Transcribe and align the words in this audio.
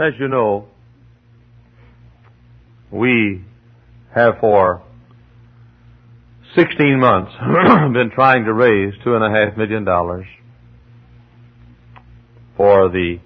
as 0.00 0.14
you 0.18 0.28
know, 0.28 0.68
we 2.90 3.44
have 4.14 4.34
for 4.40 4.82
16 6.54 7.00
months 7.00 7.32
been 7.92 8.10
trying 8.14 8.44
to 8.44 8.52
raise 8.52 8.92
two 9.02 9.14
and 9.14 9.24
a 9.24 9.30
half 9.30 9.56
million 9.56 9.84
dollars 9.84 10.26
for 12.56 12.88
the 12.90 13.18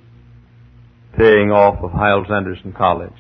paying 1.17 1.51
off 1.51 1.83
of 1.83 1.91
Hyles 1.91 2.29
Anderson 2.31 2.73
College. 2.73 3.13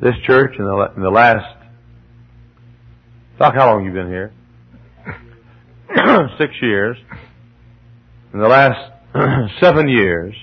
This 0.00 0.14
church 0.26 0.54
in 0.58 0.64
the, 0.64 0.92
in 0.96 1.02
the 1.02 1.10
last, 1.10 1.56
Doc, 3.38 3.54
how 3.54 3.72
long 3.72 3.84
have 3.84 3.94
you 3.94 4.00
been 4.00 4.08
here? 4.08 4.32
Six 6.38 6.54
years. 6.62 6.96
In 8.32 8.38
the 8.38 8.48
last 8.48 8.92
seven 9.60 9.88
years, 9.88 10.36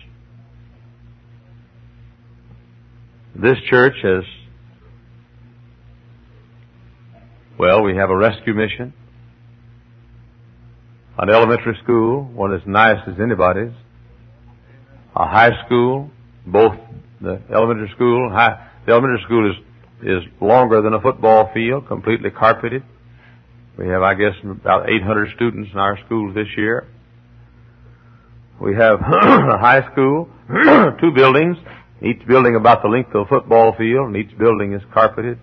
this 3.33 3.55
church 3.69 3.93
has, 4.03 4.23
well, 7.57 7.81
we 7.81 7.95
have 7.95 8.09
a 8.09 8.17
rescue 8.17 8.53
mission, 8.53 8.93
an 11.17 11.29
elementary 11.29 11.77
school, 11.81 12.23
one 12.23 12.53
as 12.53 12.59
nice 12.65 12.97
as 13.07 13.13
anybody's, 13.23 13.71
a 15.15 15.25
high 15.25 15.51
school, 15.65 16.11
both 16.45 16.73
the 17.21 17.41
elementary 17.49 17.89
school, 17.95 18.29
high, 18.29 18.69
the 18.85 18.91
elementary 18.91 19.23
school 19.23 19.49
is, 19.49 19.57
is 20.03 20.23
longer 20.41 20.81
than 20.81 20.93
a 20.93 20.99
football 20.99 21.49
field, 21.53 21.87
completely 21.87 22.31
carpeted. 22.31 22.83
We 23.77 23.87
have, 23.87 24.01
I 24.01 24.13
guess, 24.15 24.33
about 24.43 24.89
800 24.89 25.29
students 25.37 25.69
in 25.71 25.79
our 25.79 25.97
schools 26.05 26.35
this 26.35 26.47
year. 26.57 26.85
We 28.59 28.75
have 28.75 28.99
a 29.01 29.57
high 29.57 29.87
school, 29.91 30.29
two 30.99 31.11
buildings, 31.11 31.57
each 32.01 32.25
building 32.27 32.55
about 32.55 32.81
the 32.81 32.87
length 32.89 33.13
of 33.13 33.27
a 33.27 33.29
football 33.29 33.75
field, 33.77 34.07
and 34.07 34.17
each 34.17 34.37
building 34.37 34.73
is 34.73 34.81
carpeted 34.93 35.39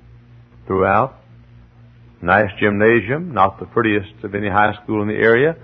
throughout. 0.66 1.16
Nice 2.20 2.50
gymnasium, 2.58 3.32
not 3.32 3.60
the 3.60 3.66
prettiest 3.66 4.24
of 4.24 4.34
any 4.34 4.48
high 4.48 4.72
school 4.82 5.02
in 5.02 5.08
the 5.08 5.14
area, 5.14 5.56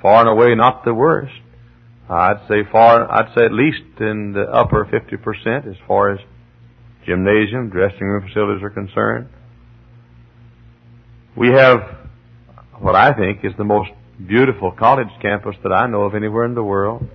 far 0.00 0.20
and 0.20 0.28
away 0.28 0.54
not 0.54 0.84
the 0.84 0.94
worst. 0.94 1.34
I'd 2.08 2.46
say 2.48 2.62
far, 2.70 3.10
I'd 3.10 3.34
say 3.34 3.44
at 3.44 3.52
least 3.52 3.82
in 3.98 4.32
the 4.32 4.42
upper 4.42 4.84
50% 4.84 5.68
as 5.68 5.76
far 5.86 6.12
as 6.12 6.20
gymnasium, 7.04 7.70
dressing 7.70 8.06
room 8.06 8.26
facilities 8.26 8.62
are 8.62 8.70
concerned. 8.70 9.28
We 11.36 11.48
have 11.48 11.80
what 12.78 12.94
I 12.94 13.12
think 13.12 13.44
is 13.44 13.52
the 13.58 13.64
most 13.64 13.90
beautiful 14.24 14.72
college 14.72 15.08
campus 15.20 15.56
that 15.62 15.72
I 15.72 15.86
know 15.86 16.02
of 16.02 16.14
anywhere 16.14 16.44
in 16.44 16.54
the 16.54 16.62
world. 16.62 17.06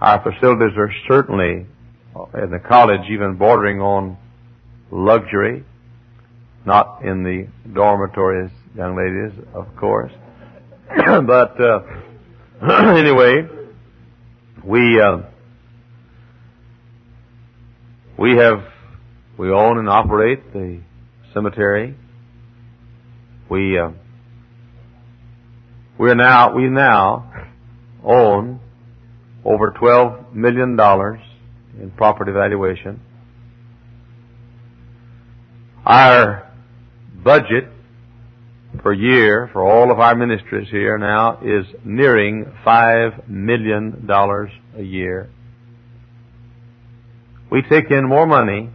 Our 0.00 0.22
facilities 0.22 0.76
are 0.76 0.90
certainly 1.08 1.66
in 2.34 2.50
the 2.50 2.60
college 2.66 3.10
even 3.10 3.36
bordering 3.36 3.80
on 3.80 4.16
luxury, 4.90 5.64
not 6.64 7.02
in 7.02 7.22
the 7.22 7.48
dormitories, 7.72 8.50
young 8.76 8.96
ladies, 8.96 9.38
of 9.54 9.74
course. 9.76 10.12
but 10.96 11.60
uh, 11.60 11.80
anyway, 12.96 13.46
we 14.64 15.00
uh, 15.00 15.18
we 18.18 18.36
have 18.36 18.64
we 19.38 19.50
own 19.50 19.78
and 19.78 19.88
operate 19.88 20.52
the 20.52 20.80
cemetery. 21.32 21.96
We 23.50 23.78
uh, 23.78 23.90
we're 25.98 26.14
now, 26.14 26.54
we 26.54 26.68
now 26.68 27.48
own 28.04 28.60
over 29.44 29.72
$12 29.72 30.34
million 30.34 30.78
in 31.80 31.90
property 31.96 32.32
valuation. 32.32 33.00
Our 35.84 36.50
budget 37.22 37.68
per 38.78 38.92
year 38.92 39.48
for 39.52 39.62
all 39.62 39.92
of 39.92 40.00
our 40.00 40.14
ministries 40.14 40.68
here 40.70 40.98
now 40.98 41.38
is 41.42 41.66
nearing 41.84 42.52
$5 42.66 43.28
million 43.28 44.08
a 44.76 44.82
year. 44.82 45.30
We 47.50 47.62
take 47.62 47.90
in 47.90 48.08
more 48.08 48.26
money 48.26 48.70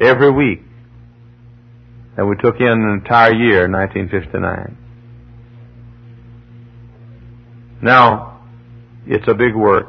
every 0.00 0.32
week 0.32 0.62
than 2.16 2.28
we 2.28 2.36
took 2.36 2.56
in 2.58 2.66
an 2.66 3.00
entire 3.02 3.34
year 3.34 3.66
in 3.66 3.72
1959. 3.72 4.87
Now, 7.82 8.40
it's 9.06 9.26
a 9.28 9.34
big 9.34 9.54
work. 9.54 9.86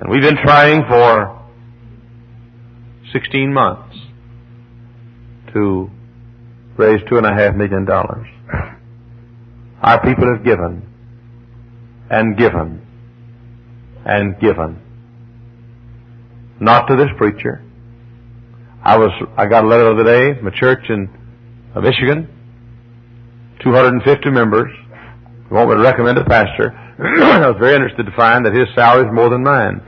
And 0.00 0.10
we've 0.10 0.22
been 0.22 0.36
trying 0.36 0.84
for 0.88 1.42
16 3.12 3.52
months 3.52 3.96
to 5.54 5.90
raise 6.76 7.00
two 7.08 7.16
and 7.16 7.26
a 7.26 7.34
half 7.34 7.54
million 7.56 7.84
dollars. 7.84 8.26
Our 9.82 10.00
people 10.02 10.32
have 10.34 10.44
given 10.44 10.88
and 12.10 12.36
given 12.36 12.86
and 14.04 14.38
given. 14.40 14.80
Not 16.60 16.86
to 16.86 16.96
this 16.96 17.08
preacher. 17.16 17.62
I 18.82 18.96
was, 18.96 19.10
I 19.36 19.46
got 19.46 19.64
a 19.64 19.66
letter 19.66 19.84
the 19.94 20.00
other 20.00 20.04
day 20.04 20.38
from 20.38 20.48
a 20.48 20.52
church 20.52 20.84
in 20.88 21.08
uh, 21.74 21.80
Michigan, 21.80 22.28
250 23.62 24.30
members, 24.30 24.70
you 25.50 25.56
want 25.56 25.70
me 25.70 25.76
to 25.76 25.82
recommend 25.82 26.18
a 26.18 26.24
pastor? 26.24 26.72
I 26.98 27.48
was 27.48 27.56
very 27.58 27.74
interested 27.74 28.04
to 28.04 28.12
find 28.16 28.44
that 28.44 28.52
his 28.52 28.68
salary 28.74 29.06
is 29.06 29.12
more 29.14 29.30
than 29.30 29.42
mine. 29.42 29.80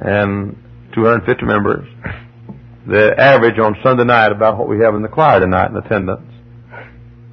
And 0.00 0.56
250 0.94 1.44
members. 1.44 1.86
The 2.86 3.14
average 3.18 3.58
on 3.58 3.76
Sunday 3.82 4.04
night 4.04 4.32
about 4.32 4.58
what 4.58 4.68
we 4.68 4.80
have 4.80 4.94
in 4.94 5.02
the 5.02 5.08
choir 5.08 5.40
tonight 5.40 5.70
in 5.70 5.76
attendance. 5.76 6.26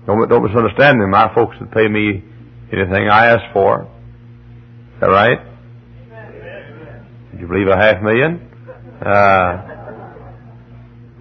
Don't, 0.05 0.27
don't 0.29 0.43
misunderstand 0.43 0.99
me. 0.99 1.05
My 1.07 1.33
folks 1.33 1.55
would 1.59 1.71
pay 1.71 1.87
me 1.87 2.23
anything 2.71 3.07
I 3.09 3.27
ask 3.27 3.53
for. 3.53 3.83
Is 3.83 5.01
that 5.01 5.07
right? 5.07 5.39
Did 7.31 7.41
you 7.41 7.47
believe 7.47 7.67
a 7.67 7.77
half 7.77 8.01
million? 8.01 8.41
Uh, 9.01 9.77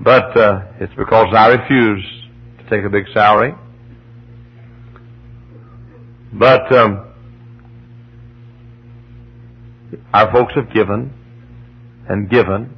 but 0.02 0.36
uh, 0.36 0.60
it's 0.80 0.94
because 0.96 1.28
I 1.34 1.48
refuse 1.48 2.04
to 2.58 2.70
take 2.70 2.84
a 2.84 2.90
big 2.90 3.04
salary. 3.14 3.54
But 6.32 6.72
um, 6.72 7.12
our 10.12 10.32
folks 10.32 10.52
have 10.54 10.72
given 10.72 11.12
and 12.08 12.30
given, 12.30 12.74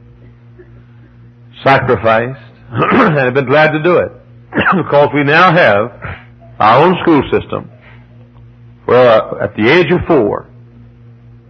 sacrificed, 1.64 2.41
and 2.70 3.19
have 3.19 3.34
been 3.34 3.47
glad 3.47 3.72
to 3.72 3.82
do 3.82 3.97
it 3.98 4.12
because 4.76 5.09
we 5.14 5.25
now 5.25 5.53
have 5.53 6.19
our 6.59 6.84
own 6.84 6.97
school 7.03 7.22
system 7.31 7.70
where 8.84 9.22
uh, 9.22 9.44
at 9.44 9.54
the 9.54 9.69
age 9.69 9.92
of 9.92 10.00
four, 10.06 10.48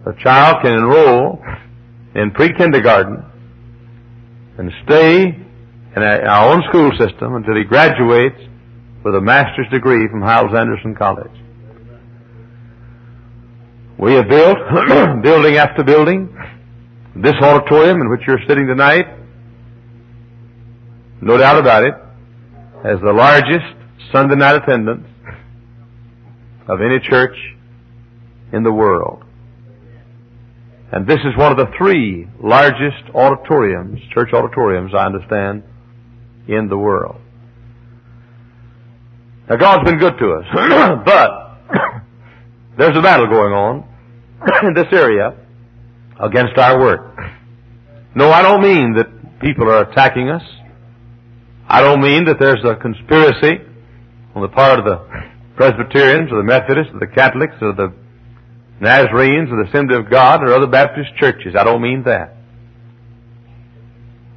a 0.06 0.12
child 0.22 0.56
can 0.62 0.72
enroll 0.72 1.38
in 2.15 2.32
pre-kindergarten 2.32 3.25
and 4.59 4.72
stay 4.84 5.26
in 5.97 6.03
our 6.03 6.53
own 6.53 6.62
school 6.69 6.91
system 6.98 7.36
until 7.36 7.54
he 7.54 7.62
graduates 7.62 8.41
with 9.04 9.15
a 9.15 9.20
master's 9.20 9.69
degree 9.70 10.09
from 10.10 10.20
Hyles 10.20 10.50
Anderson 10.56 10.97
College. 10.97 11.30
We 13.98 14.14
have 14.14 14.28
built, 14.28 14.59
building 15.22 15.56
after 15.56 15.82
building, 15.82 16.28
this 17.16 17.34
auditorium 17.42 18.00
in 18.00 18.09
which 18.10 18.20
you're 18.28 18.38
sitting 18.47 18.69
tonight, 18.69 19.06
no 21.20 21.36
doubt 21.36 21.59
about 21.59 21.82
it, 21.82 21.94
has 22.84 23.00
the 23.03 23.12
largest 23.12 23.66
Sunday 24.12 24.36
night 24.36 24.54
attendance 24.54 25.04
of 26.69 26.81
any 26.81 27.00
church 27.00 27.36
in 28.53 28.62
the 28.62 28.72
world. 28.72 29.24
And 30.92 31.04
this 31.04 31.18
is 31.18 31.36
one 31.36 31.51
of 31.51 31.59
the 31.59 31.66
three 31.77 32.28
largest 32.41 33.03
auditoriums, 33.12 33.98
church 34.15 34.28
auditoriums, 34.33 34.92
I 34.94 35.06
understand, 35.06 35.65
in 36.47 36.68
the 36.68 36.78
world. 36.78 37.21
Now 39.51 39.56
God's 39.56 39.91
been 39.91 39.98
good 39.98 40.15
to 40.18 40.33
us, 40.34 41.03
but 41.04 41.48
there's 42.78 42.97
a 42.97 43.03
battle 43.03 43.27
going 43.27 43.53
on 43.53 43.89
in 44.69 44.75
this 44.75 44.86
area 44.92 45.34
against 46.21 46.57
our 46.57 46.78
work. 46.78 47.19
No, 48.15 48.30
I 48.30 48.42
don't 48.42 48.63
mean 48.63 48.95
that 48.95 49.41
people 49.41 49.71
are 49.71 49.91
attacking 49.91 50.30
us. 50.30 50.42
I 51.69 51.83
don't 51.83 52.01
mean 52.01 52.25
that 52.27 52.39
there's 52.39 52.65
a 52.65 52.77
conspiracy 52.77 53.65
on 54.34 54.42
the 54.42 54.48
part 54.48 54.78
of 54.78 54.84
the 54.84 55.04
Presbyterians 55.57 56.30
or 56.33 56.39
the 56.39 56.45
Methodists 56.45 56.95
or 56.95 57.01
the 57.01 57.13
Catholics 57.13 57.57
or 57.60 57.75
the 57.75 57.92
Nazarenes 58.80 59.51
or 59.51 59.63
the 59.63 59.69
Assembly 59.69 59.97
of 59.97 60.09
God 60.09 60.42
or 60.42 60.54
other 60.54 60.69
Baptist 60.69 61.10
churches. 61.19 61.54
I 61.59 61.65
don't 61.65 61.83
mean 61.83 62.04
that. 62.04 62.36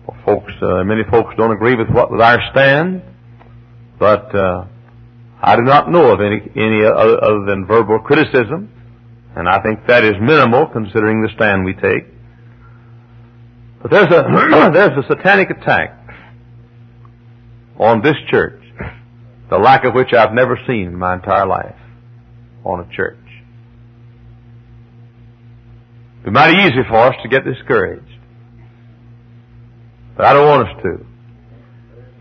Well, 0.07 0.17
folks, 0.25 0.51
uh, 0.61 0.83
many 0.83 1.03
folks 1.09 1.35
don't 1.37 1.51
agree 1.51 1.75
with 1.75 1.89
what 1.89 2.11
with 2.11 2.21
our 2.21 2.39
stand, 2.51 3.03
but 3.99 4.35
uh, 4.35 4.65
I 5.43 5.55
do 5.55 5.63
not 5.63 5.89
know 5.89 6.11
of 6.13 6.21
any 6.21 6.39
any 6.55 6.85
other, 6.85 7.45
than 7.47 7.65
verbal 7.67 7.99
criticism 7.99 8.69
And 9.35 9.49
I 9.49 9.61
think 9.61 9.87
that 9.87 10.03
is 10.03 10.13
minimal 10.21 10.67
considering 10.67 11.21
the 11.21 11.29
stand 11.35 11.65
we 11.65 11.73
take. 11.73 12.05
But 13.81 13.91
there's 13.91 14.11
a, 14.11 14.71
there's 14.73 15.03
a 15.03 15.07
satanic 15.07 15.49
attack 15.49 15.97
on 17.79 18.03
this 18.03 18.15
church, 18.29 18.61
the 19.49 19.57
like 19.57 19.83
of 19.83 19.95
which 19.95 20.13
I've 20.13 20.33
never 20.33 20.59
seen 20.67 20.87
in 20.87 20.95
my 20.95 21.15
entire 21.15 21.47
life 21.47 21.75
on 22.63 22.81
a 22.81 22.95
church. 22.95 23.17
It'd 26.21 26.25
be 26.25 26.31
mighty 26.31 26.57
easy 26.59 26.83
for 26.87 26.97
us 26.97 27.15
to 27.23 27.29
get 27.29 27.43
discouraged. 27.43 28.05
But 30.15 30.27
I 30.27 30.33
don't 30.33 30.47
want 30.47 30.67
us 30.67 30.83
to. 30.83 31.05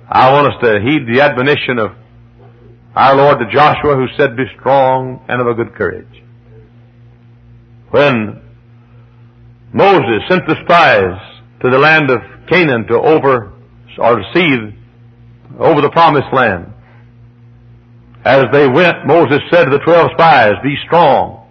I 0.09 0.33
want 0.33 0.55
us 0.55 0.61
to 0.63 0.81
heed 0.81 1.07
the 1.07 1.21
admonition 1.21 1.79
of 1.79 1.91
our 2.95 3.15
Lord 3.17 3.39
to 3.39 3.47
Joshua 3.53 3.95
who 3.97 4.07
said, 4.17 4.37
be 4.37 4.45
strong 4.59 5.25
and 5.29 5.41
of 5.41 5.47
a 5.47 5.55
good 5.55 5.75
courage. 5.75 6.23
When 7.91 8.43
Moses 9.73 10.23
sent 10.29 10.47
the 10.47 10.57
spies 10.65 11.43
to 11.63 11.71
the 11.71 11.79
land 11.79 12.11
of 12.11 12.21
Canaan 12.49 12.87
to 12.89 12.95
over, 12.95 13.53
or 13.99 14.17
to 14.17 14.25
see 14.35 14.77
over 15.59 15.81
the 15.81 15.91
promised 15.91 16.33
land, 16.33 16.73
as 18.25 18.45
they 18.53 18.69
went, 18.69 19.07
Moses 19.07 19.41
said 19.51 19.65
to 19.65 19.71
the 19.71 19.79
twelve 19.85 20.11
spies, 20.15 20.53
be 20.63 20.77
strong 20.87 21.49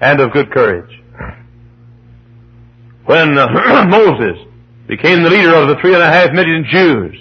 and 0.00 0.20
of 0.20 0.32
good 0.32 0.52
courage. 0.52 0.90
When 3.06 3.36
uh, 3.36 3.86
Moses 3.88 4.38
became 4.86 5.22
the 5.22 5.30
leader 5.30 5.54
of 5.54 5.68
the 5.68 5.76
three 5.80 5.94
and 5.94 6.02
a 6.02 6.06
half 6.06 6.32
million 6.32 6.64
Jews, 6.70 7.16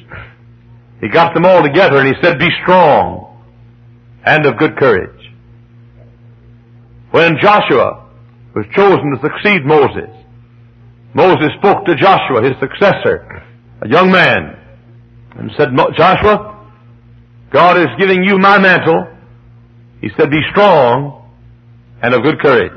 he 0.99 1.09
got 1.09 1.33
them 1.33 1.45
all 1.45 1.63
together 1.63 1.97
and 1.97 2.07
he 2.07 2.21
said, 2.21 2.37
be 2.37 2.49
strong 2.61 3.20
and 4.25 4.45
of 4.45 4.57
good 4.57 4.77
courage. 4.77 5.31
When 7.11 7.37
Joshua 7.41 8.09
was 8.55 8.65
chosen 8.73 9.11
to 9.15 9.21
succeed 9.21 9.65
Moses, 9.65 10.09
Moses 11.13 11.49
spoke 11.59 11.85
to 11.85 11.95
Joshua, 11.95 12.43
his 12.43 12.53
successor, 12.59 13.43
a 13.81 13.89
young 13.89 14.11
man, 14.11 14.57
and 15.37 15.51
said, 15.57 15.69
Joshua, 15.97 16.69
God 17.51 17.77
is 17.77 17.87
giving 17.99 18.23
you 18.23 18.37
my 18.37 18.57
mantle. 18.57 19.07
He 19.99 20.09
said, 20.17 20.31
be 20.31 20.41
strong 20.51 21.29
and 22.01 22.13
of 22.13 22.23
good 22.23 22.39
courage. 22.39 22.71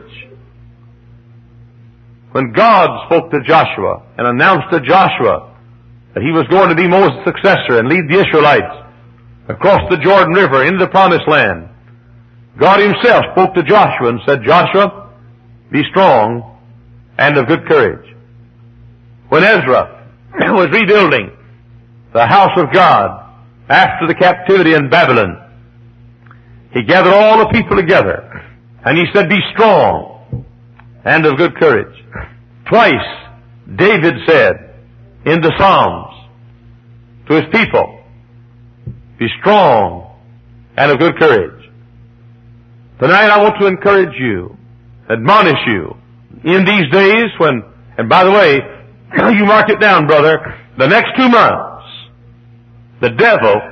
When 2.32 2.52
God 2.52 3.06
spoke 3.06 3.30
to 3.30 3.38
Joshua 3.46 4.02
and 4.18 4.26
announced 4.26 4.66
to 4.72 4.80
Joshua 4.80 5.54
that 6.14 6.22
he 6.22 6.32
was 6.32 6.46
going 6.50 6.68
to 6.68 6.74
be 6.74 6.88
Moses' 6.88 7.24
successor 7.24 7.78
and 7.78 7.88
lead 7.88 8.08
the 8.08 8.18
Israelites 8.26 8.83
across 9.48 9.80
the 9.90 9.98
Jordan 9.98 10.34
River 10.34 10.64
into 10.64 10.84
the 10.84 10.90
promised 10.90 11.28
land. 11.28 11.68
God 12.58 12.80
himself 12.80 13.24
spoke 13.32 13.54
to 13.54 13.62
Joshua 13.62 14.08
and 14.08 14.20
said, 14.26 14.42
Joshua, 14.44 15.10
be 15.70 15.82
strong 15.90 16.58
and 17.18 17.36
of 17.36 17.46
good 17.46 17.66
courage. 17.66 18.14
When 19.28 19.42
Ezra 19.42 20.08
was 20.52 20.68
rebuilding 20.70 21.36
the 22.12 22.26
house 22.26 22.56
of 22.56 22.72
God 22.72 23.32
after 23.68 24.06
the 24.06 24.14
captivity 24.14 24.74
in 24.74 24.88
Babylon, 24.88 25.40
he 26.72 26.82
gathered 26.82 27.12
all 27.12 27.38
the 27.38 27.52
people 27.52 27.76
together 27.76 28.30
and 28.84 28.98
he 28.98 29.04
said, 29.12 29.28
be 29.28 29.40
strong 29.52 30.44
and 31.04 31.26
of 31.26 31.36
good 31.36 31.56
courage. 31.56 32.04
Twice 32.68 33.26
David 33.76 34.14
said, 34.26 34.74
in 35.26 35.40
the 35.40 35.52
Psalms 35.58 36.14
to 37.28 37.34
his 37.34 37.44
people. 37.52 37.93
Be 39.24 39.30
strong 39.40 40.20
and 40.76 40.92
of 40.92 40.98
good 40.98 41.16
courage. 41.18 41.70
Tonight 43.00 43.30
I 43.30 43.42
want 43.42 43.54
to 43.58 43.66
encourage 43.66 44.12
you, 44.18 44.54
admonish 45.08 45.60
you, 45.66 45.96
in 46.44 46.66
these 46.66 46.90
days 46.92 47.30
when, 47.38 47.62
and 47.96 48.06
by 48.06 48.24
the 48.24 48.30
way, 48.30 48.60
you 49.34 49.46
mark 49.46 49.70
it 49.70 49.80
down, 49.80 50.06
brother, 50.06 50.60
the 50.76 50.86
next 50.86 51.16
two 51.16 51.26
months, 51.26 51.86
the 53.00 53.10
devil 53.16 53.62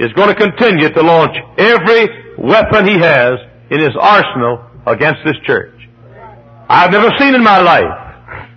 is 0.00 0.12
going 0.14 0.30
to 0.30 0.34
continue 0.34 0.88
to 0.88 1.00
launch 1.00 1.36
every 1.56 2.08
weapon 2.36 2.88
he 2.88 2.98
has 2.98 3.34
in 3.70 3.78
his 3.78 3.94
arsenal 4.00 4.64
against 4.84 5.20
this 5.24 5.36
church. 5.46 5.78
I've 6.68 6.90
never 6.90 7.10
seen 7.20 7.36
in 7.36 7.44
my 7.44 7.60
life 7.60 8.48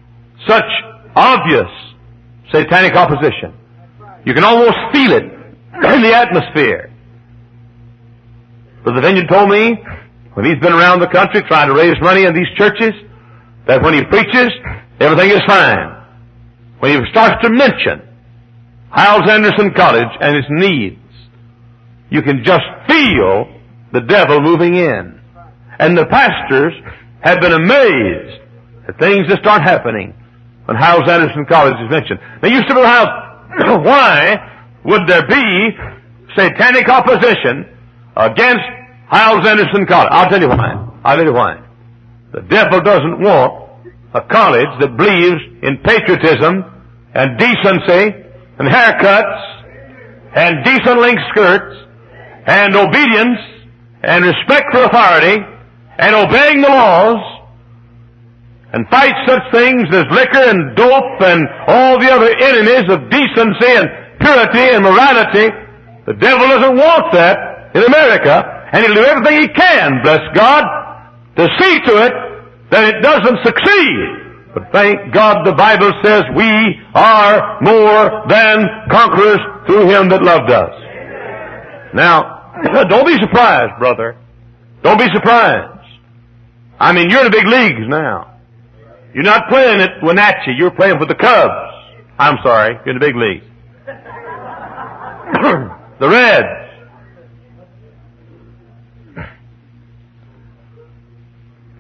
such 0.48 0.72
obvious 1.16 1.70
satanic 2.52 2.96
opposition. 2.96 3.54
You 4.26 4.34
can 4.34 4.44
almost 4.44 4.78
feel 4.92 5.12
it 5.12 5.43
the 5.82 6.14
atmosphere. 6.14 6.92
but 8.84 8.94
Brother 8.94 9.02
Vineyard 9.02 9.28
told 9.28 9.50
me 9.50 9.76
when 10.34 10.46
he's 10.46 10.60
been 10.60 10.74
around 10.74 11.00
the 11.00 11.08
country 11.08 11.42
trying 11.48 11.68
to 11.70 11.76
raise 11.76 11.96
money 12.02 12.26
in 12.26 12.34
these 12.34 12.50
churches 12.58 12.94
that 13.68 13.82
when 13.82 13.94
he 13.94 14.04
preaches, 14.04 14.52
everything 15.00 15.32
is 15.32 15.42
fine. 15.48 16.04
When 16.80 16.92
he 16.92 17.12
starts 17.12 17.42
to 17.44 17.50
mention 17.50 18.02
Hyles 18.90 19.30
Anderson 19.30 19.74
College 19.74 20.12
and 20.20 20.36
its 20.38 20.48
needs, 20.50 21.00
you 22.10 22.22
can 22.22 22.44
just 22.44 22.66
feel 22.88 23.48
the 23.94 24.02
devil 24.02 24.42
moving 24.42 24.76
in. 24.76 25.20
And 25.80 25.98
the 25.98 26.06
pastors 26.06 26.74
have 27.22 27.40
been 27.40 27.54
amazed 27.54 28.42
that 28.86 29.00
things 29.00 29.28
just 29.28 29.46
aren't 29.46 29.64
happening 29.64 30.14
when 30.66 30.78
Hyles 30.78 31.10
Anderson 31.10 31.46
College 31.50 31.76
is 31.84 31.90
mentioned. 31.90 32.20
They 32.42 32.50
used 32.50 32.68
to 32.68 32.76
have, 32.76 33.08
why 33.84 34.53
would 34.86 35.08
there 35.08 35.28
be 35.28 35.70
satanic 36.36 36.90
opposition 36.90 37.66
against 38.16 38.66
Hyles 39.08 39.46
Anderson 39.48 39.86
College? 39.86 40.10
I'll 40.12 40.30
tell 40.30 40.42
you 40.42 40.50
why. 40.50 40.74
I'll 41.04 41.18
tell 41.18 41.26
you 41.26 41.34
why. 41.34 41.64
The 42.34 42.42
devil 42.42 42.82
doesn't 42.82 43.20
want 43.20 43.64
a 44.14 44.22
college 44.22 44.70
that 44.80 44.98
believes 44.98 45.42
in 45.62 45.78
patriotism 45.84 46.66
and 47.14 47.38
decency 47.38 48.24
and 48.60 48.68
haircuts 48.68 49.54
and 50.36 50.66
decent 50.66 51.00
length 51.00 51.22
skirts 51.30 51.76
and 52.46 52.76
obedience 52.76 53.40
and 54.04 54.26
respect 54.26 54.66
for 54.72 54.84
authority 54.84 55.42
and 55.98 56.16
obeying 56.16 56.62
the 56.62 56.68
laws 56.70 57.22
and 58.74 58.88
fight 58.90 59.14
such 59.28 59.44
things 59.52 59.88
as 59.94 60.06
liquor 60.12 60.44
and 60.50 60.76
dope 60.76 61.22
and 61.22 61.48
all 61.68 62.00
the 62.00 62.10
other 62.10 62.30
enemies 62.36 62.90
of 62.90 63.10
decency 63.10 63.72
and 63.78 64.03
purity 64.24 64.66
and 64.72 64.84
morality. 64.84 65.52
The 66.08 66.16
devil 66.16 66.48
doesn't 66.48 66.78
want 66.80 67.12
that 67.14 67.76
in 67.76 67.84
America, 67.84 68.70
and 68.72 68.86
he'll 68.86 68.96
do 68.96 69.06
everything 69.06 69.42
he 69.42 69.48
can, 69.50 70.02
bless 70.02 70.24
God, 70.34 70.64
to 71.36 71.48
see 71.60 71.80
to 71.88 71.94
it 72.08 72.14
that 72.72 72.84
it 72.96 73.02
doesn't 73.02 73.40
succeed. 73.44 74.24
But 74.54 74.72
thank 74.72 75.14
God 75.14 75.46
the 75.46 75.54
Bible 75.54 75.92
says 76.04 76.24
we 76.36 76.80
are 76.94 77.60
more 77.62 78.26
than 78.30 78.88
conquerors 78.90 79.42
through 79.66 79.90
Him 79.90 80.10
that 80.10 80.22
loved 80.22 80.52
us. 80.52 80.74
Now, 81.94 82.54
don't 82.90 83.06
be 83.06 83.18
surprised, 83.20 83.80
brother. 83.80 84.16
Don't 84.84 85.00
be 85.00 85.08
surprised. 85.14 85.74
I 86.80 86.94
mean, 86.94 87.10
you're 87.10 87.26
in 87.26 87.32
the 87.32 87.38
big 87.38 87.48
leagues 87.48 87.88
now. 87.88 88.38
You're 89.14 89.24
not 89.24 89.48
playing 89.50 89.82
at 89.82 90.04
Wenatchee. 90.04 90.56
You're 90.58 90.72
playing 90.72 90.98
for 91.00 91.06
the 91.06 91.16
Cubs. 91.16 91.54
I'm 92.20 92.38
sorry. 92.44 92.76
You're 92.86 92.96
in 92.96 93.00
the 93.00 93.06
big 93.06 93.16
league. 93.16 93.44
The 96.04 96.10
red. 96.10 96.44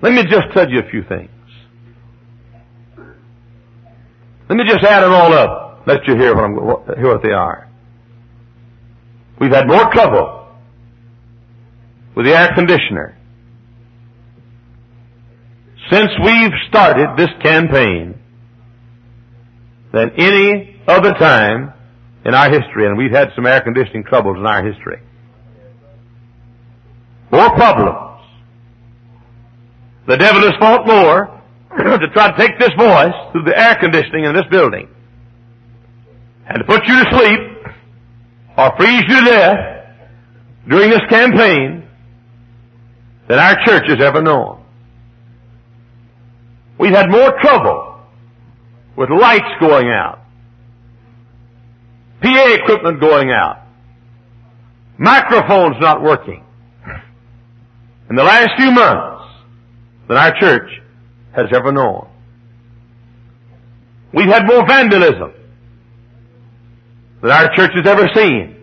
Let 0.01 0.13
me 0.13 0.23
just 0.23 0.47
tell 0.53 0.69
you 0.69 0.79
a 0.79 0.89
few 0.89 1.03
things. 1.03 1.29
Let 4.47 4.55
me 4.55 4.63
just 4.65 4.83
add 4.85 5.01
them 5.01 5.11
all 5.11 5.33
up. 5.33 5.83
Let 5.87 6.07
you 6.07 6.15
hear 6.15 6.35
what, 6.35 6.43
I'm, 6.45 6.55
hear 6.95 7.11
what 7.11 7.21
they 7.21 7.31
are. 7.31 7.69
We've 9.41 9.51
had 9.51 9.67
more 9.67 9.91
trouble 9.91 10.47
with 12.15 12.25
the 12.25 12.33
air 12.33 12.51
conditioner 12.55 13.17
since 15.91 16.11
we've 16.23 16.53
started 16.69 17.09
this 17.17 17.29
campaign 17.41 18.17
than 19.91 20.11
any 20.17 20.79
other 20.87 21.11
time 21.13 21.73
in 22.25 22.33
our 22.33 22.49
history, 22.49 22.87
and 22.87 22.97
we've 22.97 23.11
had 23.11 23.29
some 23.35 23.45
air 23.45 23.61
conditioning 23.61 24.03
troubles 24.03 24.37
in 24.37 24.45
our 24.45 24.65
history. 24.65 25.01
More 27.31 27.49
problems. 27.55 28.21
The 30.07 30.17
devil 30.17 30.41
has 30.41 30.53
fought 30.59 30.85
more 30.85 31.41
to 31.77 32.07
try 32.13 32.31
to 32.31 32.37
take 32.37 32.59
this 32.59 32.71
voice 32.77 33.13
through 33.31 33.43
the 33.43 33.57
air 33.57 33.75
conditioning 33.79 34.25
in 34.25 34.33
this 34.33 34.45
building 34.51 34.87
and 36.47 36.59
to 36.59 36.65
put 36.65 36.85
you 36.87 37.03
to 37.03 37.17
sleep 37.17 37.39
or 38.57 38.71
freeze 38.77 39.03
you 39.07 39.19
to 39.19 39.25
death 39.25 39.57
during 40.69 40.89
this 40.89 41.01
campaign 41.09 41.87
than 43.27 43.39
our 43.39 43.55
church 43.65 43.83
has 43.87 44.01
ever 44.01 44.21
known. 44.21 44.63
We've 46.77 46.93
had 46.93 47.09
more 47.09 47.33
trouble 47.41 48.01
with 48.97 49.09
lights 49.09 49.45
going 49.59 49.87
out, 49.87 50.22
PA 52.23 52.53
equipment 52.53 52.99
going 52.99 53.31
out, 53.31 53.67
microphones 54.97 55.75
not 55.79 56.01
working. 56.01 56.43
In 58.09 58.15
the 58.15 58.23
last 58.23 58.49
few 58.57 58.71
months, 58.71 59.13
than 60.07 60.17
our 60.17 60.39
church 60.39 60.69
has 61.35 61.47
ever 61.53 61.71
known. 61.71 62.07
We've 64.13 64.27
had 64.27 64.45
more 64.45 64.67
vandalism 64.67 65.33
than 67.21 67.31
our 67.31 67.55
church 67.55 67.71
has 67.75 67.87
ever 67.87 68.07
seen. 68.13 68.55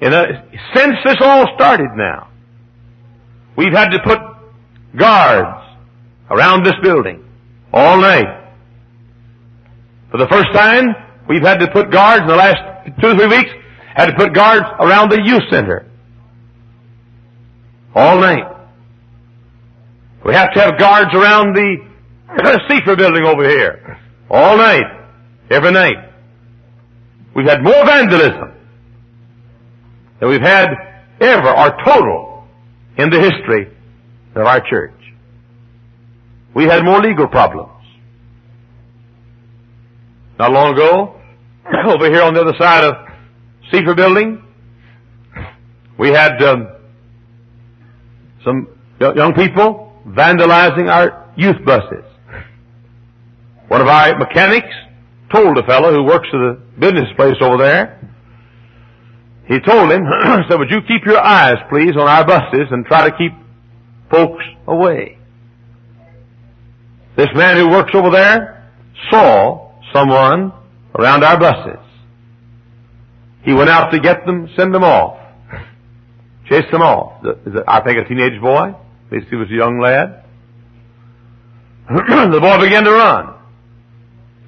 And 0.00 0.14
uh, 0.14 0.26
since 0.74 0.94
this 1.04 1.16
all 1.20 1.46
started 1.54 1.90
now, 1.96 2.28
we've 3.56 3.72
had 3.72 3.90
to 3.90 3.98
put 4.04 4.18
guards 4.98 5.68
around 6.30 6.64
this 6.64 6.74
building 6.82 7.24
all 7.72 8.00
night. 8.00 8.40
For 10.10 10.18
the 10.18 10.28
first 10.28 10.52
time, 10.52 10.94
we've 11.28 11.42
had 11.42 11.58
to 11.60 11.70
put 11.70 11.90
guards 11.90 12.22
in 12.22 12.28
the 12.28 12.36
last 12.36 12.58
two 13.00 13.08
or 13.08 13.16
three 13.16 13.28
weeks, 13.28 13.50
had 13.94 14.06
to 14.06 14.16
put 14.16 14.34
guards 14.34 14.64
around 14.80 15.10
the 15.10 15.20
youth 15.22 15.42
center. 15.50 15.88
All 17.94 18.18
night. 18.18 18.44
We 20.24 20.34
have 20.34 20.52
to 20.54 20.60
have 20.60 20.78
guards 20.78 21.10
around 21.14 21.54
the 21.54 21.76
Sefer 22.68 22.96
building 22.96 23.24
over 23.24 23.48
here. 23.48 23.98
All 24.30 24.56
night. 24.56 24.86
Every 25.50 25.72
night. 25.72 25.96
We've 27.34 27.46
had 27.46 27.62
more 27.62 27.84
vandalism 27.84 28.52
than 30.20 30.28
we've 30.28 30.40
had 30.40 30.68
ever 31.20 31.50
or 31.50 31.76
total 31.84 32.44
in 32.96 33.10
the 33.10 33.20
history 33.20 33.68
of 34.34 34.46
our 34.46 34.60
church. 34.68 34.92
We 36.54 36.64
had 36.64 36.84
more 36.84 37.00
legal 37.00 37.26
problems. 37.26 37.81
Not 40.42 40.50
long 40.50 40.72
ago, 40.72 41.20
over 41.86 42.10
here 42.10 42.22
on 42.22 42.34
the 42.34 42.40
other 42.40 42.58
side 42.58 42.82
of 42.82 42.94
Sefer 43.70 43.94
building, 43.94 44.42
we 45.96 46.08
had 46.08 46.42
um, 46.42 46.66
some 48.44 48.66
young 48.98 49.34
people 49.34 50.02
vandalizing 50.04 50.90
our 50.90 51.32
youth 51.36 51.64
buses. 51.64 52.04
One 53.68 53.82
of 53.82 53.86
our 53.86 54.18
mechanics 54.18 54.74
told 55.32 55.58
a 55.58 55.62
fellow 55.62 55.92
who 55.92 56.02
works 56.02 56.26
at 56.32 56.38
the 56.38 56.60
business 56.76 57.06
place 57.14 57.36
over 57.40 57.58
there, 57.58 58.00
he 59.46 59.60
told 59.60 59.92
him, 59.92 60.02
said, 60.48 60.58
would 60.58 60.70
you 60.72 60.80
keep 60.88 61.06
your 61.06 61.20
eyes, 61.20 61.58
please, 61.70 61.92
on 61.92 62.08
our 62.08 62.26
buses 62.26 62.66
and 62.72 62.84
try 62.84 63.08
to 63.08 63.16
keep 63.16 63.30
folks 64.10 64.42
away. 64.66 65.18
This 67.16 67.28
man 67.32 67.58
who 67.58 67.68
works 67.68 67.92
over 67.94 68.10
there 68.10 68.68
saw 69.08 69.71
someone 69.92 70.52
around 70.98 71.24
our 71.24 71.38
buses. 71.38 71.80
He 73.44 73.52
went 73.52 73.70
out 73.70 73.90
to 73.90 74.00
get 74.00 74.24
them, 74.26 74.48
send 74.56 74.74
them 74.74 74.84
off. 74.84 75.18
Chase 76.48 76.70
them 76.70 76.82
off. 76.82 77.24
I 77.66 77.80
think 77.80 77.98
a 77.98 78.08
teenage 78.08 78.40
boy. 78.40 78.68
At 78.68 79.12
least 79.12 79.26
he 79.30 79.36
was 79.36 79.48
a 79.50 79.54
young 79.54 79.80
lad. 79.80 80.24
the 82.32 82.40
boy 82.40 82.64
began 82.64 82.84
to 82.84 82.92
run. 82.92 83.34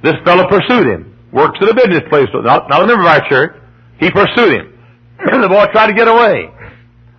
This 0.03 0.15
fellow 0.25 0.49
pursued 0.49 0.87
him. 0.87 1.17
Works 1.33 1.59
at 1.61 1.69
a 1.69 1.75
business 1.75 2.03
place, 2.09 2.29
not, 2.33 2.69
not 2.69 2.83
a 2.83 2.87
member 2.87 3.03
of 3.03 3.09
our 3.09 3.29
church. 3.29 3.57
He 3.99 4.11
pursued 4.11 4.53
him. 4.53 4.79
the 5.19 5.49
boy 5.49 5.67
tried 5.73 5.89
to 5.89 5.95
get 5.95 6.07
away. 6.07 6.51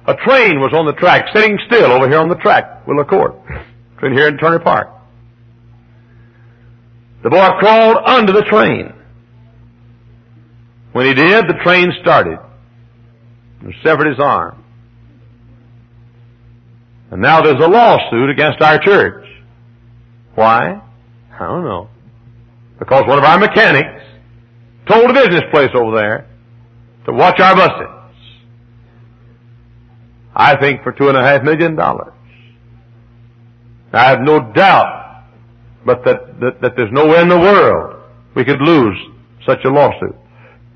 A 0.08 0.15
train 0.15 0.60
was 0.60 0.72
on 0.74 0.86
the 0.86 0.94
track, 0.94 1.25
sitting 1.34 1.58
still 1.65 1.91
over 1.91 2.08
here 2.08 2.20
on 2.20 2.29
the 2.29 2.36
track, 2.36 2.88
Willow 2.88 3.03
Court, 3.03 3.36
between 3.96 4.13
here 4.13 4.27
and 4.27 4.39
Turner 4.39 4.60
Park. 4.60 4.95
The 7.25 7.32
boy 7.32 7.50
crawled 7.58 7.98
under 8.05 8.34
the 8.34 8.44
train. 8.44 8.94
When 10.91 11.08
he 11.08 11.15
did, 11.15 11.48
the 11.48 11.55
train 11.63 11.91
started 12.00 12.38
and 13.62 13.74
severed 13.84 14.05
his 14.12 14.20
arm. 14.20 14.63
And 17.10 17.24
now 17.24 17.41
there's 17.41 17.60
a 17.60 17.67
lawsuit 17.67 18.29
against 18.29 18.62
our 18.62 18.77
church. 18.77 19.25
Why? 20.36 20.79
I 21.34 21.39
don't 21.39 21.63
know. 21.63 21.89
Because 22.77 23.05
one 23.08 23.17
of 23.17 23.24
our 23.24 23.39
mechanics 23.39 24.03
told 24.88 25.10
a 25.10 25.13
business 25.13 25.46
place 25.51 25.72
over 25.74 25.98
there 25.98 26.27
to 27.08 27.12
watch 27.12 27.39
our 27.39 27.55
buses. 27.55 28.15
I 30.36 30.58
think 30.58 30.84
for 30.84 30.91
two 30.91 31.10
and 31.10 31.17
a 31.17 31.24
half 31.24 31.41
million 31.41 31.75
dollars. 31.75 32.13
I 33.91 34.10
have 34.12 34.20
no 34.22 34.53
doubt 34.53 35.04
but 35.86 36.04
that, 36.06 36.39
that, 36.39 36.62
that 36.62 36.72
there's 36.75 36.92
nowhere 36.92 37.22
in 37.22 37.30
the 37.30 37.39
world 37.39 38.01
we 38.36 38.44
could 38.44 38.60
lose 38.62 38.98
such 39.46 39.60
a 39.65 39.70
lawsuit. 39.70 40.15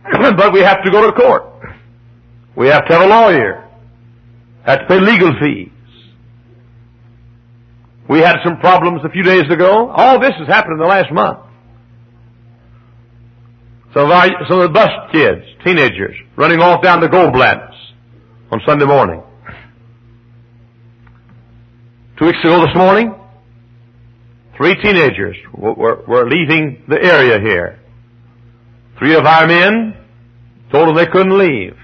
but 0.37 0.53
we 0.53 0.61
have 0.61 0.83
to 0.83 0.91
go 0.91 1.05
to 1.05 1.11
court. 1.11 1.43
We 2.55 2.67
have 2.67 2.85
to 2.87 2.93
have 2.93 3.01
a 3.01 3.07
lawyer. 3.07 3.67
Have 4.65 4.79
to 4.79 4.85
pay 4.87 4.99
legal 4.99 5.33
fees. 5.41 5.69
We 8.07 8.19
had 8.19 8.37
some 8.43 8.57
problems 8.59 9.01
a 9.03 9.09
few 9.09 9.23
days 9.23 9.43
ago. 9.51 9.89
All 9.89 10.19
this 10.19 10.33
has 10.39 10.47
happened 10.47 10.73
in 10.73 10.79
the 10.79 10.85
last 10.85 11.11
month. 11.11 11.39
Some 13.93 14.05
of, 14.05 14.11
our, 14.11 14.27
some 14.47 14.59
of 14.59 14.69
the 14.69 14.73
bus 14.73 14.89
kids, 15.11 15.41
teenagers, 15.65 16.15
running 16.35 16.59
off 16.59 16.83
down 16.83 17.01
to 17.01 17.07
Goldblatt's 17.07 17.75
on 18.51 18.61
Sunday 18.65 18.85
morning. 18.85 19.21
Two 22.17 22.25
weeks 22.25 22.39
ago 22.43 22.65
this 22.65 22.75
morning, 22.75 23.15
three 24.59 24.75
teenagers 24.75 25.37
were, 25.53 26.03
were 26.05 26.29
leaving 26.29 26.83
the 26.89 27.01
area 27.01 27.39
here. 27.39 27.79
Three 28.99 29.15
of 29.15 29.25
our 29.25 29.47
men 29.47 29.95
told 30.69 30.89
them 30.89 30.95
they 30.95 31.09
couldn't 31.09 31.37
leave. 31.37 31.77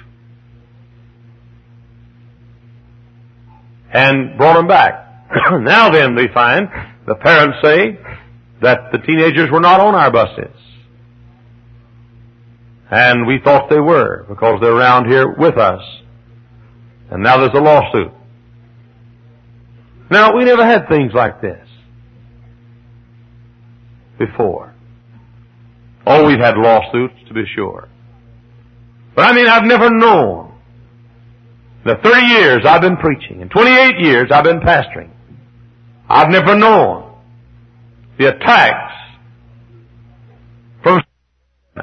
And 3.94 4.38
brought 4.38 4.56
them 4.58 4.68
back. 4.68 5.30
now 5.52 5.90
then, 5.90 6.16
we 6.16 6.28
find 6.34 6.68
the 7.08 7.16
parents 7.16 7.60
say 7.64 7.98
that 8.62 8.92
the 8.92 8.98
teenagers 8.98 9.50
were 9.50 9.62
not 9.62 9.80
on 9.80 9.96
our 9.96 10.12
buses. 10.12 10.54
And 12.92 13.26
we 13.26 13.40
thought 13.42 13.70
they 13.70 13.80
were 13.80 14.26
because 14.28 14.60
they're 14.60 14.76
around 14.76 15.10
here 15.10 15.34
with 15.34 15.58
us. 15.58 15.82
And 17.10 17.24
now 17.24 17.38
there's 17.38 17.56
a 17.56 17.62
lawsuit. 17.62 18.12
Now, 20.12 20.36
we 20.36 20.44
never 20.44 20.66
had 20.66 20.90
things 20.90 21.14
like 21.14 21.42
this 21.42 21.65
before. 24.18 24.74
Oh, 26.06 26.26
we've 26.28 26.40
had 26.40 26.56
lawsuits 26.58 27.16
to 27.28 27.34
be 27.34 27.44
sure. 27.56 27.90
But 29.16 29.32
I 29.32 29.34
mean, 29.34 29.48
I've 29.48 29.64
never 29.66 29.90
known. 29.90 30.54
The 31.86 31.96
30 32.04 32.26
years 32.26 32.66
I've 32.66 32.82
been 32.82 32.98
preaching 32.98 33.42
and 33.42 33.50
28 33.52 34.00
years 34.00 34.32
I've 34.32 34.44
been 34.44 34.60
pastoring. 34.60 35.12
I've 36.10 36.30
never 36.30 36.56
known 36.56 37.16
the 38.18 38.30
attacks 38.30 38.94
from 40.82 41.02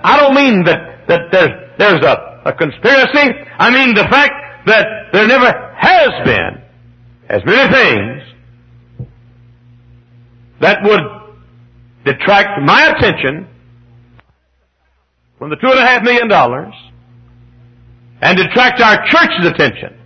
I 0.03 0.19
don't 0.19 0.35
mean 0.35 0.65
that, 0.65 1.07
that 1.09 1.21
there's, 1.31 1.51
there's 1.79 2.05
a, 2.05 2.43
a 2.47 2.53
conspiracy. 2.53 3.33
I 3.59 3.71
mean 3.71 3.95
the 3.95 4.07
fact 4.11 4.67
that 4.67 4.87
there 5.13 5.27
never 5.27 5.75
has 5.79 6.11
been 6.25 6.63
as 7.29 7.43
many 7.45 7.73
things 7.73 8.23
that 10.61 10.79
would 10.83 11.01
detract 12.05 12.61
my 12.63 12.95
attention 12.97 13.49
from 15.39 15.51
the 15.51 15.57
two 15.57 15.69
and 15.69 15.79
a 15.79 15.87
half 15.87 16.03
million 16.03 16.29
dollars 16.29 16.75
and 18.21 18.37
detract 18.37 18.81
our 18.81 19.05
church's 19.07 19.47
attention 19.47 19.99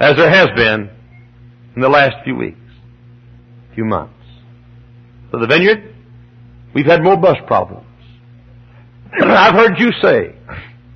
as 0.00 0.16
there 0.16 0.30
has 0.30 0.48
been 0.56 0.90
in 1.76 1.82
the 1.82 1.88
last 1.88 2.16
few 2.24 2.36
weeks, 2.36 2.58
few 3.74 3.84
months. 3.84 4.12
For 5.30 5.40
the 5.40 5.46
vineyard, 5.46 5.94
we've 6.74 6.86
had 6.86 7.02
more 7.02 7.16
bus 7.16 7.36
problems. 7.46 7.86
I've 9.20 9.54
heard 9.54 9.78
you 9.78 9.90
say 10.02 10.34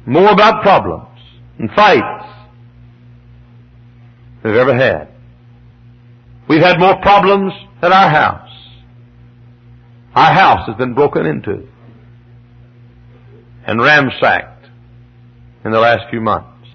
more 0.07 0.31
about 0.31 0.63
problems 0.63 1.19
and 1.59 1.71
fights 1.77 2.27
than 4.43 4.53
we've 4.53 4.61
ever 4.61 4.75
had. 4.75 5.09
We've 6.49 6.63
had 6.63 6.79
more 6.79 6.97
problems 7.03 7.53
at 7.83 7.93
our 7.93 8.09
house. 8.09 8.48
Our 10.19 10.35
house 10.35 10.67
has 10.67 10.77
been 10.77 10.95
broken 10.95 11.27
into 11.27 11.69
and 13.65 13.81
ransacked 13.81 14.67
in 15.65 15.71
the 15.71 15.79
last 15.79 16.11
few 16.11 16.21
months. 16.21 16.67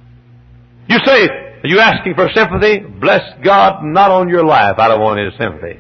You 0.88 0.98
say, 1.04 1.28
are 1.28 1.68
you 1.68 1.80
asking 1.80 2.16
for 2.16 2.30
sympathy? 2.34 2.80
Bless 2.80 3.20
God, 3.44 3.84
not 3.84 4.12
on 4.12 4.30
your 4.30 4.46
life. 4.46 4.76
I 4.78 4.88
don't 4.88 5.02
want 5.02 5.20
any 5.20 5.32
sympathy. 5.38 5.78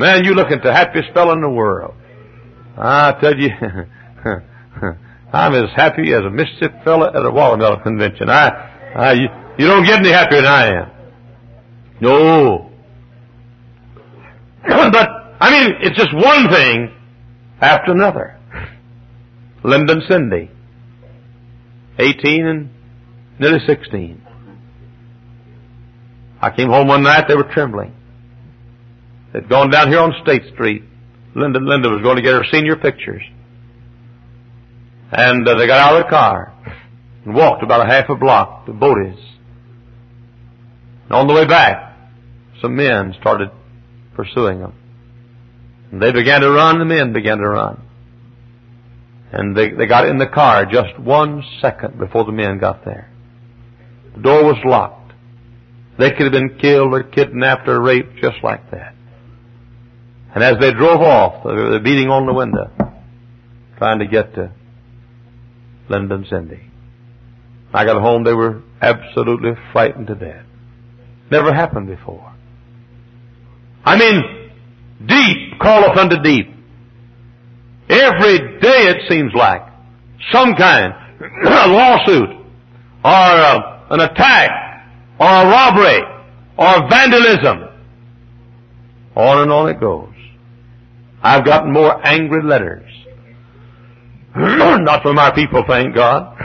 Man, 0.00 0.24
you 0.24 0.34
looking 0.34 0.54
at 0.54 0.64
the 0.64 0.72
happiest 0.72 1.12
fellow 1.14 1.34
in 1.34 1.40
the 1.40 1.48
world. 1.48 1.94
I 2.76 3.12
tell 3.20 3.38
you, 3.38 3.50
I'm 5.32 5.54
as 5.54 5.70
happy 5.76 6.12
as 6.12 6.22
a 6.26 6.30
Mississippi 6.30 6.78
fellow 6.82 7.06
at 7.06 7.24
a 7.24 7.30
watermelon 7.30 7.80
convention. 7.82 8.28
I, 8.28 8.48
I, 8.96 9.12
you, 9.12 9.28
you 9.56 9.68
don't 9.68 9.84
get 9.84 10.00
any 10.00 10.10
happier 10.10 10.42
than 10.42 10.50
I 10.50 10.66
am. 10.80 10.90
No. 12.00 12.72
but, 14.66 15.08
I 15.40 15.52
mean, 15.52 15.76
it's 15.80 15.96
just 15.96 16.12
one 16.12 16.50
thing 16.50 16.90
after 17.60 17.92
another. 17.92 18.38
Linda 19.62 19.94
and 19.94 20.02
Cindy, 20.08 20.50
18 21.98 22.46
and 22.46 22.70
nearly 23.38 23.60
16. 23.66 24.20
I 26.40 26.50
came 26.54 26.68
home 26.68 26.88
one 26.88 27.02
night, 27.02 27.24
they 27.26 27.34
were 27.34 27.50
trembling. 27.50 27.94
They'd 29.32 29.48
gone 29.48 29.70
down 29.70 29.88
here 29.88 30.00
on 30.00 30.12
State 30.22 30.42
Street. 30.52 30.84
Linda, 31.34 31.58
Linda 31.58 31.88
was 31.88 32.02
going 32.02 32.16
to 32.16 32.22
get 32.22 32.34
her 32.34 32.44
senior 32.52 32.76
pictures. 32.76 33.22
And 35.10 35.48
uh, 35.48 35.58
they 35.58 35.66
got 35.66 35.80
out 35.80 35.96
of 35.96 36.04
the 36.04 36.10
car 36.10 36.52
and 37.24 37.34
walked 37.34 37.62
about 37.62 37.86
a 37.86 37.88
half 37.88 38.08
a 38.10 38.14
block 38.14 38.66
to 38.66 38.72
Bodie's. 38.72 39.18
And 41.04 41.12
on 41.12 41.26
the 41.26 41.32
way 41.32 41.46
back, 41.46 41.96
some 42.60 42.76
men 42.76 43.14
started 43.20 43.50
pursuing 44.14 44.60
them. 44.60 44.74
And 45.94 46.02
they 46.02 46.10
began 46.10 46.40
to 46.40 46.50
run, 46.50 46.80
the 46.80 46.84
men 46.84 47.12
began 47.12 47.38
to 47.38 47.48
run. 47.48 47.80
And 49.30 49.56
they, 49.56 49.70
they 49.70 49.86
got 49.86 50.08
in 50.08 50.18
the 50.18 50.26
car 50.26 50.66
just 50.66 50.98
one 50.98 51.44
second 51.60 52.00
before 52.00 52.24
the 52.24 52.32
men 52.32 52.58
got 52.58 52.84
there. 52.84 53.08
The 54.16 54.22
door 54.22 54.42
was 54.42 54.56
locked. 54.64 55.12
They 55.96 56.10
could 56.10 56.22
have 56.22 56.32
been 56.32 56.58
killed 56.58 56.92
or 56.94 57.04
kidnapped 57.04 57.68
or 57.68 57.80
raped 57.80 58.16
just 58.16 58.42
like 58.42 58.72
that. 58.72 58.96
And 60.34 60.42
as 60.42 60.56
they 60.58 60.72
drove 60.72 61.00
off, 61.00 61.44
they 61.44 61.52
were 61.52 61.78
beating 61.78 62.08
on 62.08 62.26
the 62.26 62.34
window, 62.34 62.72
trying 63.78 64.00
to 64.00 64.08
get 64.08 64.34
to 64.34 64.50
Linda 65.88 66.16
and 66.16 66.26
Cindy. 66.26 66.72
I 67.72 67.84
got 67.84 68.02
home, 68.02 68.24
they 68.24 68.34
were 68.34 68.64
absolutely 68.82 69.52
frightened 69.72 70.08
to 70.08 70.16
death. 70.16 70.44
Never 71.30 71.54
happened 71.54 71.86
before. 71.86 72.34
I 73.84 73.96
mean, 73.96 74.43
deep 75.06 75.60
calleth 75.60 75.96
unto 75.96 76.22
deep. 76.22 76.48
Every 77.88 78.38
day 78.60 78.88
it 78.88 79.08
seems 79.08 79.32
like 79.34 79.62
some 80.32 80.54
kind, 80.54 80.92
a 81.20 81.68
lawsuit, 81.68 82.30
or 83.04 83.10
uh, 83.10 83.86
an 83.90 84.00
attack, 84.00 84.50
or 85.20 85.26
a 85.26 85.46
robbery, 85.46 86.00
or 86.56 86.88
vandalism. 86.88 87.68
On 89.16 89.42
and 89.42 89.52
on 89.52 89.68
it 89.68 89.80
goes. 89.80 90.08
I've 91.22 91.44
gotten 91.44 91.72
more 91.72 92.04
angry 92.06 92.42
letters. 92.42 92.90
Not 94.36 95.02
from 95.02 95.18
our 95.18 95.34
people, 95.34 95.62
thank 95.66 95.94
God. 95.94 96.36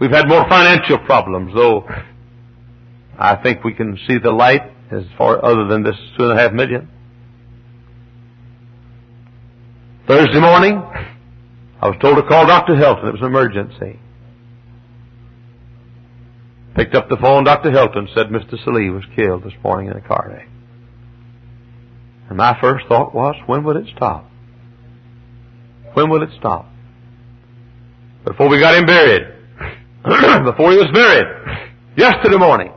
We've 0.00 0.10
had 0.10 0.28
more 0.28 0.48
financial 0.48 0.98
problems, 0.98 1.52
though 1.54 1.86
I 3.18 3.36
think 3.36 3.62
we 3.64 3.74
can 3.74 3.98
see 4.08 4.16
the 4.16 4.30
light 4.30 4.62
as 4.90 5.04
far 5.16 5.44
other 5.44 5.66
than 5.68 5.82
this 5.82 5.96
two 6.16 6.24
and 6.24 6.38
a 6.38 6.42
half 6.42 6.52
million. 6.52 6.88
Thursday 10.06 10.40
morning, 10.40 10.82
I 11.80 11.88
was 11.88 11.96
told 12.00 12.16
to 12.16 12.22
call 12.24 12.46
Dr. 12.46 12.74
Hilton. 12.76 13.08
It 13.08 13.12
was 13.12 13.20
an 13.20 13.28
emergency. 13.28 14.00
Picked 16.74 16.94
up 16.94 17.08
the 17.08 17.16
phone. 17.16 17.44
Dr. 17.44 17.70
Hilton 17.70 18.08
said 18.14 18.26
Mr. 18.26 18.62
Salee 18.64 18.90
was 18.90 19.04
killed 19.14 19.44
this 19.44 19.52
morning 19.62 19.90
in 19.90 19.96
a 19.96 20.00
car 20.00 20.26
wreck. 20.30 20.48
And 22.28 22.36
my 22.36 22.56
first 22.60 22.86
thought 22.88 23.14
was, 23.14 23.34
when 23.46 23.64
will 23.64 23.76
it 23.76 23.86
stop? 23.96 24.30
When 25.94 26.10
will 26.10 26.22
it 26.22 26.30
stop? 26.38 26.66
Before 28.24 28.48
we 28.48 28.60
got 28.60 28.74
him 28.74 28.86
buried, 28.86 29.22
before 30.44 30.72
he 30.72 30.78
was 30.78 30.90
buried, 30.92 31.26
yesterday 31.96 32.36
morning, 32.36 32.72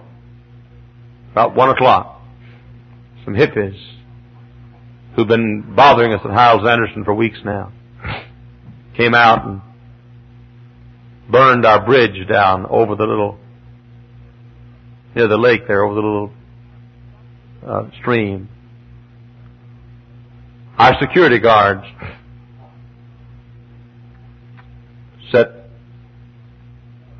about 1.33 1.55
one 1.55 1.69
o'clock, 1.69 2.21
some 3.25 3.33
hippies 3.33 3.79
who've 5.15 5.27
been 5.27 5.73
bothering 5.75 6.13
us 6.13 6.21
at 6.23 6.29
Hyles 6.29 6.65
Anderson 6.67 7.03
for 7.03 7.13
weeks 7.13 7.39
now 7.43 7.71
came 8.95 9.15
out 9.15 9.43
and 9.45 9.61
burned 11.31 11.65
our 11.65 11.83
bridge 11.83 12.27
down 12.31 12.67
over 12.69 12.95
the 12.95 13.03
little 13.03 13.39
near 15.15 15.27
the 15.27 15.37
lake 15.37 15.67
there 15.67 15.83
over 15.83 15.95
the 15.95 16.01
little 16.01 16.31
uh, 17.65 17.83
stream. 17.99 18.47
Our 20.77 20.93
security 21.01 21.39
guards 21.39 21.83
set 25.31 25.47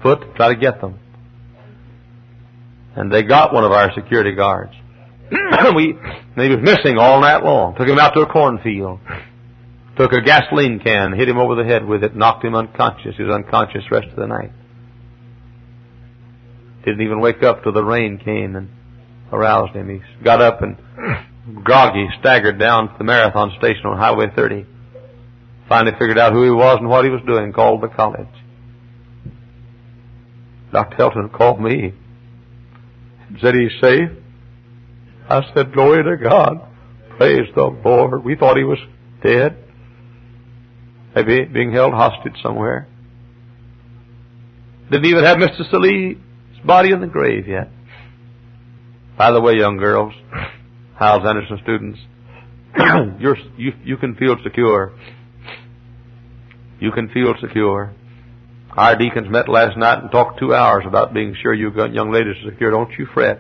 foot 0.04 0.22
to 0.22 0.34
try 0.36 0.54
to 0.54 0.60
get 0.60 0.82
them. 0.82 1.00
And 2.96 3.12
they 3.12 3.24
got 3.24 3.54
one 3.54 3.64
of 3.64 3.72
our 3.72 3.92
security 3.94 4.34
guards. 4.34 4.74
we, 5.76 5.96
he 6.36 6.50
was 6.50 6.60
missing 6.62 6.98
all 6.98 7.22
night 7.22 7.44
long. 7.44 7.76
Took 7.76 7.88
him 7.88 7.98
out 7.98 8.14
to 8.14 8.22
a 8.22 8.26
cornfield. 8.28 9.00
Took 9.98 10.12
a 10.12 10.22
gasoline 10.22 10.80
can, 10.80 11.14
hit 11.14 11.30
him 11.30 11.38
over 11.38 11.56
the 11.56 11.64
head 11.64 11.86
with 11.86 12.04
it, 12.04 12.16
knocked 12.16 12.44
him 12.44 12.56
unconscious. 12.56 13.16
He 13.16 13.24
was 13.24 13.34
unconscious 13.34 13.84
the 13.90 13.96
rest 13.96 14.08
of 14.10 14.16
the 14.16 14.28
night. 14.28 14.52
Didn't 16.84 17.02
even 17.02 17.22
wake 17.22 17.44
up 17.44 17.64
till 17.64 17.74
the 17.74 17.84
rain 17.84 18.20
came 18.24 18.56
and 18.56 18.70
aroused 19.32 19.76
him. 19.76 19.90
He 19.90 20.24
got 20.24 20.42
up 20.42 20.62
and 20.62 20.78
groggy 21.64 22.08
staggered 22.20 22.60
down 22.60 22.90
to 22.90 22.98
the 22.98 23.04
marathon 23.04 23.54
station 23.58 23.86
on 23.86 23.98
Highway 23.98 24.28
30. 24.36 24.66
Finally 25.70 25.96
figured 25.98 26.18
out 26.18 26.34
who 26.34 26.44
he 26.44 26.52
was 26.52 26.78
and 26.80 26.90
what 26.90 27.06
he 27.06 27.12
was 27.12 27.22
doing, 27.26 27.54
called 27.54 27.82
the 27.82 27.88
college. 27.88 28.28
Dr. 30.72 30.96
Hilton 30.96 31.30
called 31.30 31.62
me 31.62 31.94
said 33.42 33.56
he's 33.56 33.72
safe. 33.82 34.10
I 35.30 35.42
said, 35.54 35.74
glory 35.74 36.04
to 36.04 36.18
God. 36.22 36.68
Praise 37.18 37.48
the 37.56 37.64
Lord. 37.64 38.24
We 38.24 38.36
thought 38.36 38.58
he 38.58 38.64
was 38.64 38.80
dead. 39.24 39.58
Maybe 41.16 41.46
being 41.46 41.72
held 41.72 41.94
hostage 41.94 42.36
somewhere. 42.42 42.88
Didn't 44.92 45.06
even 45.06 45.24
have 45.24 45.38
Mr. 45.38 45.72
Salee's 45.72 46.18
body 46.66 46.92
in 46.92 47.02
the 47.02 47.08
grave 47.08 47.48
yet. 47.48 47.70
By 49.18 49.32
the 49.32 49.42
way, 49.42 49.54
young 49.56 49.78
girls, 49.78 50.14
Hyles 50.96 51.24
Anderson 51.26 51.60
students, 51.64 52.00
you're, 53.20 53.38
you, 53.58 53.74
you 53.84 53.98
can 53.98 54.16
feel 54.16 54.36
secure. 54.44 54.94
You 56.80 56.92
can 56.92 57.10
feel 57.10 57.34
secure. 57.40 57.94
Our 58.76 58.96
deacons 58.98 59.30
met 59.30 59.48
last 59.48 59.78
night 59.78 60.00
and 60.00 60.12
talked 60.12 60.40
two 60.40 60.54
hours 60.54 60.84
about 60.88 61.14
being 61.14 61.36
sure 61.42 61.54
you 61.54 61.72
young 61.92 62.12
ladies 62.12 62.36
are 62.44 62.52
secure. 62.52 62.72
Don't 62.72 62.92
you 62.98 63.08
fret. 63.14 63.40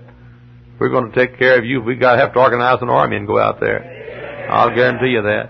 We're 0.80 0.89
going 0.89 1.12
to 1.12 1.15
take 1.15 1.39
care 1.39 1.58
of 1.58 1.65
you. 1.65 1.82
We 1.82 1.96
got 1.96 2.15
to 2.15 2.22
have 2.22 2.34
to 2.34 2.39
organize 2.39 2.80
an 2.82 2.89
army 2.89 3.17
and 3.17 3.26
go 3.26 3.39
out 3.39 3.60
there. 3.60 4.48
I'll 4.50 4.76
guarantee 4.76 5.12
you 5.12 5.22
that. 5.24 5.50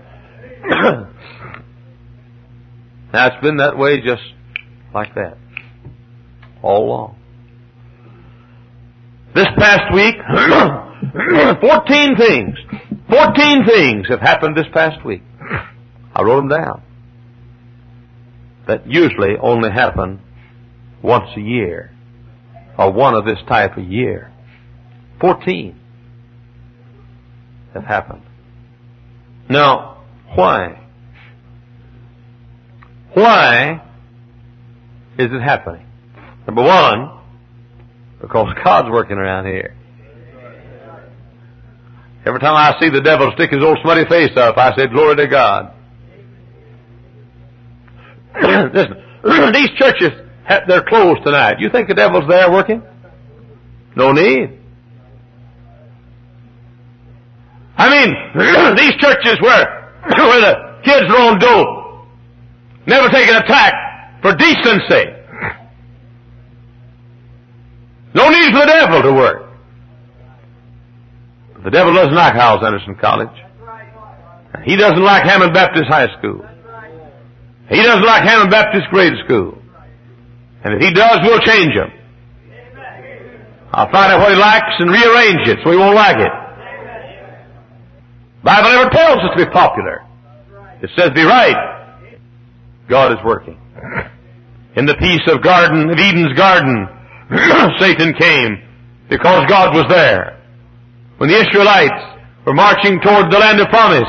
now 3.12 3.26
it's 3.26 3.42
been 3.42 3.58
that 3.58 3.76
way 3.76 4.00
just 4.00 4.22
like 4.94 5.14
that 5.16 5.36
all 6.62 6.86
along. 6.86 7.16
This 9.34 9.48
past 9.58 9.92
week, 9.92 10.14
14 11.60 12.16
things, 12.16 12.56
14 13.10 13.66
things 13.66 14.08
have 14.08 14.20
happened 14.20 14.56
this 14.56 14.66
past 14.72 15.04
week. 15.04 15.22
I 16.14 16.22
wrote 16.22 16.36
them 16.36 16.48
down. 16.48 16.82
That 18.66 18.86
usually 18.86 19.36
only 19.40 19.70
happen 19.70 20.20
once 21.02 21.28
a 21.36 21.40
year, 21.40 21.90
or 22.78 22.92
one 22.92 23.14
of 23.14 23.24
this 23.24 23.38
type 23.46 23.76
a 23.76 23.82
year. 23.82 24.32
14 25.20 25.78
have 27.74 27.84
happened. 27.84 28.22
Now, 29.48 30.02
why? 30.34 30.80
Why 33.12 33.82
is 35.18 35.28
it 35.30 35.42
happening? 35.42 35.86
Number 36.46 36.62
one, 36.62 37.20
because 38.20 38.54
God's 38.64 38.90
working 38.90 39.16
around 39.16 39.46
here. 39.46 39.76
Every 42.26 42.40
time 42.40 42.56
I 42.56 42.80
see 42.80 42.88
the 42.88 43.02
devil 43.02 43.30
stick 43.34 43.50
his 43.50 43.62
old 43.62 43.78
smutty 43.82 44.04
face 44.08 44.34
up, 44.36 44.56
I 44.56 44.74
say, 44.76 44.86
glory 44.86 45.16
to 45.16 45.26
God. 45.28 45.74
Listen, 48.42 49.02
these 49.52 49.70
churches, 49.78 50.10
they're 50.66 50.84
closed 50.84 51.22
tonight. 51.24 51.56
You 51.60 51.70
think 51.70 51.88
the 51.88 51.94
devil's 51.94 52.28
there 52.28 52.50
working? 52.50 52.82
No 53.96 54.12
need. 54.12 54.58
I 57.76 57.90
mean, 57.90 58.14
these 58.76 58.94
churches 59.00 59.40
where, 59.40 59.92
where 60.08 60.40
the 60.40 60.80
kids 60.84 61.06
are 61.08 61.30
on 61.30 61.38
dope, 61.38 62.06
never 62.86 63.08
take 63.08 63.28
an 63.28 63.42
attack 63.42 64.20
for 64.22 64.34
decency. 64.36 65.10
No 68.14 68.28
need 68.28 68.52
for 68.52 68.60
the 68.60 68.66
devil 68.66 69.02
to 69.02 69.12
work. 69.12 69.50
The 71.64 71.70
devil 71.70 71.94
doesn't 71.94 72.14
like 72.14 72.34
Hyles 72.34 72.62
Anderson 72.62 72.94
College. 72.94 73.28
He 74.64 74.76
doesn't 74.76 75.02
like 75.02 75.24
Hammond 75.24 75.52
Baptist 75.52 75.86
High 75.88 76.08
School. 76.18 76.44
He 77.70 77.76
doesn't 77.76 78.04
like 78.04 78.24
Hammond 78.24 78.50
Baptist 78.50 78.84
Grade 78.90 79.14
School. 79.24 79.58
And 80.64 80.74
if 80.74 80.80
he 80.80 80.92
does, 80.92 81.18
we'll 81.22 81.40
change 81.40 81.72
him. 81.74 81.90
I'll 83.72 83.90
find 83.90 84.12
out 84.12 84.20
what 84.20 84.30
he 84.30 84.38
likes 84.38 84.74
and 84.78 84.90
rearrange 84.90 85.48
it 85.48 85.58
so 85.64 85.70
he 85.70 85.76
won't 85.76 85.96
like 85.96 86.16
it. 86.16 86.32
Bible 88.44 88.70
never 88.70 88.90
tells 88.90 89.18
us 89.18 89.30
to 89.36 89.44
be 89.44 89.50
popular. 89.50 90.04
It 90.82 90.90
says 90.96 91.10
be 91.14 91.24
right. 91.24 91.56
God 92.88 93.12
is 93.12 93.18
working. 93.24 93.58
In 94.76 94.86
the 94.86 94.94
peace 94.94 95.22
of 95.28 95.42
garden, 95.42 95.90
of 95.90 95.98
Eden's 95.98 96.36
garden, 96.36 96.86
Satan 97.80 98.12
came 98.14 98.62
because 99.08 99.46
God 99.48 99.74
was 99.74 99.86
there. 99.88 100.40
When 101.16 101.30
the 101.30 101.36
Israelites 101.36 102.20
were 102.46 102.54
marching 102.54 103.00
toward 103.00 103.32
the 103.32 103.38
land 103.38 103.60
of 103.60 103.68
promise, 103.68 104.08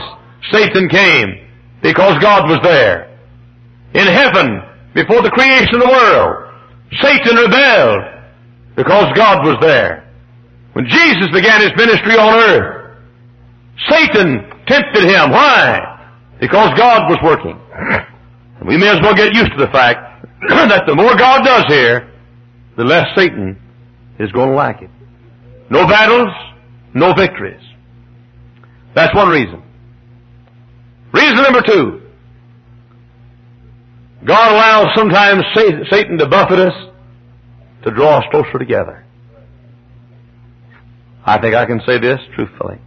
Satan 0.51 0.89
came 0.89 1.47
because 1.81 2.19
God 2.21 2.49
was 2.49 2.59
there. 2.63 3.14
In 3.95 4.07
heaven, 4.07 4.61
before 4.93 5.21
the 5.21 5.31
creation 5.31 5.75
of 5.75 5.81
the 5.81 5.87
world, 5.87 6.51
Satan 7.01 7.35
rebelled 7.37 8.03
because 8.75 9.07
God 9.15 9.45
was 9.45 9.57
there. 9.61 10.03
When 10.73 10.85
Jesus 10.85 11.31
began 11.31 11.61
his 11.61 11.71
ministry 11.77 12.15
on 12.15 12.33
earth, 12.33 12.97
Satan 13.89 14.51
tempted 14.67 15.03
him. 15.05 15.31
Why? 15.31 15.79
Because 16.41 16.77
God 16.77 17.09
was 17.09 17.19
working. 17.23 17.57
We 18.67 18.77
may 18.77 18.89
as 18.89 18.99
well 19.01 19.15
get 19.15 19.33
used 19.33 19.51
to 19.51 19.57
the 19.57 19.71
fact 19.71 20.27
that 20.49 20.83
the 20.85 20.95
more 20.95 21.15
God 21.15 21.45
does 21.45 21.65
here, 21.67 22.11
the 22.75 22.83
less 22.83 23.07
Satan 23.15 23.57
is 24.19 24.29
going 24.33 24.49
to 24.49 24.55
like 24.55 24.81
it. 24.81 24.89
No 25.69 25.87
battles, 25.87 26.33
no 26.93 27.13
victories. 27.13 27.63
That's 28.93 29.15
one 29.15 29.29
reason. 29.29 29.63
Reason 31.13 31.35
number 31.35 31.61
two. 31.61 32.04
God 34.25 34.51
allows 34.51 34.87
sometimes 34.95 35.43
Satan 35.91 36.17
to 36.17 36.27
buffet 36.27 36.59
us 36.59 36.73
to 37.83 37.91
draw 37.91 38.17
us 38.17 38.23
closer 38.31 38.57
together. 38.57 39.05
I 41.23 41.39
think 41.39 41.55
I 41.55 41.65
can 41.65 41.81
say 41.85 41.99
this 41.99 42.19
truthfully. 42.35 42.79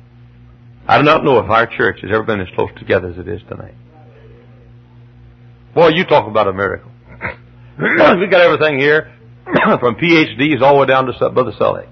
I 0.87 0.99
do 0.99 1.05
not 1.05 1.23
know 1.23 1.39
if 1.39 1.51
our 1.51 1.67
church 1.67 2.01
has 2.03 2.11
ever 2.13 2.25
been 2.25 2.41
as 2.41 2.49
close 2.55 2.71
together 2.79 3.11
as 3.11 3.19
it 3.19 3.29
is 3.29 3.41
tonight. 3.49 3.75
Boy, 5.75 5.89
you 5.89 6.05
talk 6.05 6.27
about 6.29 6.49
a 6.49 6.53
miracle. 6.53 6.91
We've 7.79 8.31
got 8.31 8.41
everything 8.41 8.79
here 8.79 9.13
from 9.81 9.95
PhDs 9.97 10.61
all 10.63 10.75
the 10.75 10.81
way 10.81 10.87
down 10.87 11.07
to 11.07 11.31
Brother 11.31 11.53
Sully. 11.59 11.85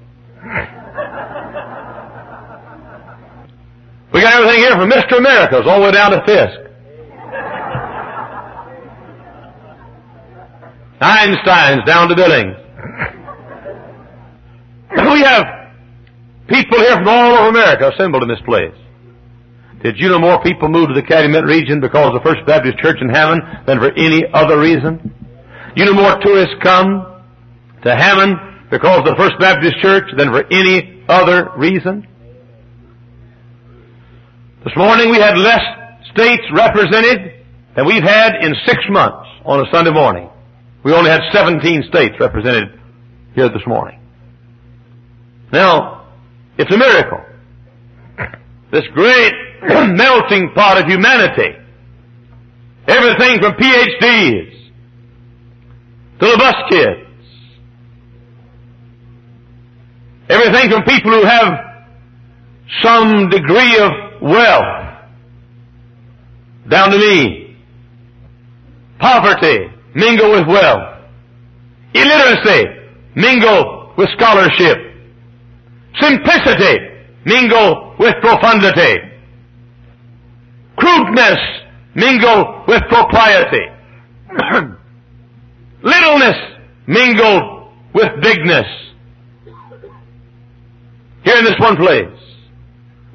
We 4.12 4.22
got 4.22 4.32
everything 4.32 4.60
here 4.60 4.76
from 4.76 4.90
Mr. 4.90 5.18
Americas 5.18 5.66
all 5.66 5.80
the 5.80 5.86
way 5.86 5.92
down 5.92 6.12
to 6.12 6.24
Fisk. 6.24 6.65
Einstein's 11.00 11.84
down 11.84 12.08
to 12.08 12.16
Billings. 12.16 12.56
We 14.96 15.22
have 15.22 15.44
people 16.48 16.78
here 16.78 16.96
from 16.96 17.08
all 17.08 17.36
over 17.36 17.48
America 17.48 17.90
assembled 17.94 18.22
in 18.22 18.28
this 18.28 18.40
place. 18.46 18.74
Did 19.82 19.98
you 19.98 20.08
know 20.08 20.18
more 20.18 20.42
people 20.42 20.68
moved 20.68 20.88
to 20.88 20.94
the 20.94 21.06
Calumet 21.06 21.44
region 21.44 21.80
because 21.80 22.08
of 22.08 22.14
the 22.14 22.24
First 22.24 22.46
Baptist 22.46 22.78
Church 22.78 22.96
in 23.00 23.08
Hammond 23.08 23.42
than 23.66 23.78
for 23.78 23.92
any 23.92 24.24
other 24.32 24.58
reason? 24.58 25.12
You 25.76 25.84
know 25.84 25.92
more 25.92 26.18
tourists 26.20 26.54
come 26.62 27.22
to 27.84 27.94
Hammond 27.94 28.70
because 28.70 29.00
of 29.00 29.04
the 29.04 29.16
First 29.18 29.38
Baptist 29.38 29.76
Church 29.82 30.04
than 30.16 30.30
for 30.32 30.44
any 30.50 31.04
other 31.08 31.50
reason? 31.58 32.06
This 34.64 34.74
morning 34.76 35.10
we 35.10 35.18
had 35.18 35.36
less 35.36 35.62
states 36.12 36.42
represented 36.52 37.44
than 37.76 37.86
we've 37.86 38.02
had 38.02 38.36
in 38.42 38.54
six 38.64 38.78
months 38.88 39.28
on 39.44 39.60
a 39.60 39.70
Sunday 39.70 39.92
morning. 39.92 40.30
We 40.86 40.92
only 40.92 41.10
had 41.10 41.22
17 41.32 41.82
states 41.88 42.14
represented 42.20 42.78
here 43.34 43.48
this 43.48 43.66
morning. 43.66 43.98
Now, 45.52 46.06
it's 46.56 46.72
a 46.72 46.78
miracle. 46.78 47.24
This 48.70 48.84
great 48.94 49.32
melting 49.96 50.52
pot 50.54 50.80
of 50.80 50.86
humanity. 50.86 51.56
Everything 52.86 53.40
from 53.40 53.54
PhDs 53.54 54.70
to 56.20 56.26
the 56.30 56.36
bus 56.38 56.54
kids. 56.70 57.26
Everything 60.28 60.70
from 60.70 60.84
people 60.84 61.10
who 61.10 61.24
have 61.24 61.52
some 62.84 63.28
degree 63.28 63.76
of 63.80 64.22
wealth 64.22 65.00
down 66.68 66.92
to 66.92 66.98
me. 66.98 67.56
Poverty 69.00 69.75
mingle 69.96 70.30
with 70.30 70.46
wealth. 70.46 71.00
Illiteracy 71.94 72.64
mingle 73.16 73.94
with 73.96 74.08
scholarship. 74.16 74.76
Simplicity 75.98 76.78
mingle 77.24 77.96
with 77.98 78.14
profundity. 78.20 79.00
Crudeness 80.76 81.38
mingle 81.94 82.64
with 82.68 82.82
propriety. 82.88 83.66
Littleness 85.82 86.36
mingle 86.86 87.72
with 87.94 88.08
bigness. 88.22 88.66
Here 91.24 91.38
in 91.38 91.44
this 91.44 91.58
one 91.58 91.76
place. 91.76 92.20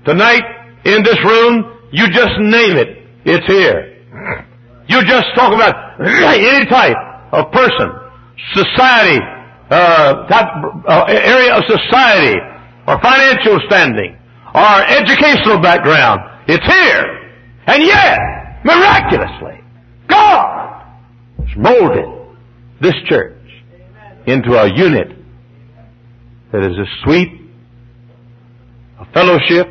Tonight, 0.03 0.43
in 0.85 1.03
this 1.03 1.17
room, 1.23 1.77
you 1.91 2.07
just 2.07 2.33
name 2.39 2.77
it. 2.77 2.97
It's 3.23 3.45
here. 3.45 3.90
You 4.91 5.01
just 5.05 5.27
talk 5.35 5.53
about 5.53 6.01
any 6.03 6.65
type 6.65 6.97
of 7.31 7.49
person, 7.51 7.89
society, 8.53 9.19
uh, 9.69 10.27
type, 10.27 10.47
uh, 10.85 11.05
area 11.07 11.55
of 11.55 11.63
society, 11.63 12.37
or 12.87 12.99
financial 13.01 13.57
standing, 13.67 14.17
or 14.53 14.83
educational 14.83 15.61
background. 15.61 16.19
It's 16.47 16.65
here. 16.65 17.21
And 17.67 17.83
yet, 17.83 18.19
miraculously, 18.65 19.63
God 20.09 20.83
has 21.39 21.57
molded 21.57 22.35
this 22.81 22.95
church 23.07 23.37
into 24.27 24.55
a 24.55 24.67
unit 24.75 25.07
that 26.51 26.63
is 26.63 26.77
as 26.77 26.87
sweet 27.05 27.29
a 28.99 29.05
fellowship 29.13 29.67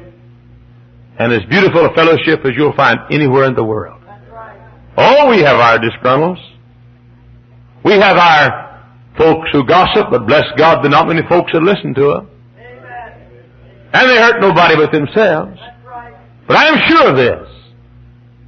and 1.19 1.33
as 1.33 1.41
beautiful 1.51 1.85
a 1.85 1.95
fellowship 1.95 2.41
as 2.47 2.53
you'll 2.57 2.73
find 2.75 2.99
anywhere 3.11 3.45
in 3.45 3.55
the 3.55 3.65
world. 3.65 4.00
Oh, 5.03 5.31
we 5.31 5.41
have 5.41 5.57
our 5.57 5.79
disgruntles. 5.79 6.39
We 7.85 7.93
have 7.93 8.19
our 8.19 8.85
folks 9.17 9.49
who 9.51 9.65
gossip, 9.67 10.09
but 10.11 10.27
bless 10.27 10.45
God, 10.59 10.79
there 10.79 10.87
are 10.87 10.91
not 10.91 11.09
many 11.09 11.23
folks 11.27 11.53
that 11.53 11.63
listen 11.63 11.95
to 11.95 12.01
them. 12.03 12.29
And 13.93 14.11
they 14.11 14.17
hurt 14.17 14.41
nobody 14.41 14.77
but 14.77 14.93
themselves. 14.93 15.59
But 16.47 16.57
I 16.57 16.67
am 16.69 16.79
sure 16.87 17.11
of 17.11 17.17
this. 17.17 17.49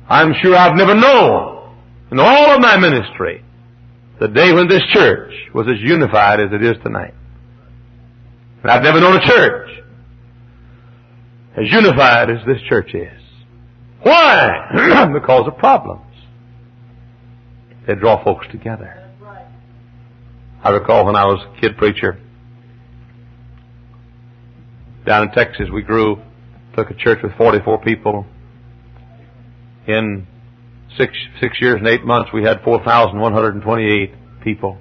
I'm 0.09 0.35
sure 0.43 0.55
I've 0.55 0.77
never 0.77 0.95
known 0.95 1.75
in 2.11 2.21
all 2.21 2.55
of 2.55 2.61
my 2.61 2.77
ministry 2.77 3.43
the 4.21 4.29
day 4.29 4.53
when 4.53 4.69
this 4.69 4.83
church 4.93 5.33
was 5.55 5.67
as 5.69 5.81
unified 5.81 6.38
as 6.38 6.53
it 6.53 6.62
is 6.62 6.77
tonight. 6.85 7.15
And 8.62 8.71
I've 8.71 8.83
never 8.83 9.01
known 9.01 9.17
a 9.17 9.27
church 9.27 9.71
as 11.57 11.65
unified 11.73 12.29
as 12.31 12.45
this 12.47 12.61
church 12.69 12.95
is. 12.95 13.23
Why? 14.03 15.09
because 15.15 15.49
of 15.49 15.57
problems. 15.57 16.12
They 17.87 17.95
draw 17.95 18.23
folks 18.25 18.47
together. 18.51 18.99
I 20.64 20.71
recall 20.71 21.07
when 21.07 21.16
I 21.16 21.25
was 21.25 21.45
a 21.45 21.61
kid 21.61 21.77
preacher 21.77 22.18
down 25.05 25.29
in 25.29 25.35
Texas, 25.35 25.68
we 25.73 25.83
grew, 25.83 26.21
took 26.77 26.90
a 26.90 26.95
church 26.95 27.18
with 27.23 27.33
44 27.37 27.81
people. 27.83 28.27
In 29.87 30.27
six, 30.97 31.12
six 31.40 31.61
years 31.61 31.77
and 31.79 31.88
eight 31.88 32.05
months, 32.05 32.31
we 32.33 32.45
had 32.45 32.62
4,128 32.62 34.14
people. 34.45 34.79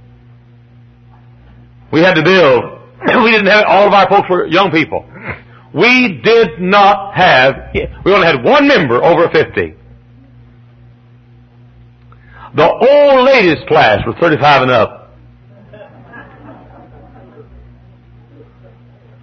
We 1.92 2.02
had 2.02 2.14
to 2.14 2.24
build. 2.24 2.64
we 3.24 3.32
didn't 3.32 3.48
have, 3.48 3.66
all 3.68 3.88
of 3.88 3.94
our 3.94 4.08
folks 4.10 4.30
were 4.30 4.46
young 4.46 4.72
people. 4.72 5.06
We 5.74 6.22
did 6.24 6.60
not 6.60 7.16
have, 7.16 7.74
we 8.06 8.14
only 8.14 8.28
had 8.28 8.44
one 8.44 8.68
member 8.68 9.04
over 9.04 9.30
50. 9.30 9.76
The 12.56 12.68
old 12.68 13.26
ladies 13.26 13.64
class 13.68 14.00
was 14.06 14.16
35 14.20 14.64
and 14.64 14.72
up. 14.72 14.98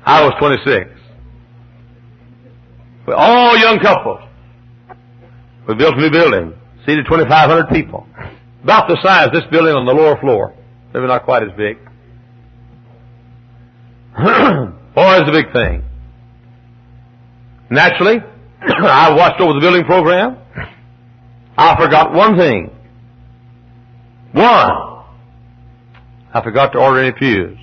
I 0.05 0.25
was 0.25 0.33
26. 0.39 0.91
We're 3.07 3.15
all 3.15 3.59
young 3.59 3.79
couples. 3.81 4.21
We 5.69 5.75
built 5.75 5.95
a 5.97 6.01
new 6.01 6.11
building, 6.11 6.55
seated 6.87 7.05
2,500 7.05 7.69
people. 7.69 8.07
About 8.65 8.89
the 8.89 8.99
size 9.03 9.27
of 9.27 9.33
this 9.35 9.45
building 9.51 9.75
on 9.75 9.85
the 9.85 9.93
lower 9.93 10.19
floor. 10.21 10.55
Maybe 10.95 11.07
not 11.07 11.25
quite 11.25 11.43
as 11.43 11.51
big. 11.57 11.77
Boy, 14.95 15.21
it's 15.21 15.29
a 15.29 15.33
big 15.33 15.53
thing. 15.53 15.85
Naturally, 17.71 18.17
I 18.63 19.15
watched 19.15 19.41
over 19.43 19.53
the 19.53 19.61
building 19.61 19.85
program. 19.85 20.39
I 21.59 21.77
forgot 21.77 22.15
one 22.15 22.39
thing. 22.39 22.71
One. 24.39 25.05
I 26.33 26.43
forgot 26.45 26.73
to 26.73 26.79
order 26.79 27.03
any 27.03 27.13
pews. 27.13 27.59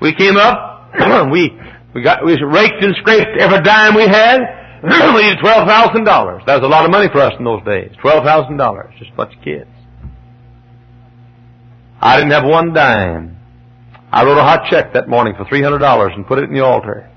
We 0.00 0.14
came 0.14 0.36
up, 0.36 0.92
we, 1.32 1.50
we 1.94 2.02
got, 2.02 2.24
we 2.24 2.32
raked 2.42 2.82
and 2.82 2.94
scraped 3.00 3.38
every 3.38 3.62
dime 3.62 3.94
we 3.94 4.08
had. 4.08 4.40
we 4.82 5.22
needed 5.22 5.38
twelve 5.40 5.68
thousand 5.68 6.04
dollars. 6.04 6.42
That 6.46 6.60
was 6.60 6.64
a 6.64 6.68
lot 6.68 6.84
of 6.84 6.90
money 6.90 7.08
for 7.12 7.20
us 7.20 7.32
in 7.38 7.44
those 7.44 7.64
days. 7.64 7.90
Twelve 8.00 8.24
thousand 8.24 8.56
dollars, 8.56 8.94
just 8.98 9.12
a 9.12 9.14
bunch 9.14 9.36
of 9.36 9.42
kids. 9.42 9.70
I 12.00 12.16
didn't 12.16 12.32
have 12.32 12.44
one 12.44 12.72
dime. 12.74 13.38
I 14.12 14.24
wrote 14.24 14.38
a 14.38 14.42
hot 14.42 14.68
check 14.70 14.92
that 14.94 15.08
morning 15.08 15.34
for 15.36 15.44
three 15.46 15.62
hundred 15.62 15.78
dollars 15.78 16.12
and 16.14 16.26
put 16.26 16.38
it 16.38 16.44
in 16.44 16.54
the 16.54 16.64
altar. 16.64 17.10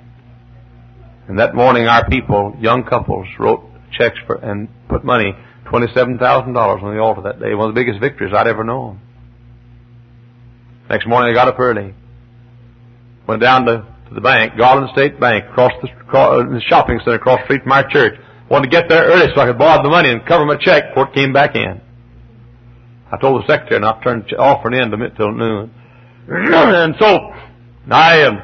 And 1.28 1.40
that 1.40 1.56
morning 1.56 1.88
our 1.88 2.10
people, 2.10 2.56
young 2.60 2.84
couples, 2.84 3.28
wrote 3.38 3.64
checks 3.98 4.18
for, 4.26 4.36
and 4.36 4.70
put 4.88 5.04
money, 5.04 5.34
$27,000 5.72 6.84
on 6.84 6.96
the 6.96 7.02
altar 7.02 7.22
that 7.24 7.40
day. 7.40 7.54
One 7.54 7.70
of 7.70 7.76
the 7.76 7.80
biggest 7.80 8.00
victories 8.00 8.34
I'd 8.36 8.48
ever 8.48 8.64
known. 8.64 9.00
Next 10.90 11.08
morning 11.08 11.32
I 11.32 11.34
got 11.34 11.48
up 11.48 11.60
early. 11.60 11.94
Went 13.28 13.42
down 13.42 13.66
to, 13.66 13.86
to 14.08 14.16
the 14.16 14.22
bank, 14.22 14.58
Garland 14.58 14.90
State 14.94 15.20
Bank, 15.20 15.46
across 15.50 15.74
the, 15.82 15.90
across, 16.00 16.46
the 16.50 16.62
shopping 16.68 17.00
center 17.04 17.18
across 17.18 17.40
the 17.42 17.46
street 17.46 17.64
from 17.64 17.74
our 17.74 17.90
church. 17.90 18.20
Wanted 18.50 18.72
to 18.72 18.72
get 18.72 18.88
there 18.88 19.04
early 19.04 19.28
so 19.36 19.42
I 19.42 19.48
could 19.48 19.58
borrow 19.58 19.84
the 19.84 19.90
money 19.90 20.10
and 20.10 20.26
cover 20.26 20.46
my 20.46 20.56
check 20.56 20.90
before 20.90 21.10
it 21.10 21.14
came 21.14 21.34
back 21.34 21.56
in. 21.56 21.82
I 23.12 23.18
told 23.18 23.44
the 23.44 23.48
secretary 23.48 23.82
not 23.82 24.00
to 24.00 24.04
turn 24.04 24.26
the 24.30 24.38
offering 24.38 24.80
in 24.80 24.90
till 25.16 25.32
noon. 25.32 25.74
and 26.30 26.96
so 27.00 27.34
I 27.92 28.24
um, 28.24 28.42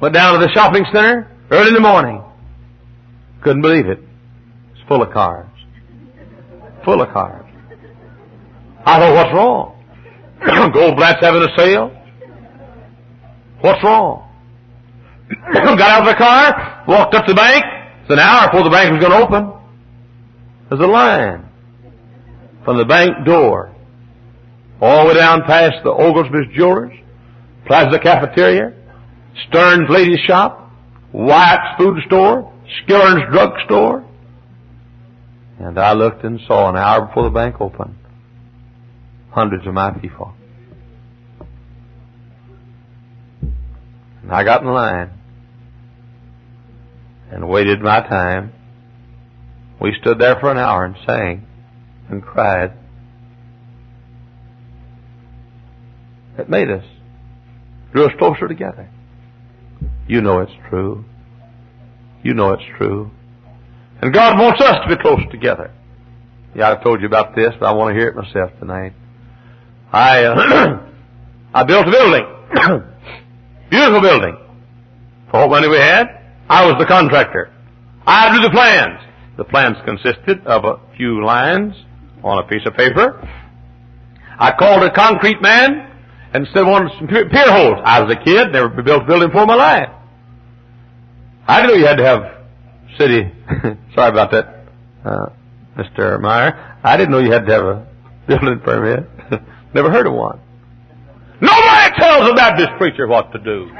went 0.00 0.14
down 0.14 0.38
to 0.38 0.46
the 0.46 0.52
shopping 0.52 0.84
center 0.92 1.30
early 1.50 1.68
in 1.68 1.74
the 1.74 1.80
morning. 1.80 2.22
Couldn't 3.42 3.62
believe 3.62 3.86
it. 3.86 3.98
It's 4.72 4.88
full 4.88 5.02
of 5.02 5.12
cars. 5.12 5.49
Full 6.84 7.02
of 7.02 7.12
cars. 7.12 7.46
I 8.84 8.98
thought, 8.98 9.14
what's 9.14 9.34
wrong? 9.34 9.76
Goldblatt's 10.72 11.20
having 11.20 11.42
a 11.42 11.56
sale. 11.56 11.96
What's 13.60 13.82
wrong? 13.84 14.26
Got 15.52 15.80
out 15.80 16.00
of 16.00 16.06
the 16.06 16.16
car, 16.16 16.84
walked 16.88 17.14
up 17.14 17.26
to 17.26 17.32
the 17.32 17.36
bank. 17.36 17.62
It's 18.02 18.10
an 18.10 18.18
hour 18.18 18.48
before 18.48 18.64
the 18.64 18.70
bank 18.70 18.92
was 18.92 19.00
going 19.00 19.12
to 19.12 19.26
open. 19.26 19.60
There's 20.68 20.80
a 20.80 20.86
line 20.86 21.48
from 22.64 22.78
the 22.78 22.84
bank 22.84 23.26
door 23.26 23.74
all 24.80 25.02
the 25.02 25.08
way 25.08 25.14
down 25.14 25.42
past 25.46 25.76
the 25.84 25.90
Oglesby's 25.90 26.56
Jewelers, 26.56 26.92
Plaza 27.66 27.98
Cafeteria, 27.98 28.72
Stern's 29.48 29.88
Ladies 29.90 30.20
Shop, 30.26 30.70
Wyatt's 31.12 31.76
Food 31.78 31.98
Store, 32.06 32.52
Skiller's 32.82 33.22
Drug 33.30 33.52
Store. 33.66 34.04
And 35.60 35.78
I 35.78 35.92
looked 35.92 36.24
and 36.24 36.40
saw 36.46 36.70
an 36.70 36.76
hour 36.76 37.06
before 37.06 37.24
the 37.24 37.30
bank 37.30 37.60
opened 37.60 37.96
hundreds 39.30 39.66
of 39.66 39.74
my 39.74 39.90
people. 39.90 40.32
And 44.22 44.32
I 44.32 44.42
got 44.42 44.62
in 44.62 44.68
line 44.68 45.10
and 47.30 47.46
waited 47.46 47.82
my 47.82 48.00
time. 48.00 48.54
We 49.80 49.94
stood 50.00 50.18
there 50.18 50.40
for 50.40 50.50
an 50.50 50.56
hour 50.56 50.86
and 50.86 50.96
sang 51.06 51.46
and 52.08 52.22
cried. 52.22 52.72
It 56.38 56.48
made 56.48 56.70
us, 56.70 56.84
drew 57.92 58.06
us 58.06 58.12
closer 58.18 58.48
together. 58.48 58.88
You 60.08 60.22
know 60.22 60.40
it's 60.40 60.52
true. 60.70 61.04
You 62.22 62.32
know 62.32 62.52
it's 62.52 62.64
true. 62.78 63.10
And 64.02 64.14
God 64.14 64.38
wants 64.38 64.60
us 64.60 64.76
to 64.82 64.96
be 64.96 65.00
close 65.00 65.20
together. 65.30 65.72
Yeah, 66.54 66.70
I've 66.70 66.82
told 66.82 67.00
you 67.00 67.06
about 67.06 67.36
this, 67.36 67.52
but 67.60 67.66
I 67.66 67.72
want 67.72 67.94
to 67.94 68.00
hear 68.00 68.08
it 68.08 68.16
myself 68.16 68.50
tonight. 68.58 68.92
I, 69.92 70.24
uh, 70.24 70.86
I 71.54 71.64
built 71.64 71.86
a 71.86 71.90
building. 71.90 72.26
Beautiful 73.70 74.00
building. 74.00 74.36
For 75.30 75.40
what 75.40 75.50
money 75.50 75.68
we 75.68 75.76
had, 75.76 76.06
I 76.48 76.66
was 76.66 76.76
the 76.80 76.86
contractor. 76.86 77.52
I 78.06 78.30
drew 78.30 78.40
the 78.40 78.50
plans. 78.50 79.00
The 79.36 79.44
plans 79.44 79.76
consisted 79.84 80.46
of 80.46 80.64
a 80.64 80.80
few 80.96 81.24
lines 81.24 81.74
on 82.24 82.42
a 82.42 82.48
piece 82.48 82.66
of 82.66 82.74
paper. 82.74 83.20
I 84.38 84.52
called 84.58 84.82
a 84.82 84.92
concrete 84.92 85.40
man 85.40 85.88
and 86.32 86.46
said 86.52 86.66
wanted 86.66 86.92
some 86.98 87.06
pier 87.06 87.52
holes. 87.52 87.78
I 87.84 88.00
was 88.00 88.16
a 88.16 88.24
kid, 88.24 88.52
never 88.52 88.68
built 88.68 89.02
a 89.02 89.06
building 89.06 89.30
for 89.30 89.46
my 89.46 89.54
life. 89.54 89.90
I 91.46 91.66
knew 91.66 91.74
you 91.74 91.86
had 91.86 91.96
to 91.96 92.04
have 92.04 92.39
city, 93.00 93.32
sorry 93.94 94.10
about 94.10 94.30
that, 94.32 94.66
uh, 95.04 95.30
Mr. 95.76 96.20
Meyer. 96.20 96.78
I 96.84 96.96
didn't 96.98 97.12
know 97.12 97.18
you 97.18 97.32
had 97.32 97.46
to 97.46 97.52
have 97.52 97.64
a 97.64 97.86
building 98.26 98.60
permit. 98.60 99.08
never 99.74 99.90
heard 99.90 100.06
of 100.06 100.12
one. 100.12 100.38
Nobody 101.40 101.94
tells 101.96 102.30
a 102.30 102.34
Baptist 102.34 102.68
preacher 102.76 103.06
what 103.08 103.32
to 103.32 103.38
do. 103.38 103.70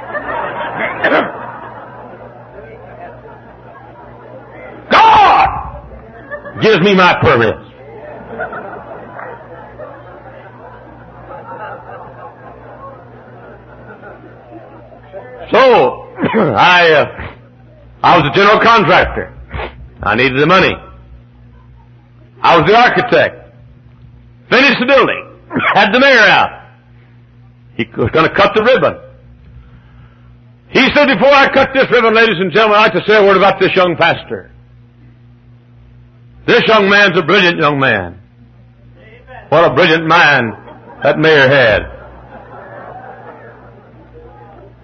God 4.91 5.47
gives 6.61 6.79
me 6.81 6.95
my 6.95 7.15
permits. 7.21 7.67
So, 15.51 15.59
I, 16.55 16.91
uh, 16.93 17.30
I 18.03 18.17
was 18.17 18.29
a 18.31 18.35
general 18.35 18.59
contractor. 18.59 19.37
I 20.01 20.15
needed 20.15 20.41
the 20.41 20.47
money. 20.47 20.73
I 22.41 22.57
was 22.57 22.67
the 22.67 22.75
architect. 22.75 23.55
Finished 24.49 24.79
the 24.79 24.87
building. 24.87 25.39
Had 25.75 25.93
the 25.93 25.99
mayor 25.99 26.19
out. 26.19 26.69
He 27.77 27.85
was 27.95 28.09
going 28.11 28.27
to 28.27 28.35
cut 28.35 28.53
the 28.55 28.63
ribbon. 28.63 28.97
He 30.69 30.87
said, 30.95 31.07
before 31.07 31.29
I 31.29 31.53
cut 31.53 31.69
this 31.73 31.85
ribbon, 31.91 32.15
ladies 32.15 32.37
and 32.39 32.51
gentlemen, 32.51 32.79
I'd 32.79 32.93
like 32.93 33.05
to 33.05 33.07
say 33.07 33.17
a 33.17 33.23
word 33.23 33.37
about 33.37 33.59
this 33.59 33.75
young 33.75 33.95
pastor. 33.97 34.51
This 36.47 36.63
young 36.67 36.89
man's 36.89 37.17
a 37.17 37.23
brilliant 37.23 37.59
young 37.59 37.79
man. 37.79 38.19
What 39.49 39.69
a 39.69 39.73
brilliant 39.73 40.07
mind 40.07 40.53
that 41.03 41.19
mayor 41.19 41.47
had. 41.47 41.81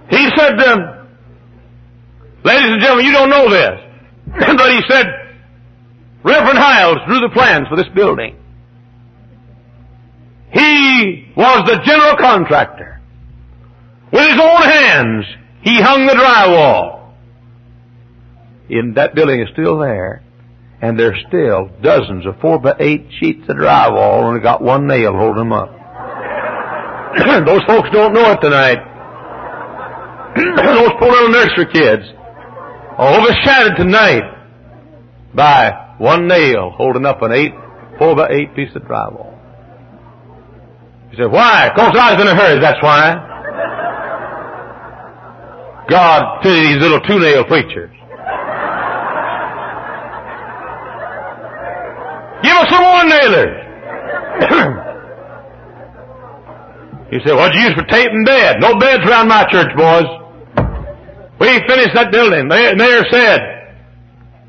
He 0.09 0.29
said, 0.35 0.59
um, 0.59 0.96
ladies 2.47 2.71
and 2.71 2.81
gentlemen, 2.81 3.05
you 3.05 3.11
don't 3.11 3.29
know 3.29 3.49
this, 3.49 3.79
but 4.57 4.71
he 4.71 4.81
said, 4.87 5.05
Reverend 6.23 6.57
Hyles 6.57 6.97
drew 7.05 7.19
the 7.19 7.29
plans 7.33 7.67
for 7.67 7.75
this 7.75 7.87
building. 7.93 8.35
He 10.51 11.31
was 11.35 11.67
the 11.67 11.79
general 11.85 12.15
contractor. 12.17 13.01
With 14.11 14.23
his 14.23 14.39
own 14.41 14.61
hands, 14.63 15.25
he 15.61 15.81
hung 15.81 16.07
the 16.07 16.13
drywall. 16.13 17.13
And 18.69 18.95
that 18.95 19.13
building 19.13 19.41
is 19.41 19.49
still 19.51 19.77
there. 19.79 20.23
And 20.81 20.97
there's 20.97 21.17
still 21.27 21.69
dozens 21.81 22.25
of 22.25 22.39
four 22.39 22.59
by 22.59 22.75
eight 22.79 23.07
sheets 23.19 23.43
of 23.49 23.57
drywall, 23.57 24.23
only 24.23 24.39
got 24.39 24.61
one 24.61 24.87
nail 24.87 25.13
holding 25.13 25.49
them 25.49 25.51
up. 25.51 25.73
Those 27.45 27.63
folks 27.67 27.89
don't 27.91 28.13
know 28.13 28.31
it 28.31 28.39
tonight. 28.41 28.77
Those 30.37 30.91
poor 30.99 31.11
little 31.11 31.29
nursery 31.29 31.65
kids 31.73 32.16
overshadowed 32.99 33.77
tonight 33.77 34.23
by 35.33 35.95
one 35.99 36.27
nail 36.27 36.71
holding 36.71 37.05
up 37.05 37.21
an 37.21 37.31
eight, 37.31 37.53
four 37.97 38.13
by 38.15 38.29
eight 38.29 38.53
piece 38.55 38.75
of 38.75 38.81
drywall. 38.83 39.33
You 41.11 41.17
say, 41.17 41.25
why? 41.25 41.71
Cause 41.75 41.95
I 41.97 42.13
was 42.13 42.21
in 42.21 42.27
a 42.27 42.35
hurry, 42.35 42.59
that's 42.59 42.81
why. 42.81 43.23
God 45.89 46.41
pity 46.41 46.73
these 46.73 46.81
little 46.81 46.99
two-nail 47.01 47.43
preachers. 47.45 47.91
Give 52.43 52.53
us 52.53 52.69
some 52.69 52.83
one 52.83 53.09
nailers. 53.09 53.63
he 57.09 57.17
said, 57.25 57.33
what'd 57.35 57.55
you 57.55 57.61
use 57.61 57.73
for 57.73 57.85
taping 57.85 58.25
bed? 58.25 58.57
No 58.59 58.77
beds 58.77 59.03
around 59.07 59.29
my 59.29 59.45
church, 59.49 59.73
boys. 59.77 60.05
We 61.39 61.47
finished 61.67 61.93
that 61.93 62.11
building. 62.11 62.47
The 62.47 62.75
mayor 62.75 63.03
said, 63.11 63.39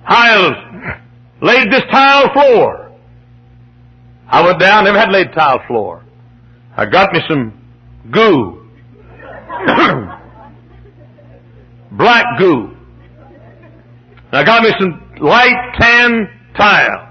Hyles 0.05 0.55
laid 1.43 1.71
this 1.71 1.83
tile 1.91 2.33
floor. 2.33 2.93
I 4.27 4.45
went 4.45 4.59
down, 4.59 4.85
never 4.85 4.99
had 4.99 5.11
laid 5.11 5.33
tile 5.35 5.61
floor. 5.67 6.05
I 6.77 6.87
got 6.87 7.13
me 7.13 7.21
some 7.29 7.53
goo. 8.11 8.67
Black 11.93 12.39
goo. 12.39 12.75
I 14.33 14.45
got 14.45 14.63
me 14.63 14.71
some 14.79 15.03
light 15.21 15.75
tan 15.79 16.29
tile. 16.57 17.09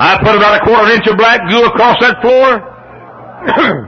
I 0.00 0.16
put 0.22 0.36
about 0.36 0.62
a 0.62 0.64
quarter 0.64 0.92
inch 0.92 1.06
of 1.08 1.16
black 1.16 1.40
goo 1.48 1.64
across 1.64 1.96
that 2.00 2.20
floor. 2.22 3.84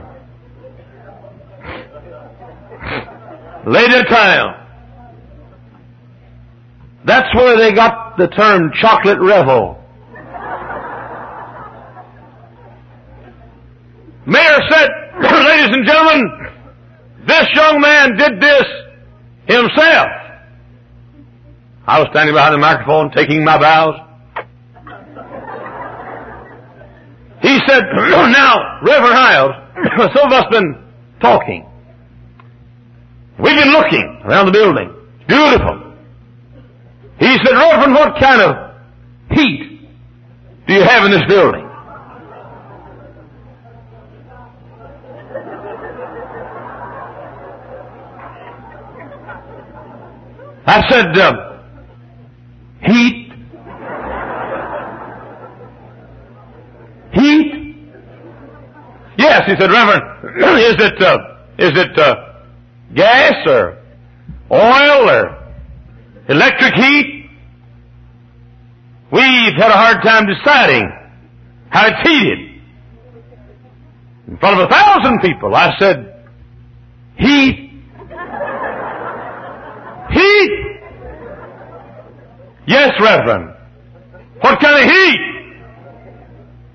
Later 3.65 4.03
tile. 4.03 4.57
That's 7.05 7.33
where 7.35 7.57
they 7.57 7.73
got 7.73 8.17
the 8.17 8.27
term 8.27 8.71
chocolate 8.79 9.19
revel. 9.19 9.77
Mayor 14.25 14.59
said, 14.69 14.89
ladies 15.21 15.75
and 15.75 15.85
gentlemen, 15.85 16.51
this 17.27 17.47
young 17.53 17.81
man 17.81 18.17
did 18.17 18.41
this 18.41 18.63
himself. 19.47 20.07
I 21.87 21.99
was 21.99 22.07
standing 22.11 22.35
behind 22.35 22.53
the 22.53 22.59
microphone 22.59 23.11
taking 23.11 23.43
my 23.43 23.59
bows. 23.59 23.95
He 27.41 27.59
said, 27.67 27.83
now, 27.95 28.79
Reverend 28.83 29.15
Hyles, 29.15 29.51
some 30.13 30.31
of 30.31 30.33
us 30.33 30.45
been 30.51 30.83
talking. 31.19 31.70
We've 33.41 33.57
been 33.57 33.71
looking 33.71 34.21
around 34.23 34.45
the 34.45 34.51
building. 34.51 34.93
Beautiful. 35.27 35.93
He 37.19 37.37
said, 37.43 37.53
Reverend, 37.53 37.93
what 37.95 38.19
kind 38.19 38.41
of 38.41 38.75
heat 39.31 39.81
do 40.67 40.73
you 40.75 40.83
have 40.83 41.05
in 41.05 41.11
this 41.11 41.23
building? 41.27 41.67
I 50.67 50.81
said, 50.87 51.17
uh, 51.17 51.57
heat. 52.83 53.33
Heat? 57.13 57.75
Yes, 59.17 59.41
he 59.47 59.53
said, 59.59 59.71
Reverend, 59.71 60.03
is 60.59 60.75
it, 60.79 61.01
uh, 61.01 61.17
is 61.57 61.71
it, 61.75 61.97
uh, 61.97 62.30
gas 62.95 63.33
or 63.47 63.77
oil 64.51 65.09
or 65.09 65.53
electric 66.29 66.73
heat? 66.73 67.29
We've 69.11 69.55
had 69.55 69.69
a 69.69 69.77
hard 69.77 70.03
time 70.03 70.25
deciding 70.27 70.89
how 71.69 71.87
to 71.87 71.89
it's 71.89 72.09
heated. 72.09 72.61
In 74.27 74.37
front 74.37 74.59
of 74.61 74.67
a 74.67 74.71
thousand 74.71 75.19
people, 75.21 75.53
I 75.53 75.73
said, 75.77 76.25
heat 77.17 77.71
Heat? 80.11 80.51
Yes, 82.67 82.91
Reverend. 82.99 83.55
What 84.41 84.59
kind 84.59 84.83
of 84.83 84.89
heat? 84.89 85.19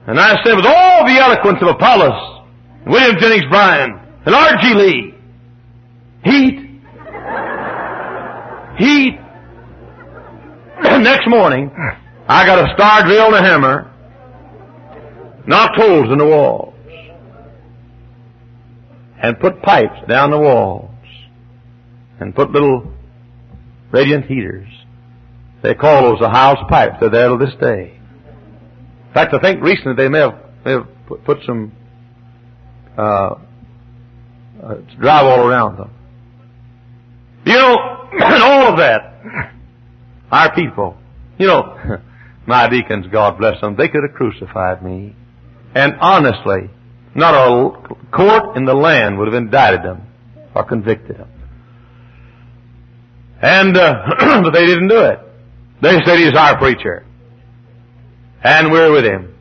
And 0.06 0.20
I 0.20 0.36
said, 0.44 0.54
with 0.54 0.66
all 0.66 1.06
the 1.06 1.18
eloquence 1.18 1.58
of 1.60 1.68
Apollos, 1.68 2.44
William 2.86 3.16
Jennings 3.18 3.44
Bryan, 3.50 4.00
and 4.24 4.34
R.G. 4.34 4.74
Lee, 4.74 5.14
heat. 6.26 6.58
Heat. 8.78 9.18
Next 11.02 11.28
morning, 11.28 11.70
I 12.28 12.44
got 12.44 12.68
a 12.68 12.74
star 12.74 13.04
drill 13.04 13.34
and 13.34 13.36
a 13.36 13.48
hammer, 13.48 13.92
knocked 15.46 15.76
holes 15.76 16.10
in 16.10 16.18
the 16.18 16.26
walls, 16.26 16.74
and 19.22 19.38
put 19.38 19.62
pipes 19.62 20.00
down 20.08 20.30
the 20.30 20.38
walls, 20.38 20.90
and 22.20 22.34
put 22.34 22.50
little 22.50 22.92
radiant 23.92 24.26
heaters. 24.26 24.68
They 25.62 25.74
call 25.74 26.10
those 26.10 26.20
the 26.20 26.28
house 26.28 26.58
pipes. 26.68 26.96
They're 27.00 27.10
there 27.10 27.28
to 27.30 27.36
this 27.38 27.54
day. 27.60 27.98
In 29.08 29.14
fact, 29.14 29.32
I 29.32 29.38
think 29.40 29.62
recently 29.62 29.94
they 29.96 30.08
may 30.08 30.18
have, 30.18 30.34
may 30.64 30.72
have 30.72 30.88
put 31.24 31.38
some 31.46 31.72
uh, 32.98 33.02
uh, 33.02 34.74
drywall 35.00 35.38
around 35.38 35.78
them. 35.78 35.90
And 38.12 38.42
all 38.42 38.72
of 38.72 38.78
that, 38.78 39.52
our 40.30 40.54
people, 40.54 40.96
you 41.38 41.46
know, 41.46 42.00
my 42.46 42.68
deacons, 42.68 43.06
God 43.10 43.38
bless 43.38 43.60
them, 43.60 43.76
they 43.76 43.88
could 43.88 44.02
have 44.06 44.16
crucified 44.16 44.82
me. 44.82 45.14
And 45.74 45.94
honestly, 46.00 46.70
not 47.14 47.34
a 47.34 47.96
court 48.14 48.56
in 48.56 48.64
the 48.64 48.74
land 48.74 49.18
would 49.18 49.26
have 49.26 49.34
indicted 49.34 49.82
them 49.82 50.06
or 50.54 50.64
convicted 50.64 51.18
them. 51.18 51.28
And, 53.42 53.76
uh, 53.76 53.94
but 54.42 54.50
they 54.50 54.66
didn't 54.66 54.88
do 54.88 55.00
it. 55.00 55.20
They 55.82 55.98
said 56.04 56.18
he's 56.18 56.34
our 56.36 56.58
preacher. 56.58 57.04
And 58.42 58.70
we're 58.70 58.92
with 58.92 59.04
him. 59.04 59.34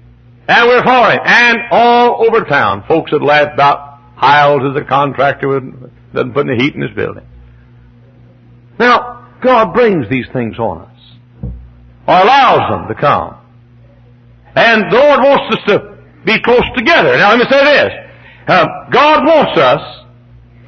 And 0.47 0.67
we're 0.67 0.83
for 0.83 1.11
him. 1.11 1.19
And 1.23 1.57
all 1.71 2.25
over 2.27 2.43
town, 2.45 2.83
folks 2.87 3.11
had 3.11 3.21
laughed 3.21 3.53
about 3.53 3.99
Hyles 4.15 4.61
as 4.71 4.81
a 4.81 4.85
contractor 4.85 5.47
with, 5.47 6.13
doesn't 6.13 6.33
put 6.33 6.47
any 6.47 6.57
heat 6.61 6.75
in 6.75 6.81
his 6.81 6.91
building. 6.95 7.25
Now, 8.79 9.29
God 9.41 9.73
brings 9.73 10.09
these 10.09 10.25
things 10.33 10.57
on 10.59 10.81
us. 10.81 11.01
Or 12.07 12.21
allows 12.21 12.69
them 12.69 12.87
to 12.87 12.95
come. 12.99 13.37
And 14.55 14.91
the 14.91 14.97
Lord 14.97 15.19
wants 15.21 15.55
us 15.55 15.63
to 15.67 15.97
be 16.25 16.39
close 16.41 16.65
together. 16.75 17.17
Now 17.17 17.31
let 17.31 17.39
me 17.39 17.45
say 17.49 17.63
this. 17.63 17.91
Uh, 18.47 18.65
God 18.91 19.25
wants 19.25 19.59
us 19.59 20.05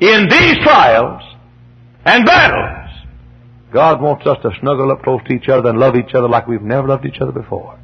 in 0.02 0.28
these 0.30 0.58
trials 0.63 1.22
and 2.06 2.26
battles 2.26 2.78
God 3.72 4.02
wants 4.02 4.26
us 4.26 4.38
to 4.43 4.52
snuggle 4.60 4.91
up 4.91 5.04
close 5.04 5.22
to 5.28 5.34
each 5.34 5.50
other 5.50 5.70
and 5.70 5.80
love 5.80 5.96
each 5.96 6.13
other 6.13 6.30
like 6.30 6.48
we've 6.48 6.62
never 6.62 6.88
loved 6.88 7.06
each 7.06 7.20
other 7.20 7.32
before. 7.32 7.78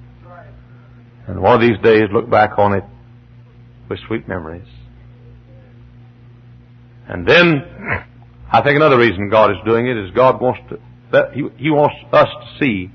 And 1.28 1.42
one 1.42 1.56
of 1.56 1.62
these 1.62 1.80
days 1.84 2.10
look 2.12 2.30
back 2.30 2.58
on 2.58 2.74
it 2.74 2.84
with 3.90 4.00
sweet 4.08 4.28
memories. 4.28 4.68
And 7.08 7.28
then, 7.28 7.64
I 8.54 8.62
think 8.62 8.76
another 8.76 9.00
reason 9.00 9.30
God 9.30 9.50
is 9.50 9.58
doing 9.66 9.88
it 9.88 9.98
is 9.98 10.12
God 10.12 10.40
wants 10.40 10.62
to, 10.70 10.80
that 11.12 11.34
he, 11.34 11.44
he 11.58 11.72
wants 11.72 11.96
us 12.14 12.28
to 12.30 12.64
see 12.64 12.92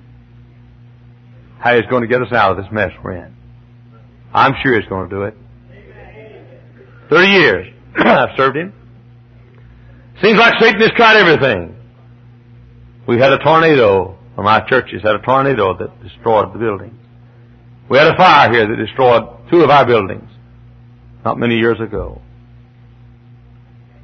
how 1.58 1.74
He's 1.74 1.86
going 1.90 2.02
to 2.02 2.08
get 2.08 2.22
us 2.22 2.32
out 2.32 2.52
of 2.52 2.56
this 2.58 2.72
mess 2.72 2.92
we're 3.02 3.16
in. 3.16 3.34
I'm 4.32 4.54
sure 4.62 4.80
He's 4.80 4.88
going 4.88 5.10
to 5.10 5.16
do 5.16 5.22
it. 5.24 5.34
Thirty 7.10 7.32
years 7.32 7.74
I've 7.96 8.36
served 8.36 8.56
Him. 8.56 8.72
Seems 10.22 10.38
like 10.38 10.54
Satan 10.60 10.80
has 10.80 10.90
tried 10.96 11.16
everything. 11.16 11.74
We 13.08 13.18
had 13.18 13.32
a 13.32 13.38
tornado, 13.38 14.16
or 14.36 14.44
my 14.44 14.60
churches 14.68 15.02
had 15.02 15.16
a 15.16 15.20
tornado 15.22 15.76
that 15.76 16.02
destroyed 16.04 16.54
the 16.54 16.58
building. 16.58 16.96
We 17.90 17.98
had 17.98 18.08
a 18.08 18.16
fire 18.16 18.52
here 18.52 18.68
that 18.68 18.76
destroyed 18.76 19.24
two 19.50 19.62
of 19.62 19.70
our 19.70 19.86
buildings 19.86 20.30
not 21.24 21.36
many 21.36 21.56
years 21.56 21.80
ago. 21.80 22.20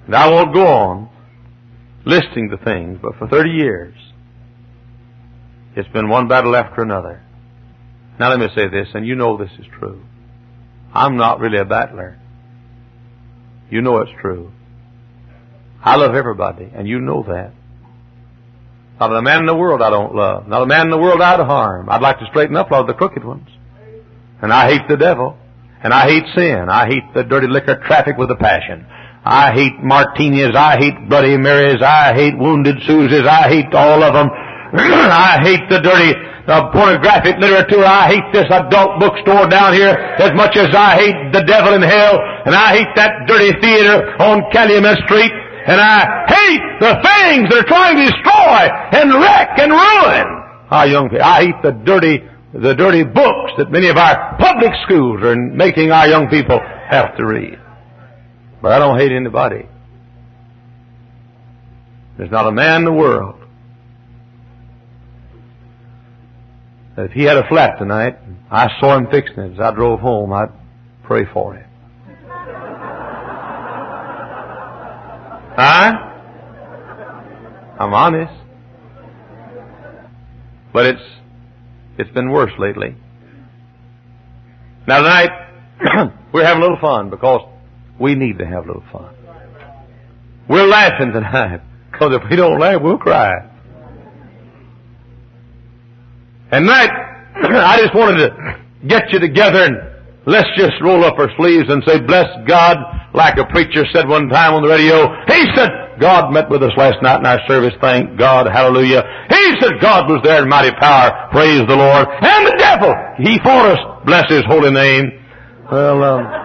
And 0.06 0.16
I 0.16 0.28
won't 0.30 0.52
go 0.52 0.66
on 0.66 1.03
listing 2.06 2.48
the 2.48 2.58
things, 2.64 2.98
but 3.00 3.16
for 3.18 3.28
30 3.28 3.50
years, 3.50 3.94
it's 5.76 5.88
been 5.88 6.08
one 6.08 6.28
battle 6.28 6.54
after 6.54 6.82
another. 6.82 7.22
Now 8.18 8.30
let 8.30 8.38
me 8.38 8.48
say 8.54 8.68
this, 8.68 8.88
and 8.94 9.06
you 9.06 9.14
know 9.16 9.36
this 9.36 9.50
is 9.58 9.66
true. 9.78 10.02
I'm 10.92 11.16
not 11.16 11.40
really 11.40 11.58
a 11.58 11.64
battler. 11.64 12.18
You 13.70 13.82
know 13.82 13.98
it's 13.98 14.12
true. 14.20 14.52
I 15.82 15.96
love 15.96 16.14
everybody, 16.14 16.70
and 16.72 16.86
you 16.86 17.00
know 17.00 17.24
that. 17.24 17.52
Not 19.00 19.16
a 19.16 19.22
man 19.22 19.40
in 19.40 19.46
the 19.46 19.56
world 19.56 19.82
I 19.82 19.90
don't 19.90 20.14
love. 20.14 20.46
Not 20.46 20.62
a 20.62 20.66
man 20.66 20.82
in 20.82 20.90
the 20.90 20.98
world 20.98 21.20
I'd 21.20 21.40
harm. 21.40 21.88
I'd 21.90 22.00
like 22.00 22.20
to 22.20 22.26
straighten 22.30 22.56
up 22.56 22.70
a 22.70 22.74
lot 22.74 22.80
of 22.82 22.86
the 22.86 22.94
crooked 22.94 23.24
ones. 23.24 23.48
And 24.40 24.52
I 24.52 24.68
hate 24.68 24.88
the 24.88 24.96
devil. 24.96 25.36
And 25.82 25.92
I 25.92 26.08
hate 26.08 26.24
sin. 26.34 26.66
I 26.70 26.86
hate 26.86 27.02
the 27.14 27.24
dirty 27.24 27.48
liquor 27.48 27.82
traffic 27.86 28.16
with 28.16 28.30
a 28.30 28.36
passion. 28.36 28.86
I 29.24 29.52
hate 29.52 29.80
martinis. 29.82 30.52
I 30.54 30.76
hate 30.76 31.08
Bloody 31.08 31.36
Marys. 31.38 31.80
I 31.80 32.12
hate 32.12 32.36
wounded 32.36 32.76
Susies. 32.84 33.26
I 33.26 33.48
hate 33.48 33.72
all 33.72 34.02
of 34.04 34.12
them. 34.12 34.28
I 34.76 35.40
hate 35.40 35.64
the 35.70 35.80
dirty 35.80 36.12
uh, 36.46 36.68
pornographic 36.72 37.40
literature. 37.40 37.80
I 37.80 38.08
hate 38.08 38.28
this 38.36 38.44
adult 38.52 39.00
bookstore 39.00 39.48
down 39.48 39.72
here 39.72 39.96
as 40.20 40.36
much 40.36 40.56
as 40.56 40.74
I 40.76 41.00
hate 41.00 41.32
the 41.32 41.42
devil 41.48 41.72
in 41.72 41.80
hell. 41.80 42.20
And 42.44 42.54
I 42.54 42.76
hate 42.76 42.92
that 42.96 43.24
dirty 43.26 43.56
theater 43.64 44.12
on 44.20 44.44
Calumet 44.52 44.98
Street. 45.08 45.32
And 45.66 45.80
I 45.80 46.28
hate 46.28 46.64
the 46.84 46.92
things 47.00 47.48
that 47.48 47.64
are 47.64 47.70
trying 47.70 47.96
to 47.96 48.04
destroy 48.04 48.60
and 48.92 49.08
wreck 49.16 49.56
and 49.56 49.72
ruin 49.72 50.26
our 50.68 50.86
young 50.86 51.08
people. 51.08 51.24
I 51.24 51.46
hate 51.46 51.62
the 51.62 51.72
dirty, 51.72 52.20
the 52.52 52.74
dirty 52.74 53.04
books 53.04 53.56
that 53.56 53.72
many 53.72 53.88
of 53.88 53.96
our 53.96 54.36
public 54.36 54.72
schools 54.84 55.22
are 55.22 55.34
making 55.34 55.92
our 55.92 56.08
young 56.08 56.28
people 56.28 56.60
have 56.60 57.16
to 57.16 57.24
read. 57.24 57.63
But 58.64 58.72
I 58.72 58.78
don't 58.78 58.98
hate 58.98 59.12
anybody. 59.12 59.68
There's 62.16 62.30
not 62.30 62.46
a 62.46 62.50
man 62.50 62.76
in 62.76 62.84
the 62.86 62.94
world 62.94 63.34
that 66.96 67.04
if 67.04 67.10
he 67.12 67.24
had 67.24 67.36
a 67.36 67.46
flat 67.46 67.78
tonight, 67.78 68.16
I 68.50 68.68
saw 68.80 68.96
him 68.96 69.08
fixing 69.10 69.38
it 69.38 69.52
as 69.52 69.60
I 69.60 69.70
drove 69.74 70.00
home, 70.00 70.32
I'd 70.32 70.48
pray 71.02 71.26
for 71.30 71.56
him. 71.56 71.68
Huh? 75.56 75.92
I'm 77.80 77.92
honest. 77.92 78.32
But 80.72 80.86
it's, 80.86 81.02
it's 81.98 82.10
been 82.12 82.30
worse 82.30 82.52
lately. 82.58 82.96
Now 84.88 85.02
tonight, 85.02 85.30
we're 86.32 86.46
having 86.46 86.62
a 86.62 86.64
little 86.64 86.80
fun 86.80 87.10
because 87.10 87.50
we 88.00 88.14
need 88.14 88.38
to 88.38 88.46
have 88.46 88.64
a 88.64 88.66
little 88.66 88.84
fun. 88.92 89.14
We're 90.48 90.66
laughing 90.66 91.12
tonight 91.12 91.60
because 91.90 92.14
if 92.14 92.30
we 92.30 92.36
don't 92.36 92.58
laugh, 92.58 92.80
we'll 92.82 92.98
cry. 92.98 93.32
And 96.50 96.66
tonight, 96.66 96.90
I 97.34 97.80
just 97.80 97.94
wanted 97.94 98.28
to 98.28 98.60
get 98.86 99.12
you 99.12 99.18
together 99.18 99.64
and 99.64 99.76
let's 100.26 100.48
just 100.56 100.74
roll 100.82 101.04
up 101.04 101.18
our 101.18 101.30
sleeves 101.36 101.66
and 101.68 101.82
say, 101.86 102.00
bless 102.00 102.26
God 102.46 102.76
like 103.14 103.38
a 103.38 103.46
preacher 103.46 103.84
said 103.92 104.08
one 104.08 104.28
time 104.28 104.54
on 104.54 104.62
the 104.62 104.68
radio, 104.68 105.06
he 105.26 105.46
said, 105.54 105.70
God 106.00 106.32
met 106.32 106.50
with 106.50 106.62
us 106.62 106.72
last 106.76 106.98
night 107.02 107.20
in 107.20 107.26
our 107.26 107.40
service. 107.46 107.72
Thank 107.80 108.18
God. 108.18 108.46
Hallelujah. 108.46 109.02
He 109.30 109.54
said 109.60 109.80
God 109.80 110.10
was 110.10 110.20
there 110.24 110.42
in 110.42 110.48
mighty 110.48 110.74
power. 110.78 111.30
Praise 111.30 111.62
the 111.66 111.76
Lord. 111.76 112.06
And 112.10 112.46
the 112.46 112.56
devil, 112.58 112.92
he 113.18 113.38
fought 113.38 113.78
us. 113.78 114.02
Bless 114.04 114.28
his 114.28 114.42
holy 114.46 114.72
name. 114.72 115.12
Well, 115.70 116.02
um, 116.02 116.43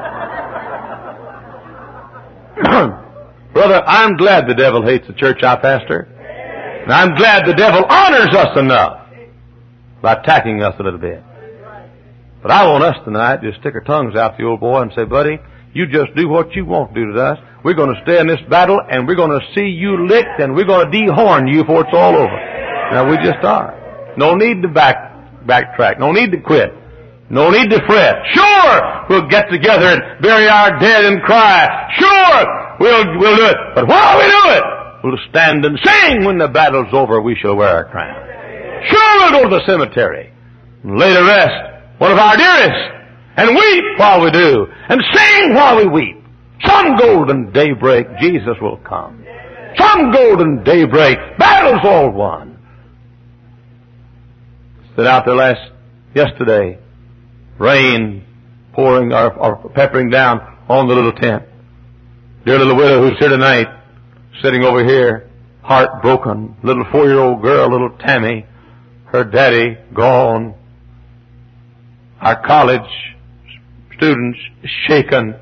Brother 3.54 3.82
I'm 3.86 4.18
glad 4.18 4.48
the 4.48 4.56
devil 4.56 4.84
hates 4.84 5.08
the 5.08 5.14
church 5.14 5.44
I 5.44 5.56
pastor. 5.56 6.08
And 6.84 6.92
I'm 6.92 7.16
glad 7.16 7.46
the 7.46 7.54
devil 7.54 7.86
honors 7.88 8.36
us 8.36 8.58
enough 8.58 9.08
by 10.02 10.14
attacking 10.14 10.62
us 10.62 10.76
a 10.80 10.84
little 10.84 11.00
bit. 11.00 11.24
But 12.42 12.52
I 12.52 12.68
want 12.68 12.84
us 12.84 12.96
tonight 13.04 13.42
to 13.42 13.52
stick 13.60 13.76
our 13.76 13.82
tongues 13.82 14.16
out 14.16 14.38
the 14.38 14.46
old 14.46 14.60
boy 14.60 14.82
and 14.82 14.92
say, 14.96 15.04
buddy, 15.04 15.40
you 15.74 15.88
just 15.88 16.16
do 16.16 16.28
what 16.28 16.56
you 16.56 16.66
want 16.66 16.94
to 16.94 17.06
do 17.06 17.14
to 17.14 17.22
us. 17.22 17.38
We're 17.64 17.76
going 17.76 17.94
to 17.94 18.02
stay 18.04 18.20
in 18.20 18.28
this 18.28 18.40
battle 18.50 18.80
and 18.90 19.08
we're 19.08 19.16
going 19.16 19.38
to 19.38 19.46
see 19.54 19.68
you 19.68 20.08
licked 20.08 20.40
and 20.40 20.56
we're 20.56 20.66
going 20.66 20.90
to 20.90 20.98
dehorn 20.98 21.52
you 21.52 21.64
before 21.64 21.82
it's 21.82 21.94
all 21.94 22.16
over. 22.16 22.38
Now 22.92 23.10
we 23.10 23.18
just 23.18 23.44
are. 23.44 24.14
No 24.18 24.36
need 24.36 24.62
to 24.64 24.68
back, 24.68 25.46
backtrack. 25.46 26.00
No 26.00 26.12
need 26.12 26.32
to 26.32 26.42
quit. 26.42 26.74
No 27.30 27.52
need 27.52 27.70
to 27.70 27.80
fret. 27.86 28.16
Sure, 28.34 29.06
we'll 29.10 29.28
get 29.30 29.50
together 29.52 29.86
and 29.86 30.22
bury 30.22 30.48
our 30.48 30.80
dead 30.80 31.06
and 31.06 31.22
cry. 31.22 31.90
Sure, 31.98 32.78
we'll, 32.80 33.20
we'll 33.20 33.36
do 33.38 33.46
it. 33.46 33.58
But 33.76 33.88
while 33.88 34.18
we 34.18 34.26
do 34.26 34.44
it, 34.58 34.64
we'll 35.04 35.30
stand 35.30 35.64
and 35.64 35.80
sing 35.84 36.26
when 36.26 36.38
the 36.38 36.48
battle's 36.48 36.94
over, 36.94 37.22
we 37.22 37.36
shall 37.36 37.56
wear 37.56 37.70
our 37.70 37.86
crown. 37.86 38.26
Sure, 38.90 39.20
we'll 39.20 39.44
go 39.44 39.50
to 39.50 39.56
the 39.58 39.66
cemetery 39.66 40.34
and 40.84 40.98
lay 40.98 41.14
to 41.14 41.22
rest 41.24 41.70
one 42.00 42.12
of 42.12 42.18
our 42.18 42.38
dearest, 42.38 42.96
and 43.36 43.50
weep 43.50 43.84
while 43.98 44.22
we 44.22 44.32
do, 44.32 44.66
and 44.88 45.02
sing 45.14 45.54
while 45.54 45.78
we 45.78 45.86
weep. 45.86 46.24
Some 46.66 46.98
golden 46.98 47.52
daybreak, 47.52 48.08
Jesus 48.20 48.56
will 48.62 48.78
come. 48.78 49.26
Some 49.78 50.12
golden 50.12 50.64
daybreak, 50.64 51.18
battle's 51.38 51.82
all 51.84 52.10
won. 52.10 52.58
Stood 54.94 55.08
out 55.08 55.26
there 55.26 55.36
last, 55.36 55.72
yesterday, 56.16 56.80
rain 57.60 58.26
pouring 58.74 59.12
or, 59.12 59.34
or 59.34 59.70
peppering 59.72 60.10
down 60.10 60.40
on 60.68 60.88
the 60.88 60.94
little 60.94 61.14
tent. 61.14 61.44
Dear 62.46 62.58
little 62.58 62.76
widow 62.76 63.02
who's 63.02 63.20
here 63.20 63.30
tonight, 63.30 63.68
sitting 64.42 64.64
over 64.64 64.84
here, 64.84 65.30
heartbroken, 65.62 66.56
little 66.64 66.86
four-year-old 66.92 67.42
girl, 67.42 67.70
little 67.70 67.96
Tammy, 68.00 68.46
her 69.06 69.24
daddy 69.24 69.78
gone, 69.94 70.56
our 72.22 72.46
college 72.46 72.90
students 73.98 74.40
shaken, 74.88 75.36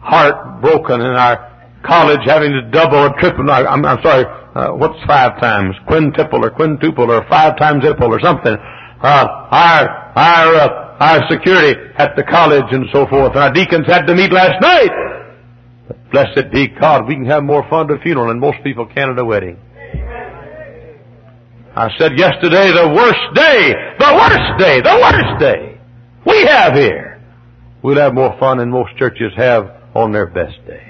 heartbroken, 0.00 1.00
and 1.00 1.16
our 1.16 1.48
college 1.84 2.20
having 2.24 2.52
to 2.52 2.62
double 2.70 2.98
or 2.98 3.14
triple. 3.20 3.50
I'm, 3.50 3.84
I'm 3.84 4.02
sorry, 4.02 4.24
uh, 4.54 4.74
what's 4.74 4.98
five 5.06 5.38
times? 5.40 5.76
Quintuple 5.86 6.44
or 6.44 6.50
quintuple 6.50 7.10
or 7.10 7.26
five 7.28 7.58
times 7.58 7.82
triple 7.82 8.08
or 8.08 8.20
something. 8.20 8.56
Uh, 9.00 9.26
our 9.50 9.88
our 10.16 10.54
uh, 10.54 10.96
our 10.98 11.30
security 11.30 11.78
at 11.96 12.16
the 12.16 12.24
college 12.24 12.66
and 12.70 12.86
so 12.92 13.06
forth. 13.06 13.32
And 13.32 13.42
our 13.42 13.52
deacons 13.52 13.86
had 13.86 14.06
to 14.06 14.14
meet 14.14 14.32
last 14.32 14.60
night. 14.60 14.90
But 15.86 16.10
blessed 16.10 16.50
be 16.52 16.68
God, 16.68 17.06
we 17.06 17.14
can 17.14 17.26
have 17.26 17.44
more 17.44 17.64
fun 17.70 17.90
at 17.90 17.98
a 17.98 18.02
funeral 18.02 18.28
than 18.28 18.40
most 18.40 18.58
people 18.64 18.86
can 18.86 19.10
at 19.10 19.18
a 19.18 19.24
wedding. 19.24 19.58
I 21.76 21.90
said 21.96 22.18
yesterday, 22.18 22.72
the 22.72 22.88
worst 22.88 23.34
day, 23.34 23.72
the 24.00 24.14
worst 24.14 24.58
day, 24.58 24.80
the 24.80 24.98
worst 25.00 25.40
day 25.40 25.78
we 26.26 26.44
have 26.46 26.74
here. 26.74 27.22
We'll 27.82 27.98
have 27.98 28.14
more 28.14 28.36
fun 28.40 28.58
than 28.58 28.70
most 28.70 28.96
churches 28.96 29.32
have 29.36 29.70
on 29.94 30.12
their 30.12 30.26
best 30.26 30.56
day. 30.66 30.82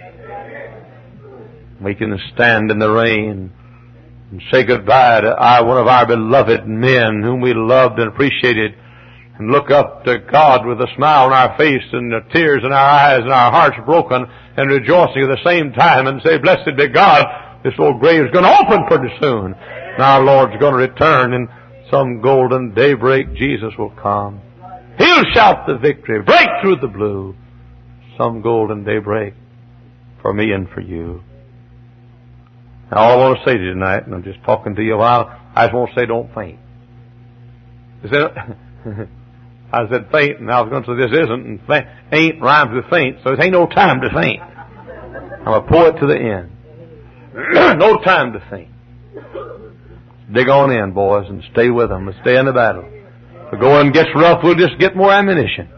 We 1.80 1.94
can 1.94 2.18
stand 2.34 2.70
in 2.70 2.78
the 2.78 2.90
rain 2.90 3.52
and 4.30 4.42
say 4.52 4.64
goodbye 4.64 5.22
to 5.22 5.34
our, 5.34 5.64
one 5.64 5.78
of 5.78 5.86
our 5.86 6.06
beloved 6.06 6.66
men 6.66 7.22
whom 7.22 7.40
we 7.40 7.54
loved 7.54 7.98
and 7.98 8.08
appreciated 8.08 8.74
and 9.38 9.50
look 9.50 9.70
up 9.70 10.04
to 10.04 10.18
God 10.18 10.66
with 10.66 10.80
a 10.80 10.88
smile 10.96 11.26
on 11.26 11.32
our 11.32 11.56
face 11.56 11.84
and 11.92 12.12
the 12.12 12.20
tears 12.32 12.62
in 12.64 12.72
our 12.72 12.90
eyes 12.90 13.20
and 13.22 13.32
our 13.32 13.50
hearts 13.50 13.76
broken 13.86 14.26
and 14.56 14.70
rejoicing 14.70 15.22
at 15.22 15.30
the 15.30 15.44
same 15.44 15.72
time 15.72 16.06
and 16.06 16.20
say, 16.22 16.38
blessed 16.38 16.76
be 16.76 16.88
God, 16.88 17.24
this 17.62 17.74
old 17.78 18.00
grave 18.00 18.24
is 18.24 18.32
going 18.32 18.44
to 18.44 18.58
open 18.60 18.86
pretty 18.86 19.14
soon. 19.20 19.54
And 19.54 20.02
our 20.02 20.22
Lord's 20.22 20.58
going 20.60 20.74
to 20.74 20.78
return 20.78 21.32
and 21.32 21.48
some 21.90 22.20
golden 22.20 22.74
daybreak 22.74 23.34
Jesus 23.34 23.72
will 23.78 23.94
come. 24.02 24.40
He'll 24.98 25.24
shout 25.32 25.66
the 25.66 25.78
victory, 25.78 26.22
break 26.22 26.48
through 26.60 26.76
the 26.76 26.88
blue. 26.88 27.34
Some 28.18 28.42
golden 28.42 28.82
daybreak 28.82 29.34
for 30.20 30.34
me 30.34 30.50
and 30.50 30.68
for 30.70 30.80
you. 30.80 31.22
Now 32.90 32.98
all 32.98 33.12
I 33.12 33.16
want 33.16 33.38
to 33.38 33.44
say 33.44 33.56
to 33.56 33.62
you 33.62 33.74
tonight, 33.74 34.06
and 34.06 34.14
I'm 34.14 34.22
just 34.22 34.42
talking 34.44 34.74
to 34.76 34.82
you 34.82 34.94
a 34.94 34.98
while, 34.98 35.30
I 35.54 35.66
just 35.66 35.74
want 35.74 35.90
to 35.94 36.00
say 36.00 36.06
don't 36.06 36.32
faint. 36.34 36.58
I 38.04 38.08
said, 38.08 39.08
I 39.72 39.88
said 39.90 40.08
faint, 40.10 40.40
and 40.40 40.50
I 40.50 40.62
was 40.62 40.70
going 40.70 40.84
to 40.84 40.88
say 40.88 41.10
this 41.10 41.24
isn't, 41.24 41.46
and 41.46 41.60
faint, 41.66 41.86
ain't 42.12 42.40
rhymes 42.40 42.70
with 42.74 42.88
faint, 42.90 43.18
so 43.22 43.32
it 43.32 43.40
ain't 43.40 43.52
no 43.52 43.66
time 43.66 44.00
to 44.00 44.08
faint. 44.10 44.40
I'm 44.40 45.44
going 45.44 45.62
to 45.62 45.68
pour 45.68 45.88
it 45.88 46.00
to 46.00 46.06
the 46.06 46.16
end. 46.16 46.52
no 47.78 47.98
time 47.98 48.32
to 48.32 48.40
faint. 48.50 48.70
Dig 50.32 50.48
on 50.48 50.70
in, 50.70 50.92
boys, 50.92 51.26
and 51.28 51.42
stay 51.52 51.70
with 51.70 51.88
them 51.90 52.08
and 52.08 52.16
stay 52.22 52.38
in 52.38 52.46
the 52.46 52.52
battle. 52.52 52.84
If 52.84 53.50
the 53.52 53.56
going 53.56 53.92
gets 53.92 54.10
rough, 54.14 54.40
we'll 54.42 54.56
just 54.56 54.78
get 54.78 54.96
more 54.96 55.10
ammunition. 55.12 55.68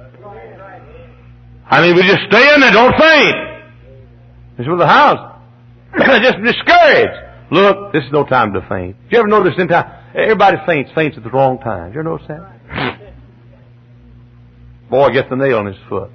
I 1.66 1.82
mean, 1.82 1.94
we 1.94 2.02
just 2.02 2.22
stay 2.28 2.54
in 2.54 2.60
there, 2.60 2.72
don't 2.72 2.94
faint. 2.98 3.36
This 4.58 4.66
is 4.66 4.78
the 4.78 4.86
house. 4.86 5.29
Just 5.98 6.38
discouraged. 6.42 7.30
Look, 7.50 7.92
this 7.92 8.04
is 8.04 8.12
no 8.12 8.24
time 8.24 8.52
to 8.54 8.60
faint. 8.68 8.96
Do 9.08 9.16
you 9.16 9.18
ever 9.18 9.28
notice 9.28 9.54
in 9.58 9.68
time? 9.68 9.90
Everybody 10.14 10.56
faints, 10.66 10.90
faints 10.94 11.16
at 11.16 11.24
the 11.24 11.30
wrong 11.30 11.58
time. 11.58 11.90
Do 11.90 11.94
you 11.94 12.00
ever 12.00 12.10
notice 12.10 12.26
that? 12.28 12.60
Boy 14.90 15.12
gets 15.12 15.28
a 15.30 15.36
nail 15.36 15.60
in 15.60 15.66
his 15.66 15.76
foot. 15.88 16.10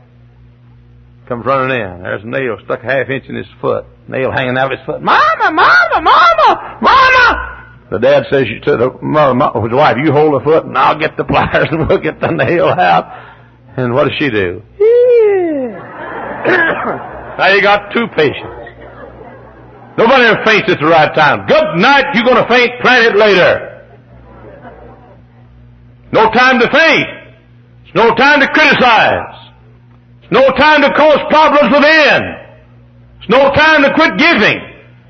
Comes 1.28 1.46
running 1.46 1.76
in. 1.76 2.04
There's 2.04 2.24
a 2.24 2.28
nail 2.28 2.58
stuck 2.66 2.84
a 2.84 2.86
half 2.86 3.10
inch 3.10 3.26
in 3.28 3.36
his 3.36 3.48
foot. 3.60 3.86
Nail 4.08 4.32
hanging 4.32 4.58
out 4.58 4.72
of 4.72 4.78
his 4.78 4.86
foot. 4.86 5.02
Mama, 5.02 5.52
mama, 5.52 6.02
mama, 6.02 6.80
mama! 6.82 7.56
The 7.92 8.00
dad 8.00 8.26
says 8.32 8.46
to 8.64 8.78
the 8.78 8.92
mother, 9.02 9.62
his 9.62 9.74
wife, 9.74 9.98
you 10.04 10.12
hold 10.12 10.40
the 10.40 10.44
foot 10.44 10.66
and 10.66 10.78
I'll 10.78 11.00
get 11.00 11.18
the 11.18 11.24
pliers 11.24 11.68
and 11.72 11.88
we'll 11.88 12.02
get 12.02 12.20
the 12.20 12.32
nail 12.32 12.68
out. 12.68 13.34
And 13.78 13.94
what 13.94 14.06
does 14.06 14.18
she 14.20 14.30
do? 14.30 14.62
Yeah. 14.80 15.76
now 17.40 17.54
you 17.54 17.62
got 17.62 17.94
two 17.94 18.08
patients. 18.16 18.65
Nobody 19.98 20.26
ever 20.26 20.44
faints 20.46 20.70
at 20.70 20.80
the 20.80 20.88
right 20.88 21.14
time. 21.16 21.48
Good 21.48 21.80
night, 21.80 22.06
you're 22.14 22.26
gonna 22.26 22.48
faint, 22.48 22.72
plan 22.82 23.06
it 23.06 23.16
later. 23.16 23.72
No 26.12 26.30
time 26.32 26.60
to 26.60 26.70
faint. 26.72 27.08
It's 27.86 27.96
no 27.96 28.14
time 28.16 28.40
to 28.42 28.48
criticize. 28.48 29.52
It's 30.22 30.32
no 30.32 30.50
time 30.58 30.82
to 30.82 30.92
cause 30.94 31.20
problems 31.30 31.74
within. 31.74 32.22
It's 33.20 33.30
no 33.30 33.52
time 33.54 33.84
to 33.84 33.94
quit 33.94 34.18
giving. 34.18 34.60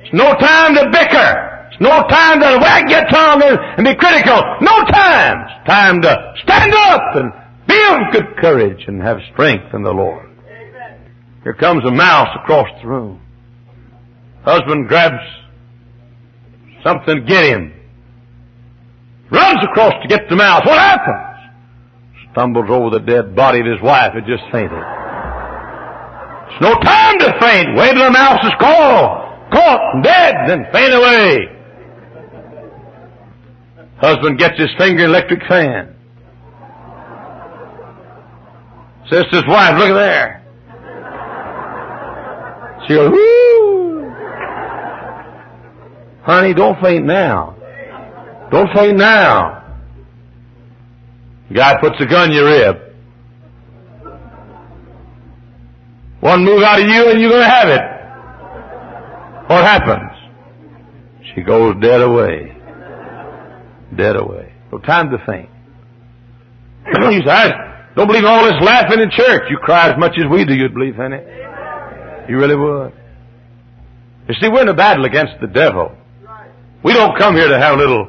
It's 0.02 0.14
no 0.14 0.36
time 0.36 0.76
to 0.76 0.90
bicker. 0.92 1.70
No 1.80 2.08
time 2.08 2.40
to 2.40 2.60
wag 2.62 2.90
your 2.90 3.06
tongue 3.08 3.42
and, 3.44 3.60
and 3.78 3.86
be 3.86 3.96
critical. 3.96 4.42
No 4.62 4.84
time. 4.86 5.46
It's 5.46 5.68
time 5.68 6.02
to 6.02 6.34
stand 6.44 6.74
up 6.74 7.02
and 7.16 7.34
be 7.68 7.82
of 7.90 8.14
good 8.14 8.38
courage 8.38 8.84
and 8.88 9.02
have 9.02 9.18
strength 9.34 9.74
in 9.74 9.84
the 9.84 9.92
Lord. 9.92 10.30
Here 11.44 11.54
comes 11.54 11.84
a 11.86 11.92
mouse 11.92 12.30
across 12.42 12.68
the 12.82 12.88
room. 12.88 13.22
Husband 14.46 14.88
grabs 14.88 15.24
something 16.84 17.16
to 17.16 17.22
get 17.22 17.46
him. 17.46 17.74
Runs 19.32 19.60
across 19.64 19.94
to 20.04 20.08
get 20.08 20.30
the 20.30 20.36
mouse. 20.36 20.62
What 20.66 20.78
happens? 20.78 21.52
Stumbles 22.32 22.70
over 22.70 22.92
the 22.92 23.00
dead 23.00 23.36
body 23.36 23.60
of 23.62 23.66
his 23.66 23.82
wife 23.82 24.14
who 24.14 24.22
just 24.22 24.44
fainted. 24.52 24.78
It's 26.52 26.62
no 26.62 26.76
time 26.80 27.20
to 27.20 27.34
faint. 27.42 27.76
Wait 27.76 27.94
till 27.94 28.06
the 28.06 28.12
mouse 28.12 28.46
is 28.46 28.54
caught, 28.60 29.50
caught, 29.52 30.04
dead, 30.04 30.36
then 30.48 30.66
faint 30.72 30.94
away. 30.94 31.50
Husband 33.98 34.38
gets 34.38 34.60
his 34.60 34.70
finger 34.78 35.06
electric 35.06 35.42
fan. 35.48 35.96
His 39.10 39.44
wife, 39.48 39.78
look 39.78 39.90
at 39.90 39.94
there. 39.94 40.42
She 42.88 42.94
goes, 42.94 43.12
whoo! 43.12 43.75
Honey, 46.26 46.54
don't 46.54 46.82
faint 46.82 47.06
now. 47.06 47.56
Don't 48.52 48.70
faint 48.74 48.98
now. 48.98 49.64
Guy 51.54 51.80
puts 51.80 51.96
a 52.00 52.06
gun 52.06 52.32
in 52.32 52.36
your 52.36 52.46
rib. 52.46 52.78
One 56.20 56.44
move 56.44 56.64
out 56.64 56.82
of 56.82 56.88
you 56.88 57.10
and 57.12 57.22
you're 57.22 57.30
gonna 57.30 57.50
have 57.50 57.70
it. 57.70 57.82
What 59.48 59.64
happens? 59.64 60.12
She 61.34 61.42
goes 61.42 61.76
dead 61.80 62.02
away 62.02 62.56
dead 63.96 64.16
away. 64.16 64.54
No 64.72 64.80
time 64.80 65.10
to 65.12 65.18
faint. 65.26 65.50
you 67.14 67.22
say, 67.26 67.32
I 67.32 67.94
don't 67.96 68.08
believe 68.08 68.26
all 68.26 68.44
this 68.46 68.62
laughing 68.62 69.00
in 69.00 69.10
church. 69.12 69.44
You 69.50 69.58
cry 69.58 69.92
as 69.92 69.98
much 69.98 70.14
as 70.18 70.30
we 70.30 70.46
do, 70.46 70.54
you'd 70.54 70.74
believe 70.74 71.00
in 71.00 71.14
it. 71.14 72.30
You 72.30 72.38
really 72.38 72.56
would. 72.56 72.94
You 74.28 74.36
see, 74.42 74.50
we're 74.50 74.64
in 74.64 74.70
a 74.70 74.74
battle 74.74 75.06
against 75.06 75.34
the 75.40 75.48
devil. 75.48 75.96
We 76.86 76.94
don't 76.94 77.18
come 77.18 77.36
here 77.36 77.50
to 77.50 77.60
have 77.60 77.74
a 77.74 77.78
little 77.78 78.08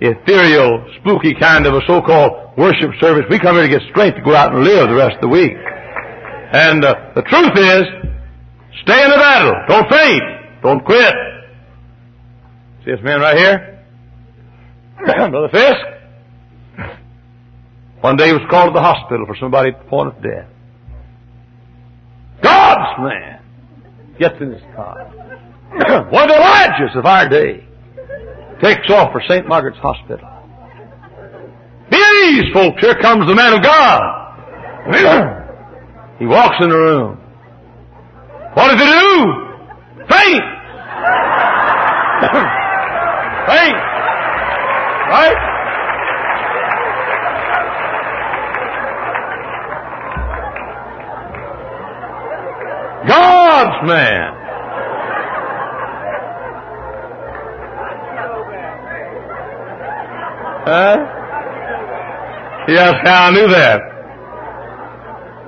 ethereal, 0.00 0.82
spooky 1.00 1.34
kind 1.38 1.66
of 1.66 1.74
a 1.74 1.80
so-called 1.86 2.56
worship 2.56 2.90
service. 2.98 3.24
We 3.30 3.38
come 3.38 3.54
here 3.56 3.68
to 3.68 3.68
get 3.68 3.82
strength 3.90 4.16
to 4.16 4.22
go 4.22 4.34
out 4.34 4.54
and 4.54 4.64
live 4.64 4.88
the 4.88 4.96
rest 4.96 5.16
of 5.16 5.20
the 5.20 5.28
week. 5.28 5.52
And 5.52 6.84
uh, 6.84 7.12
the 7.14 7.22
truth 7.22 7.52
is, 7.54 8.02
Stay 8.82 9.04
in 9.04 9.10
the 9.10 9.16
battle. 9.16 9.54
Don't 9.68 9.88
faint. 9.90 10.22
Don't 10.62 10.84
quit. 10.84 11.14
See 12.84 12.90
this 12.90 13.00
man 13.02 13.20
right 13.20 13.36
here? 13.36 13.84
Brother 15.04 15.48
Fisk? 15.52 16.96
One 18.00 18.16
day 18.16 18.28
he 18.28 18.32
was 18.32 18.42
called 18.50 18.70
to 18.70 18.74
the 18.74 18.82
hospital 18.82 19.26
for 19.26 19.36
somebody 19.38 19.70
at 19.70 19.78
the 19.84 19.88
point 19.88 20.08
of 20.08 20.22
death. 20.22 20.48
God's 22.42 22.98
man 22.98 23.40
gets 24.18 24.34
in 24.40 24.50
his 24.50 24.62
car. 24.74 25.04
One 26.10 26.24
of 26.24 26.28
the 26.28 26.42
Elijahs 26.42 26.98
of 26.98 27.06
our 27.06 27.28
day 27.28 27.64
takes 28.62 28.88
off 28.90 29.12
for 29.12 29.20
St. 29.28 29.46
Margaret's 29.46 29.78
Hospital. 29.78 30.28
These 31.90 32.44
folks, 32.54 32.80
here 32.80 32.94
comes 32.94 33.26
the 33.26 33.34
man 33.34 33.54
of 33.54 33.62
God. 33.62 34.00
He 36.18 36.26
walks 36.26 36.56
in 36.60 36.68
the 36.68 36.76
room. 36.76 37.18
What 38.54 38.68
does 38.68 38.80
he 38.80 38.86
do? 38.86 39.32
Faint! 40.08 40.42
Faint! 43.48 43.76
Right? 45.10 45.36
God's 53.08 53.86
man. 53.88 54.41
Huh? 60.64 60.96
Yes, 62.68 62.94
I 63.04 63.30
knew 63.32 63.48
that. 63.48 63.80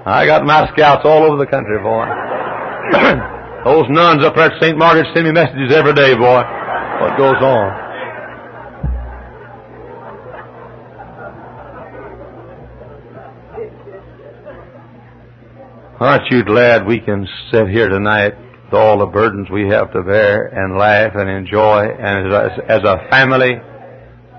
I 0.07 0.27
got 0.27 0.45
my 0.45 0.69
scouts 0.73 1.03
all 1.05 1.23
over 1.23 1.39
the 1.39 1.47
country, 1.47 1.79
boy. 1.79 2.05
Those 3.65 3.87
nuns 3.89 4.25
up 4.25 4.35
there 4.35 4.51
at 4.51 4.61
St. 4.61 4.77
Margaret's 4.77 5.09
send 5.15 5.27
me 5.27 5.33
messages 5.33 5.73
every 5.73 5.95
day, 5.95 6.15
boy. 6.15 6.43
What 7.01 7.17
goes 7.17 7.37
on? 7.41 7.85
Aren't 16.01 16.31
you 16.31 16.45
glad 16.45 16.87
we 16.87 16.99
can 16.99 17.27
sit 17.53 17.69
here 17.69 17.89
tonight 17.89 18.35
with 18.65 18.75
all 18.75 18.99
the 18.99 19.07
burdens 19.07 19.49
we 19.49 19.69
have 19.69 19.93
to 19.93 20.03
bear 20.03 20.47
and 20.47 20.77
laugh 20.77 21.13
and 21.15 21.31
enjoy 21.31 21.87
and 21.87 22.27
as 22.27 22.33
a, 22.35 22.71
as 22.71 22.83
a 22.83 23.09
family? 23.11 23.55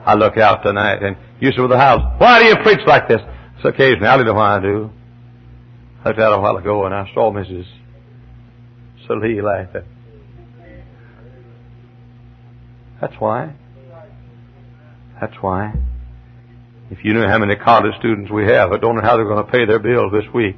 I 0.06 0.14
look 0.14 0.38
out 0.38 0.62
tonight 0.64 1.02
and 1.02 1.18
said 1.42 1.60
with 1.60 1.72
the 1.72 1.78
house, 1.78 2.20
why 2.20 2.40
do 2.40 2.46
you 2.46 2.56
preach 2.58 2.82
like 2.86 3.08
this? 3.08 3.22
It's 3.58 3.66
occasionally, 3.66 4.08
I 4.08 4.18
don't 4.18 4.26
know 4.26 4.36
why 4.36 4.58
I 4.58 4.62
do. 4.62 4.92
I 6.04 6.10
looked 6.10 6.20
out 6.20 6.38
a 6.38 6.42
while 6.42 6.58
ago 6.58 6.86
and 6.86 6.94
I 6.94 7.10
saw 7.14 7.32
Mrs. 7.32 7.66
Salee 9.08 9.42
laughing. 9.42 9.84
That's 13.02 13.16
why. 13.20 13.56
That's 15.20 15.36
why. 15.42 15.74
If 16.92 17.00
you 17.04 17.14
knew 17.14 17.28
how 17.28 17.40
many 17.40 17.56
college 17.56 17.94
students 17.98 18.32
we 18.32 18.46
have 18.46 18.72
I 18.72 18.78
don't 18.78 18.96
know 18.96 19.02
how 19.02 19.18
they're 19.18 19.26
going 19.26 19.44
to 19.44 19.52
pay 19.52 19.66
their 19.66 19.80
bills 19.80 20.12
this 20.12 20.32
week. 20.34 20.56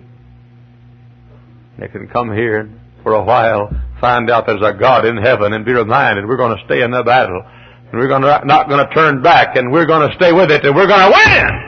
They 1.80 1.88
can 1.88 2.10
come 2.10 2.34
here 2.34 2.70
for 3.04 3.14
a 3.14 3.24
while 3.24 3.70
find 4.02 4.30
out 4.30 4.45
there's 4.45 4.62
a 4.62 4.78
God 4.78 5.06
in 5.06 5.18
heaven 5.18 5.54
and 5.54 5.66
be 5.66 5.74
reminded 5.74 6.28
we're 6.28 6.38
going 6.38 6.56
to 6.56 6.64
stay 6.66 6.82
in 6.84 6.91
the 6.91 7.04
battle 7.04 7.43
and 7.92 8.00
we're 8.00 8.08
to, 8.08 8.46
not 8.46 8.68
going 8.68 8.86
to 8.86 8.94
turn 8.94 9.22
back 9.22 9.56
and 9.56 9.72
we're 9.72 9.86
going 9.86 10.10
to 10.10 10.16
stay 10.16 10.34
with 10.34 10.52
it 10.52 10.66
and 10.66 10.76
we're 10.76 10.88
going 10.88 11.12
to 11.12 11.14
win. 11.16 11.68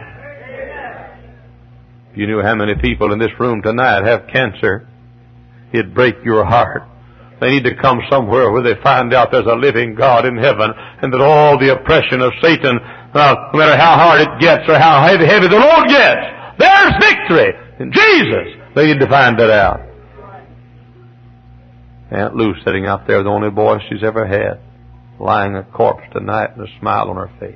If 2.12 2.18
you 2.18 2.28
knew 2.28 2.42
how 2.42 2.56
many 2.56 2.76
people 2.76 3.14
in 3.14 3.20
this 3.20 3.32
room 3.40 3.62
tonight 3.62 4.06
have 4.06 4.28
cancer, 4.28 4.88
it'd 5.72 5.94
break 5.94 6.16
your 6.26 6.44
heart. 6.44 6.84
They 7.40 7.52
need 7.52 7.64
to 7.64 7.76
come 7.76 8.02
somewhere 8.10 8.52
where 8.52 8.64
they 8.64 8.76
find 8.84 9.14
out 9.14 9.32
there's 9.32 9.48
a 9.48 9.56
living 9.56 9.96
God 9.96 10.26
in 10.26 10.36
heaven 10.36 10.72
and 11.02 11.14
that 11.14 11.22
all 11.22 11.58
the 11.58 11.72
oppression 11.72 12.22
of 12.22 12.34
Satan, 12.42 12.78
uh, 12.78 13.36
no 13.54 13.60
matter 13.60 13.78
how 13.78 13.96
hard 13.96 14.22
it 14.22 14.42
gets 14.42 14.68
or 14.68 14.78
how 14.78 15.08
heavy, 15.08 15.26
heavy 15.26 15.48
the 15.48 15.56
Lord 15.56 15.88
gets, 15.88 16.20
there's 16.60 16.94
victory 17.00 17.54
in 17.80 17.94
Jesus. 17.94 18.60
They 18.76 18.88
need 18.88 19.00
to 19.00 19.08
find 19.08 19.40
that 19.40 19.50
out. 19.50 19.80
Aunt 22.12 22.36
Lou 22.36 22.54
sitting 22.66 22.88
out 22.88 23.08
there, 23.08 23.24
the 23.24 23.30
only 23.30 23.52
boy 23.52 23.78
she's 23.88 24.04
ever 24.04 24.26
had, 24.26 24.60
lying 25.20 25.56
a 25.56 25.64
corpse 25.64 26.04
tonight 26.14 26.52
and 26.56 26.68
a 26.68 26.80
smile 26.80 27.10
on 27.10 27.18
her 27.18 27.32
face. 27.40 27.56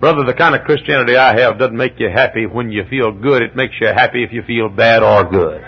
Brother, 0.00 0.24
the 0.24 0.34
kind 0.34 0.54
of 0.54 0.62
Christianity 0.62 1.16
I 1.16 1.38
have 1.40 1.58
doesn't 1.58 1.76
make 1.76 1.98
you 1.98 2.08
happy 2.08 2.46
when 2.46 2.70
you 2.70 2.84
feel 2.88 3.10
good. 3.12 3.42
It 3.42 3.56
makes 3.56 3.74
you 3.80 3.88
happy 3.88 4.22
if 4.22 4.32
you 4.32 4.42
feel 4.46 4.68
bad 4.68 5.02
or 5.02 5.24
good. 5.28 5.60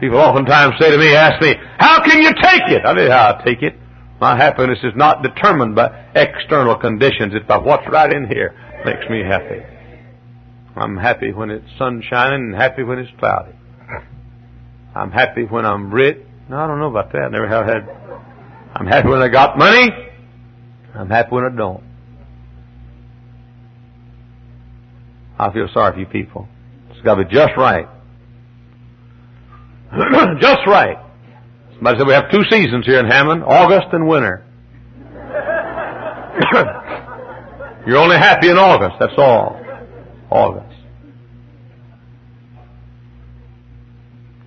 People 0.00 0.18
oftentimes 0.18 0.74
say 0.80 0.90
to 0.90 0.98
me, 0.98 1.14
ask 1.14 1.40
me, 1.40 1.54
how 1.78 2.02
can 2.04 2.20
you 2.20 2.30
take 2.42 2.62
it? 2.68 2.84
I 2.84 2.92
know 2.92 3.08
how 3.08 3.38
I 3.38 3.44
take 3.44 3.62
it. 3.62 3.74
My 4.20 4.36
happiness 4.36 4.78
is 4.82 4.92
not 4.96 5.22
determined 5.22 5.76
by 5.76 6.10
external 6.14 6.76
conditions. 6.76 7.32
It's 7.34 7.46
by 7.46 7.58
what's 7.58 7.86
right 7.90 8.12
in 8.12 8.26
here 8.26 8.54
makes 8.84 9.08
me 9.08 9.22
happy. 9.22 9.62
I'm 10.74 10.96
happy 10.96 11.32
when 11.32 11.50
it's 11.50 11.68
shining 11.78 12.52
and 12.52 12.54
happy 12.54 12.82
when 12.82 12.98
it's 12.98 13.10
cloudy. 13.18 13.52
I'm 14.94 15.10
happy 15.10 15.44
when 15.44 15.64
I'm 15.64 15.92
rich. 15.92 16.18
No, 16.48 16.58
I 16.58 16.66
don't 16.66 16.80
know 16.80 16.90
about 16.90 17.12
that. 17.12 17.30
Never 17.30 17.48
have 17.48 17.66
had. 17.66 17.86
I'm 18.82 18.88
happy 18.88 19.08
when 19.10 19.22
I 19.22 19.28
got 19.28 19.56
money. 19.56 19.90
I'm 20.92 21.08
happy 21.08 21.28
when 21.30 21.44
I 21.44 21.56
don't. 21.56 21.84
I 25.38 25.52
feel 25.52 25.68
sorry 25.72 25.92
for 25.92 26.00
you 26.00 26.06
people. 26.06 26.48
It's 26.90 27.00
got 27.02 27.14
to 27.14 27.24
be 27.24 27.32
just 27.32 27.52
right. 27.56 27.86
just 30.40 30.66
right. 30.66 30.96
Somebody 31.74 31.96
said 31.96 32.08
we 32.08 32.12
have 32.12 32.28
two 32.32 32.42
seasons 32.50 32.84
here 32.84 32.98
in 32.98 33.06
Hammond, 33.06 33.44
August 33.44 33.86
and 33.92 34.08
winter. 34.08 34.44
You're 37.86 37.98
only 37.98 38.16
happy 38.16 38.48
in 38.48 38.56
August, 38.56 38.96
that's 38.98 39.14
all. 39.16 39.64
August. 40.28 40.76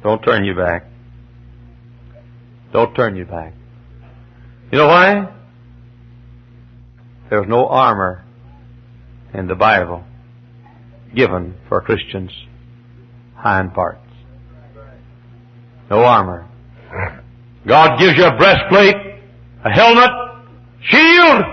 Don't 0.03 0.21
turn 0.23 0.43
you 0.43 0.55
back. 0.55 0.87
Don't 2.73 2.93
turn 2.95 3.15
you 3.15 3.23
back. 3.23 3.53
You 4.75 4.81
know 4.81 4.87
why? 4.87 5.33
There's 7.29 7.47
no 7.47 7.65
armor 7.65 8.25
in 9.33 9.47
the 9.47 9.55
Bible 9.55 10.03
given 11.15 11.55
for 11.69 11.79
Christians' 11.79 12.33
hind 13.37 13.73
parts. 13.73 14.05
No 15.89 16.03
armor. 16.03 16.49
God 17.65 17.97
gives 17.99 18.17
you 18.17 18.25
a 18.25 18.35
breastplate, 18.35 18.97
a 19.63 19.69
helmet, 19.69 20.09
shield, 20.81 21.43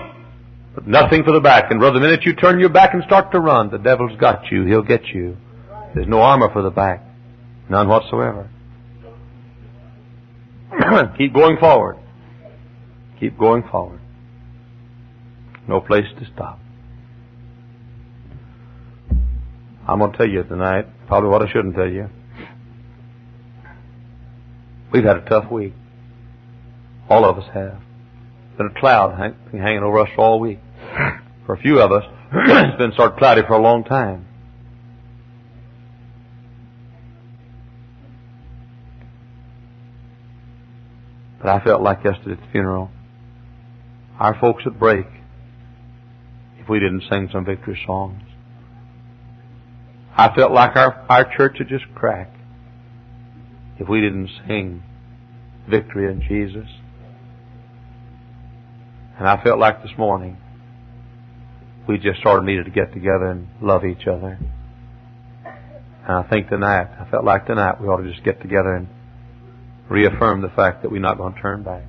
but 0.75 0.85
nothing 0.85 1.23
for 1.23 1.31
the 1.31 1.39
back. 1.39 1.71
And 1.71 1.79
brother, 1.79 2.01
the 2.01 2.05
minute 2.05 2.25
you 2.25 2.35
turn 2.35 2.59
your 2.59 2.73
back 2.73 2.93
and 2.93 3.03
start 3.05 3.31
to 3.31 3.39
run, 3.39 3.71
the 3.71 3.77
devil's 3.77 4.19
got 4.19 4.51
you. 4.51 4.65
He'll 4.65 4.83
get 4.83 5.05
you. 5.13 5.37
There's 5.95 6.09
no 6.09 6.19
armor 6.19 6.51
for 6.51 6.61
the 6.61 6.71
back. 6.71 7.01
None 7.69 7.87
whatsoever. 7.87 8.49
Keep 11.17 11.33
going 11.33 11.55
forward. 11.55 12.02
Keep 13.23 13.39
going 13.39 13.63
forward. 13.71 14.01
No 15.65 15.79
place 15.79 16.07
to 16.19 16.25
stop. 16.33 16.59
I'm 19.87 19.99
going 19.99 20.11
to 20.11 20.17
tell 20.17 20.27
you 20.27 20.43
tonight 20.43 20.87
probably 21.07 21.29
what 21.29 21.41
I 21.41 21.49
shouldn't 21.49 21.73
tell 21.73 21.87
you. 21.87 22.09
We've 24.91 25.05
had 25.05 25.15
a 25.15 25.21
tough 25.21 25.49
week. 25.49 25.73
All 27.09 27.23
of 27.23 27.37
us 27.37 27.45
have. 27.53 27.79
Been 28.57 28.71
a 28.75 28.77
cloud 28.77 29.17
hang, 29.17 29.35
hanging 29.57 29.83
over 29.83 29.99
us 29.99 30.09
all 30.17 30.41
week. 30.41 30.59
For 31.45 31.55
a 31.55 31.61
few 31.61 31.79
of 31.79 31.93
us, 31.93 32.03
it's 32.33 32.77
been 32.77 32.91
sort 32.97 33.13
of 33.13 33.17
cloudy 33.17 33.43
for 33.47 33.53
a 33.53 33.61
long 33.61 33.85
time. 33.85 34.27
But 41.41 41.47
I 41.47 41.63
felt 41.63 41.81
like 41.81 42.03
yesterday 42.03 42.33
at 42.33 42.41
the 42.41 42.51
funeral, 42.51 42.91
our 44.19 44.37
folks 44.39 44.65
would 44.65 44.79
break 44.79 45.05
if 46.59 46.69
we 46.69 46.79
didn't 46.79 47.03
sing 47.09 47.29
some 47.31 47.45
victory 47.45 47.79
songs. 47.85 48.21
I 50.15 50.33
felt 50.35 50.51
like 50.51 50.75
our, 50.75 51.05
our 51.09 51.35
church 51.35 51.55
would 51.59 51.69
just 51.69 51.85
crack 51.95 52.31
if 53.79 53.89
we 53.89 54.01
didn't 54.01 54.29
sing 54.47 54.83
victory 55.69 56.11
in 56.11 56.21
Jesus. 56.21 56.69
And 59.17 59.27
I 59.27 59.43
felt 59.43 59.59
like 59.59 59.81
this 59.81 59.91
morning 59.97 60.37
we 61.87 61.97
just 61.97 62.21
sort 62.21 62.39
of 62.39 62.45
needed 62.45 62.65
to 62.65 62.71
get 62.71 62.93
together 62.93 63.27
and 63.27 63.47
love 63.61 63.83
each 63.85 64.07
other. 64.07 64.39
And 66.07 66.17
I 66.17 66.23
think 66.29 66.49
tonight, 66.49 66.87
I 66.99 67.09
felt 67.09 67.23
like 67.23 67.47
tonight 67.47 67.81
we 67.81 67.87
ought 67.87 68.01
to 68.01 68.11
just 68.11 68.23
get 68.23 68.41
together 68.41 68.75
and 68.75 68.87
reaffirm 69.89 70.41
the 70.41 70.49
fact 70.49 70.83
that 70.83 70.91
we're 70.91 71.01
not 71.01 71.17
going 71.17 71.33
to 71.33 71.41
turn 71.41 71.63
back. 71.63 71.83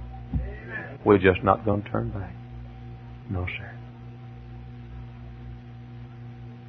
We're 1.05 1.19
just 1.19 1.43
not 1.43 1.65
going 1.65 1.83
to 1.83 1.91
turn 1.91 2.11
back. 2.11 2.35
No, 3.31 3.47
sir. 3.47 3.71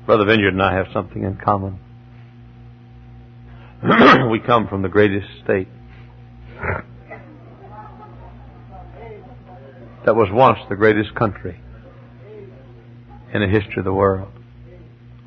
Brother 0.05 0.25
Vineyard 0.25 0.53
and 0.53 0.61
I 0.61 0.75
have 0.75 0.87
something 0.93 1.23
in 1.23 1.37
common. 1.37 1.79
we 4.31 4.39
come 4.39 4.67
from 4.67 4.81
the 4.81 4.89
greatest 4.89 5.27
state 5.43 5.67
that 10.05 10.15
was 10.15 10.29
once 10.31 10.59
the 10.69 10.75
greatest 10.75 11.15
country 11.15 11.59
in 13.33 13.41
the 13.41 13.47
history 13.47 13.79
of 13.79 13.85
the 13.85 13.93
world. 13.93 14.31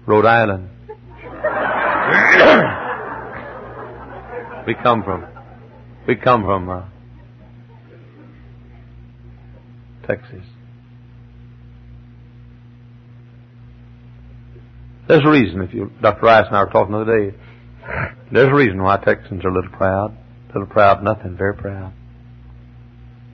Rhode 0.06 0.26
Island. 0.26 0.70
we 4.66 4.74
come 4.82 5.02
from, 5.02 5.26
we 6.06 6.16
come 6.16 6.44
from 6.44 6.68
uh, 6.68 6.84
Texas. 10.08 10.44
There's 15.06 15.24
a 15.24 15.30
reason, 15.30 15.62
if 15.62 15.72
you, 15.72 15.92
Dr. 16.02 16.22
Rice 16.22 16.46
and 16.48 16.56
I 16.56 16.64
were 16.64 16.70
talking 16.70 16.92
the 16.92 17.00
other 17.00 17.30
day, 17.30 17.36
there's 18.32 18.50
a 18.50 18.54
reason 18.54 18.82
why 18.82 18.96
Texans 18.98 19.44
are 19.44 19.48
a 19.48 19.54
little 19.54 19.70
proud. 19.70 20.16
A 20.50 20.58
little 20.58 20.66
proud, 20.66 21.02
nothing, 21.02 21.36
very 21.36 21.54
proud. 21.54 21.92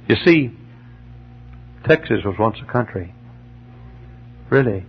You 0.08 0.16
see, 0.24 0.50
Texas 1.84 2.18
was 2.24 2.36
once 2.38 2.56
a 2.62 2.70
country. 2.70 3.14
Really. 4.50 4.84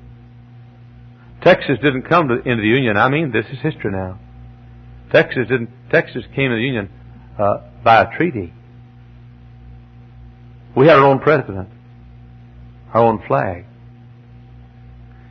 Texas 1.42 1.78
didn't 1.82 2.04
come 2.04 2.28
to, 2.28 2.36
into 2.36 2.62
the 2.62 2.68
Union. 2.68 2.98
I 2.98 3.10
mean, 3.10 3.32
this 3.32 3.46
is 3.52 3.60
history 3.62 3.92
now. 3.92 4.20
Texas 5.12 5.48
didn't, 5.48 5.70
Texas 5.92 6.24
came 6.36 6.50
to 6.50 6.56
the 6.56 6.62
Union, 6.62 6.90
uh, 7.40 7.58
by 7.84 8.02
a 8.02 8.18
treaty. 8.18 8.54
We 10.76 10.88
had 10.88 10.98
our 10.98 11.06
own 11.06 11.20
president, 11.20 11.70
our 12.96 13.04
own 13.04 13.22
flag. 13.28 13.66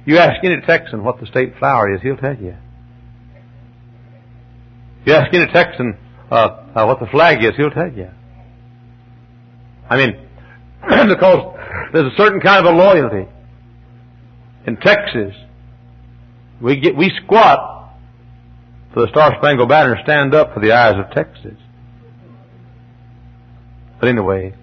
You 0.05 0.19
ask 0.19 0.45
any 0.45 0.61
Texan 0.61 1.03
what 1.03 1.19
the 1.19 1.27
state 1.27 1.55
flower 1.59 1.95
is, 1.95 2.03
he'll 2.03 2.19
tell 2.19 2.37
you. 2.37 2.55
You 5.07 5.15
ask 5.15 5.33
any 5.33 5.47
Texan 5.51 5.97
uh, 6.31 6.35
uh, 6.35 6.85
what 6.85 7.01
the 7.01 7.07
flag 7.07 7.43
is, 7.43 7.53
he'll 7.57 7.71
tell 7.71 7.91
you. 7.91 8.11
I 9.89 9.97
mean, 9.97 10.29
because 11.09 11.57
there's 11.95 12.13
a 12.13 12.17
certain 12.17 12.41
kind 12.41 12.67
of 12.67 12.75
a 12.75 12.77
loyalty. 12.77 13.31
In 14.67 14.77
Texas, 14.77 15.35
we 16.61 16.81
get 16.81 16.97
we 16.97 17.11
squat 17.25 17.95
for 18.93 19.01
the 19.01 19.09
Star 19.09 19.35
Spangled 19.39 19.69
Banner, 19.69 19.99
stand 20.05 20.35
up 20.35 20.53
for 20.53 20.61
the 20.61 20.73
eyes 20.73 20.95
of 20.99 21.11
Texas. 21.15 21.59
But 24.01 24.09
anyway, 24.09 24.55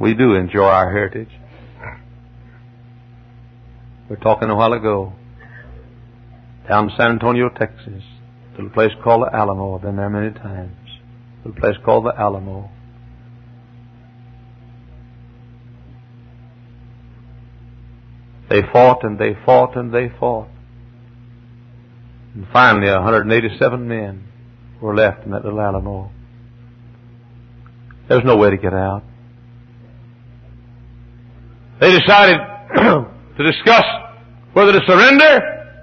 we 0.00 0.14
do 0.14 0.34
enjoy 0.34 0.64
our 0.64 0.90
heritage. 0.90 1.30
We 4.08 4.16
were 4.16 4.22
talking 4.22 4.48
a 4.48 4.56
while 4.56 4.72
ago 4.72 5.12
down 6.68 6.90
in 6.90 6.96
San 6.96 7.10
Antonio, 7.12 7.48
Texas, 7.48 8.02
to 8.56 8.66
a 8.66 8.70
place 8.70 8.92
called 9.02 9.22
the 9.22 9.34
Alamo. 9.34 9.76
I've 9.76 9.82
been 9.82 9.96
there 9.96 10.10
many 10.10 10.32
times. 10.32 10.76
A 11.44 11.48
little 11.48 11.60
place 11.60 11.76
called 11.84 12.04
the 12.04 12.12
Alamo. 12.18 12.70
They 18.50 18.62
fought 18.72 19.04
and 19.04 19.18
they 19.18 19.36
fought 19.44 19.76
and 19.76 19.92
they 19.92 20.10
fought. 20.18 20.48
And 22.34 22.46
finally, 22.52 22.90
187 22.90 23.88
men 23.88 24.24
were 24.80 24.94
left 24.94 25.24
in 25.24 25.32
that 25.32 25.44
little 25.44 25.60
Alamo. 25.60 26.10
There 28.08 28.16
was 28.16 28.24
no 28.24 28.36
way 28.36 28.50
to 28.50 28.56
get 28.56 28.72
out. 28.72 29.02
They 31.80 31.92
decided 31.92 32.38
to 32.74 33.44
discuss 33.44 33.84
whether 34.52 34.72
to 34.72 34.80
surrender 34.86 35.76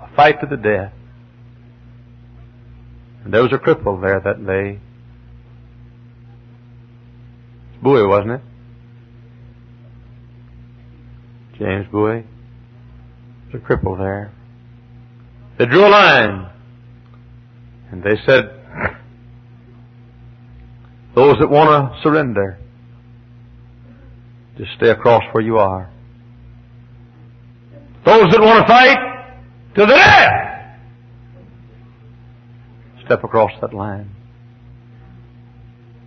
or 0.00 0.10
fight 0.16 0.40
to 0.40 0.46
the 0.46 0.56
death. 0.56 0.92
And 3.24 3.32
there 3.32 3.42
was 3.42 3.52
a 3.52 3.58
cripple 3.58 4.00
there 4.00 4.20
that 4.20 4.44
day. 4.44 4.80
Bowie, 7.82 8.06
wasn't 8.06 8.32
it? 8.32 8.40
James 11.58 11.86
Bowie. 11.90 12.24
There's 13.52 13.62
a 13.62 13.66
cripple 13.66 13.96
there. 13.98 14.32
They 15.58 15.66
drew 15.66 15.86
a 15.86 15.88
line. 15.88 16.50
And 17.92 18.02
they 18.02 18.16
said, 18.26 18.44
those 21.14 21.36
that 21.38 21.48
want 21.48 21.94
to 21.94 22.02
surrender, 22.02 22.58
just 24.56 24.72
stay 24.76 24.90
across 24.90 25.22
where 25.32 25.44
you 25.44 25.58
are. 25.58 25.90
Those 28.04 28.30
that 28.30 28.40
want 28.40 28.66
to 28.66 28.72
fight 28.72 28.98
to 29.74 29.80
the 29.80 29.86
death, 29.86 30.78
step 33.04 33.24
across 33.24 33.50
that 33.60 33.74
line. 33.74 34.10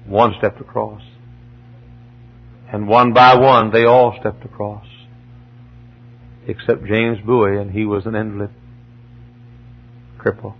One 0.05 0.33
stepped 0.39 0.59
across. 0.59 1.01
And 2.71 2.87
one 2.87 3.13
by 3.13 3.35
one, 3.35 3.71
they 3.71 3.85
all 3.85 4.15
stepped 4.19 4.45
across. 4.45 4.85
Except 6.47 6.85
James 6.85 7.19
Bowie, 7.25 7.57
and 7.57 7.71
he 7.71 7.85
was 7.85 8.05
an 8.05 8.15
invalid 8.15 8.51
cripple. 10.19 10.55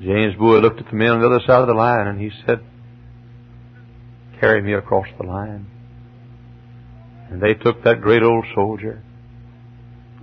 James 0.00 0.34
Bowie 0.36 0.60
looked 0.60 0.80
at 0.80 0.90
the 0.90 0.96
men 0.96 1.08
on 1.08 1.20
the 1.20 1.26
other 1.26 1.40
side 1.46 1.62
of 1.62 1.66
the 1.66 1.74
line 1.74 2.06
and 2.06 2.20
he 2.20 2.30
said, 2.46 2.60
carry 4.40 4.62
me 4.62 4.74
across 4.74 5.06
the 5.18 5.26
line. 5.26 5.66
And 7.30 7.40
they 7.40 7.54
took 7.54 7.82
that 7.84 8.00
great 8.00 8.22
old 8.22 8.44
soldier, 8.54 9.02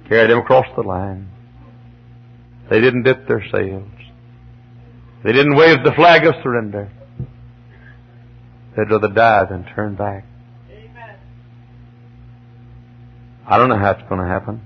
carried 0.07 0.31
him 0.31 0.39
across 0.39 0.65
the 0.75 0.83
line. 0.83 1.29
They 2.69 2.79
didn't 2.79 3.03
dip 3.03 3.27
their 3.27 3.43
sails. 3.51 3.89
They 5.23 5.31
didn't 5.31 5.55
wave 5.55 5.83
the 5.83 5.91
flag 5.91 6.25
of 6.25 6.35
surrender. 6.43 6.91
They'd 8.75 8.89
rather 8.89 9.09
die 9.09 9.45
than 9.45 9.65
turn 9.75 9.95
back. 9.95 10.25
Amen. 10.69 11.17
I 13.45 13.57
don't 13.57 13.69
know 13.69 13.77
how 13.77 13.91
it's 13.91 14.09
going 14.09 14.21
to 14.21 14.27
happen. 14.27 14.61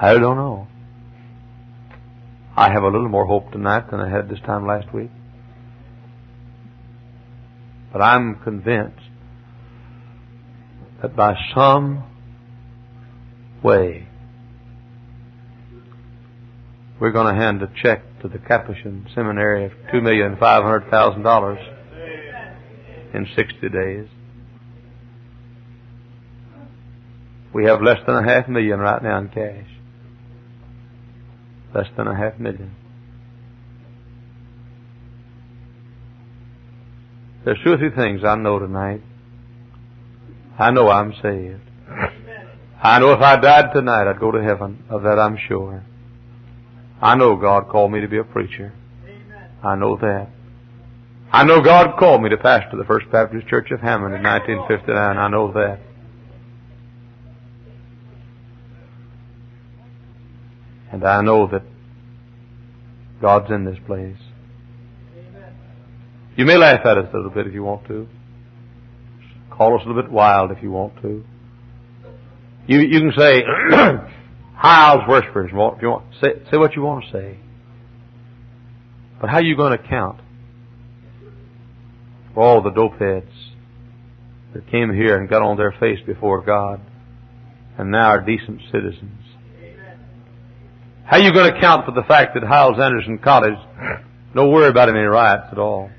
I 0.00 0.12
don't 0.14 0.36
know. 0.36 0.68
I 2.56 2.72
have 2.72 2.82
a 2.82 2.88
little 2.88 3.08
more 3.08 3.26
hope 3.26 3.52
tonight 3.52 3.90
than 3.90 4.00
I 4.00 4.08
had 4.08 4.28
this 4.28 4.40
time 4.40 4.66
last 4.66 4.92
week. 4.92 5.10
But 7.92 8.02
I'm 8.02 8.36
convinced 8.42 9.00
that 11.02 11.16
by 11.16 11.34
some 11.54 12.04
way 13.62 14.06
we're 17.00 17.12
going 17.12 17.34
to 17.34 17.40
hand 17.40 17.62
a 17.62 17.70
check 17.82 18.02
to 18.22 18.28
the 18.28 18.38
Capuchin 18.38 19.06
Seminary 19.14 19.66
of 19.66 19.72
two 19.92 20.00
million 20.00 20.36
five 20.38 20.64
hundred 20.64 20.90
thousand 20.90 21.22
dollars 21.22 21.58
in 23.14 23.26
sixty 23.36 23.68
days. 23.68 24.06
We 27.54 27.64
have 27.64 27.80
less 27.80 27.98
than 28.06 28.16
a 28.16 28.22
half 28.28 28.48
million 28.48 28.78
right 28.78 29.02
now 29.02 29.18
in 29.18 29.28
cash. 29.28 29.66
Less 31.74 31.86
than 31.96 32.06
a 32.06 32.14
half 32.16 32.38
million. 32.38 32.74
There's 37.44 37.58
two 37.64 37.72
or 37.72 37.78
three 37.78 37.90
things 37.90 38.24
I 38.24 38.34
know 38.36 38.58
tonight. 38.58 39.02
I 40.58 40.70
know 40.70 40.90
I'm 40.90 41.12
saved. 41.22 41.62
I 42.82 42.98
know 42.98 43.12
if 43.12 43.20
I 43.20 43.36
died 43.40 43.72
tonight, 43.72 44.08
I'd 44.08 44.20
go 44.20 44.30
to 44.30 44.42
heaven. 44.42 44.84
Of 44.88 45.02
that 45.02 45.18
I'm 45.18 45.38
sure. 45.48 45.84
I 47.00 47.14
know 47.16 47.36
God 47.36 47.68
called 47.68 47.92
me 47.92 48.00
to 48.00 48.08
be 48.08 48.18
a 48.18 48.24
preacher. 48.24 48.72
I 49.62 49.76
know 49.76 49.96
that. 49.96 50.28
I 51.32 51.44
know 51.44 51.60
God 51.60 51.98
called 51.98 52.22
me 52.22 52.30
to 52.30 52.36
pastor 52.36 52.76
the 52.76 52.84
First 52.84 53.10
Baptist 53.10 53.46
Church 53.48 53.70
of 53.70 53.80
Hammond 53.80 54.14
in 54.14 54.22
1959. 54.22 55.18
I 55.18 55.28
know 55.28 55.52
that. 55.52 55.80
And 60.90 61.04
I 61.04 61.20
know 61.20 61.46
that 61.48 61.62
God's 63.20 63.50
in 63.50 63.64
this 63.64 63.78
place. 63.86 64.16
You 66.38 66.44
may 66.44 66.56
laugh 66.56 66.86
at 66.86 66.96
us 66.96 67.08
a 67.12 67.16
little 67.16 67.32
bit 67.32 67.48
if 67.48 67.52
you 67.52 67.64
want 67.64 67.88
to. 67.88 68.06
Call 69.50 69.74
us 69.74 69.82
a 69.84 69.88
little 69.88 70.00
bit 70.00 70.08
wild 70.08 70.52
if 70.52 70.62
you 70.62 70.70
want 70.70 70.94
to. 71.02 71.24
You, 72.68 72.78
you 72.78 73.00
can 73.00 73.12
say, 73.18 73.42
Hyles 74.54 75.02
Whispers, 75.08 75.50
if 75.52 75.82
you 75.82 75.88
want. 75.88 76.04
Say, 76.22 76.28
say 76.48 76.56
what 76.56 76.76
you 76.76 76.82
want 76.82 77.06
to 77.06 77.10
say. 77.10 77.38
But 79.20 79.30
how 79.30 79.38
are 79.38 79.42
you 79.42 79.56
going 79.56 79.76
to 79.76 79.88
count 79.88 80.20
for 82.34 82.44
all 82.44 82.62
the 82.62 82.70
dopeheads 82.70 83.32
that 84.54 84.70
came 84.70 84.94
here 84.94 85.18
and 85.18 85.28
got 85.28 85.42
on 85.42 85.56
their 85.56 85.74
face 85.80 85.98
before 86.06 86.44
God 86.44 86.80
and 87.78 87.90
now 87.90 88.10
are 88.10 88.20
decent 88.20 88.60
citizens? 88.70 89.24
How 91.04 91.16
are 91.16 91.20
you 91.20 91.32
going 91.32 91.52
to 91.52 91.60
count 91.60 91.84
for 91.84 91.90
the 91.90 92.06
fact 92.06 92.34
that 92.34 92.44
Hyles 92.44 92.78
Anderson 92.80 93.18
College, 93.18 93.58
don't 94.36 94.52
worry 94.52 94.68
about 94.68 94.88
any 94.88 95.00
riots 95.00 95.48
at 95.50 95.58
all? 95.58 95.90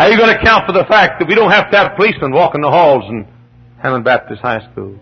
How 0.00 0.06
are 0.06 0.12
you 0.12 0.16
going 0.16 0.34
to 0.34 0.40
account 0.40 0.64
for 0.64 0.72
the 0.72 0.86
fact 0.88 1.20
that 1.20 1.28
we 1.28 1.34
don't 1.34 1.50
have 1.50 1.70
to 1.72 1.76
have 1.76 1.94
policemen 1.94 2.32
walking 2.32 2.62
the 2.62 2.70
halls 2.70 3.04
in 3.10 3.28
Hammond 3.82 4.02
Baptist 4.02 4.40
High 4.40 4.66
School? 4.72 4.98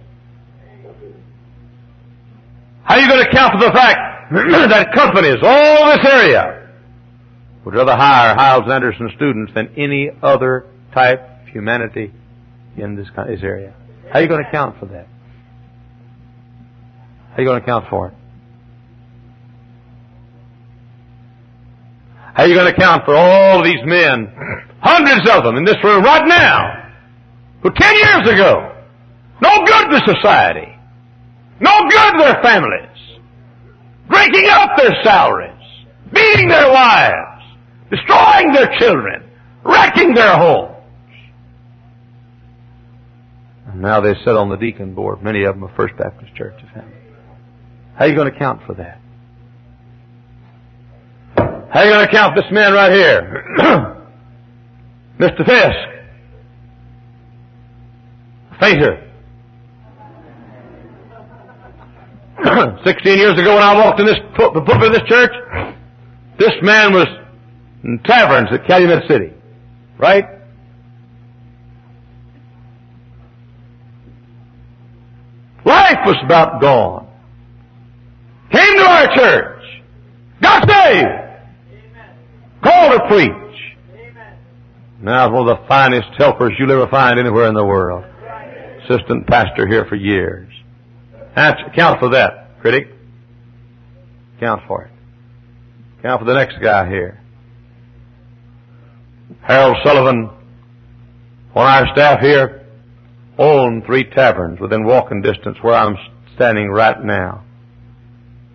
How 2.82 2.96
are 2.96 3.00
you 3.00 3.08
going 3.08 3.22
to 3.22 3.30
account 3.30 3.52
for 3.52 3.64
the 3.64 3.70
fact 3.70 4.32
that 4.32 4.92
companies 4.92 5.36
all 5.40 5.86
this 5.86 6.04
area 6.04 6.68
would 7.64 7.76
rather 7.76 7.94
hire 7.94 8.34
Hyles 8.34 8.68
Anderson 8.68 9.08
students 9.14 9.52
than 9.54 9.72
any 9.76 10.10
other 10.20 10.66
type 10.92 11.20
of 11.42 11.46
humanity 11.46 12.12
in 12.76 12.96
this 12.96 13.06
area? 13.16 13.76
How 14.10 14.18
are 14.18 14.22
you 14.22 14.28
going 14.28 14.42
to 14.42 14.48
account 14.48 14.80
for 14.80 14.86
that? 14.86 15.06
How 17.30 17.36
are 17.36 17.40
you 17.42 17.46
going 17.46 17.60
to 17.60 17.62
account 17.62 17.84
for 17.88 18.08
it? 18.08 18.14
How 22.34 22.44
are 22.44 22.46
you 22.46 22.54
going 22.54 22.72
to 22.72 22.74
account 22.74 23.04
for 23.04 23.14
all 23.16 23.62
these 23.64 23.80
men, 23.84 24.32
hundreds 24.80 25.28
of 25.30 25.44
them 25.44 25.56
in 25.56 25.64
this 25.64 25.82
room 25.82 26.04
right 26.04 26.26
now, 26.26 26.92
who 27.62 27.70
ten 27.76 27.94
years 27.94 28.34
ago, 28.34 28.74
no 29.42 29.64
good 29.64 29.90
to 29.90 30.14
society, 30.14 30.76
no 31.60 31.88
good 31.88 32.12
to 32.12 32.18
their 32.18 32.42
families, 32.42 33.20
breaking 34.08 34.48
up 34.50 34.70
their 34.76 35.02
salaries, 35.02 35.52
beating 36.12 36.48
their 36.48 36.70
wives, 36.70 37.44
destroying 37.90 38.52
their 38.52 38.70
children, 38.78 39.28
wrecking 39.64 40.14
their 40.14 40.36
homes. 40.36 40.76
And 43.66 43.82
now 43.82 44.00
they 44.00 44.14
sit 44.24 44.36
on 44.36 44.48
the 44.48 44.56
deacon 44.56 44.94
board, 44.94 45.22
many 45.22 45.44
of 45.44 45.54
them 45.54 45.64
of 45.64 45.70
First 45.76 45.96
Baptist 45.96 46.34
Church 46.34 46.54
of 46.62 46.68
Family. 46.70 46.94
How 47.96 48.04
are 48.04 48.08
you 48.08 48.14
going 48.14 48.30
to 48.30 48.36
account 48.36 48.62
for 48.66 48.74
that? 48.74 49.00
How 51.70 51.80
are 51.80 51.84
you 51.84 51.92
going 51.92 52.06
to 52.06 52.12
count 52.12 52.34
this 52.34 52.46
man 52.50 52.72
right 52.72 52.92
here? 52.92 53.44
Mr. 55.18 55.44
Fisk. 55.44 55.76
Fainter. 58.58 59.04
Sixteen 62.86 63.18
years 63.18 63.38
ago 63.38 63.54
when 63.54 63.62
I 63.62 63.74
walked 63.74 64.00
in 64.00 64.06
this 64.06 64.16
the 64.36 64.62
pulpit 64.64 64.86
of 64.86 64.92
this 64.92 65.02
church, 65.08 65.32
this 66.38 66.54
man 66.62 66.92
was 66.94 67.06
in 67.84 68.00
taverns 68.04 68.48
at 68.52 68.66
Calumet 68.66 69.06
City. 69.08 69.32
Right? 69.98 70.24
Life 75.64 75.98
was 76.06 76.16
about 76.24 76.60
gone. 76.62 77.06
Came 78.52 78.76
to 78.76 78.84
our 78.84 79.14
church. 79.14 79.62
Got 80.40 80.68
saved. 80.70 81.27
Called 82.62 82.92
to 82.92 83.08
preach. 83.08 83.48
Now 85.00 85.30
one 85.32 85.48
of 85.48 85.58
the 85.58 85.66
finest 85.68 86.08
helpers 86.18 86.52
you'll 86.58 86.72
ever 86.72 86.88
find 86.88 87.18
anywhere 87.18 87.48
in 87.48 87.54
the 87.54 87.64
world. 87.64 88.04
Assistant 88.84 89.26
pastor 89.26 89.66
here 89.66 89.84
for 89.88 89.94
years. 89.94 90.52
That's, 91.36 91.60
Count 91.76 92.00
for 92.00 92.10
that, 92.10 92.60
critic. 92.60 92.88
Count 94.40 94.62
for 94.66 94.84
it. 94.84 94.90
Count 96.02 96.20
for 96.20 96.24
the 96.24 96.34
next 96.34 96.56
guy 96.60 96.88
here. 96.88 97.20
Harold 99.42 99.76
Sullivan, 99.84 100.30
on 101.54 101.66
our 101.66 101.86
staff 101.94 102.20
here, 102.20 102.66
owned 103.38 103.84
three 103.84 104.04
taverns 104.04 104.58
within 104.58 104.84
walking 104.84 105.22
distance 105.22 105.58
where 105.60 105.74
I'm 105.74 105.96
standing 106.34 106.70
right 106.70 107.02
now, 107.04 107.44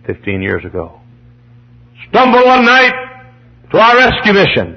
15 0.06 0.42
years 0.42 0.64
ago. 0.64 1.00
Stumbled 2.10 2.44
one 2.44 2.64
night 2.64 2.92
to 3.74 3.80
our 3.80 3.96
rescue 3.96 4.32
mission. 4.32 4.76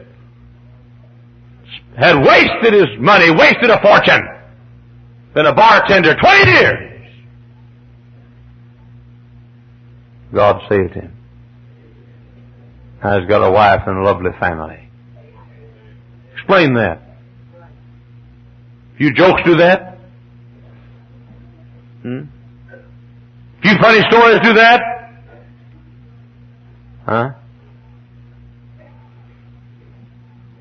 Had 1.98 2.18
wasted 2.18 2.74
his 2.74 3.00
money, 3.00 3.30
wasted 3.30 3.70
a 3.70 3.80
fortune. 3.82 4.28
Been 5.36 5.46
a 5.46 5.54
bartender 5.54 6.16
20 6.16 6.52
years. 6.52 7.24
God 10.34 10.62
saved 10.68 10.94
him. 10.94 11.16
Now 13.04 13.20
he's 13.20 13.30
got 13.30 13.48
a 13.48 13.52
wife 13.52 13.82
and 13.86 13.98
a 14.00 14.02
lovely 14.02 14.32
family. 14.40 14.90
Explain 16.34 16.74
that. 16.74 17.02
You 18.98 19.14
jokes 19.14 19.42
do 19.46 19.58
that? 19.58 20.00
Hmm? 22.02 22.22
Few 23.62 23.78
funny 23.80 24.02
stories 24.10 24.40
do 24.42 24.54
that? 24.54 24.82
Huh? 27.06 27.30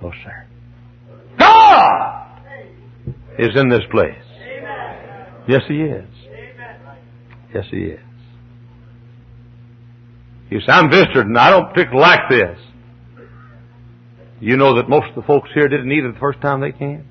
No, 0.02 0.12
sir. 0.24 0.46
God 1.38 2.38
is 3.38 3.56
in 3.56 3.68
this 3.68 3.82
place. 3.90 4.14
Yes, 5.48 5.62
He 5.68 5.80
is. 5.82 6.08
Yes, 7.54 7.64
He 7.70 7.76
is. 7.76 8.00
You 10.50 10.60
say, 10.60 10.66
I'm 10.68 10.90
visited 10.90 11.26
and 11.26 11.36
I 11.38 11.50
don't 11.50 11.68
particularly 11.72 12.00
like 12.00 12.28
this. 12.30 12.58
You 14.40 14.56
know 14.56 14.76
that 14.76 14.88
most 14.88 15.08
of 15.08 15.14
the 15.16 15.22
folks 15.22 15.50
here 15.54 15.68
didn't 15.68 15.90
eat 15.90 16.04
it 16.04 16.12
the 16.12 16.20
first 16.20 16.40
time 16.40 16.60
they 16.60 16.72
came? 16.72 17.08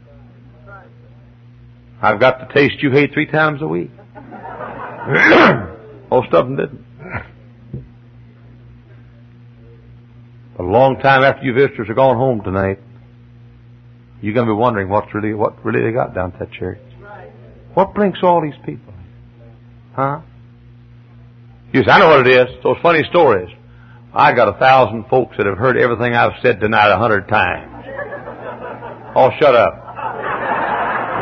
I've 2.02 2.20
got 2.20 2.48
the 2.48 2.54
taste 2.54 2.82
you 2.84 2.92
hate 2.92 3.14
three 3.14 3.26
times 3.26 3.62
a 3.62 3.68
week. 3.68 3.90
most 6.12 6.34
of 6.34 6.46
them 6.46 6.56
didn't. 6.56 6.85
A 10.58 10.64
long 10.64 10.98
time 11.00 11.24
after 11.24 11.44
you 11.44 11.54
visitors 11.54 11.90
are 11.90 11.94
gone 11.94 12.16
home 12.16 12.42
tonight, 12.42 12.80
you're 14.22 14.34
going 14.34 14.48
to 14.48 14.54
be 14.54 14.58
wondering 14.58 14.88
what's 14.90 15.14
really 15.14 15.34
what 15.34 15.64
really 15.66 15.82
they 15.82 15.92
got 15.92 16.16
down 16.16 16.32
at 16.34 16.40
that 16.40 16.52
church. 16.52 16.80
What 17.74 17.94
brings 17.94 18.18
all 18.24 18.42
these 18.42 18.56
people? 18.66 18.94
Huh? 19.94 20.22
You 21.74 21.84
say, 21.84 21.92
I 21.92 22.00
know 22.00 22.08
what 22.08 22.26
it 22.26 22.34
is. 22.34 22.48
Those 22.64 22.78
funny 22.82 23.04
stories. 23.10 23.50
I 24.14 24.34
got 24.34 24.48
a 24.48 24.58
thousand 24.58 25.08
folks 25.10 25.36
that 25.38 25.46
have 25.46 25.58
heard 25.58 25.76
everything 25.78 26.14
I've 26.14 26.40
said 26.42 26.62
tonight 26.62 26.90
a 26.90 26.98
hundred 26.98 27.28
times. 27.28 27.74
Oh, 29.14 29.30
shut 29.40 29.56
up. 29.56 29.74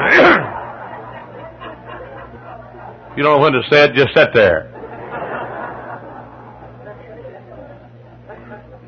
you 3.17 3.23
don't 3.23 3.37
know 3.37 3.39
when 3.39 3.53
to 3.53 3.63
say 3.71 3.85
it, 3.85 3.95
just 3.95 4.13
sit 4.15 4.29
there. 4.35 4.72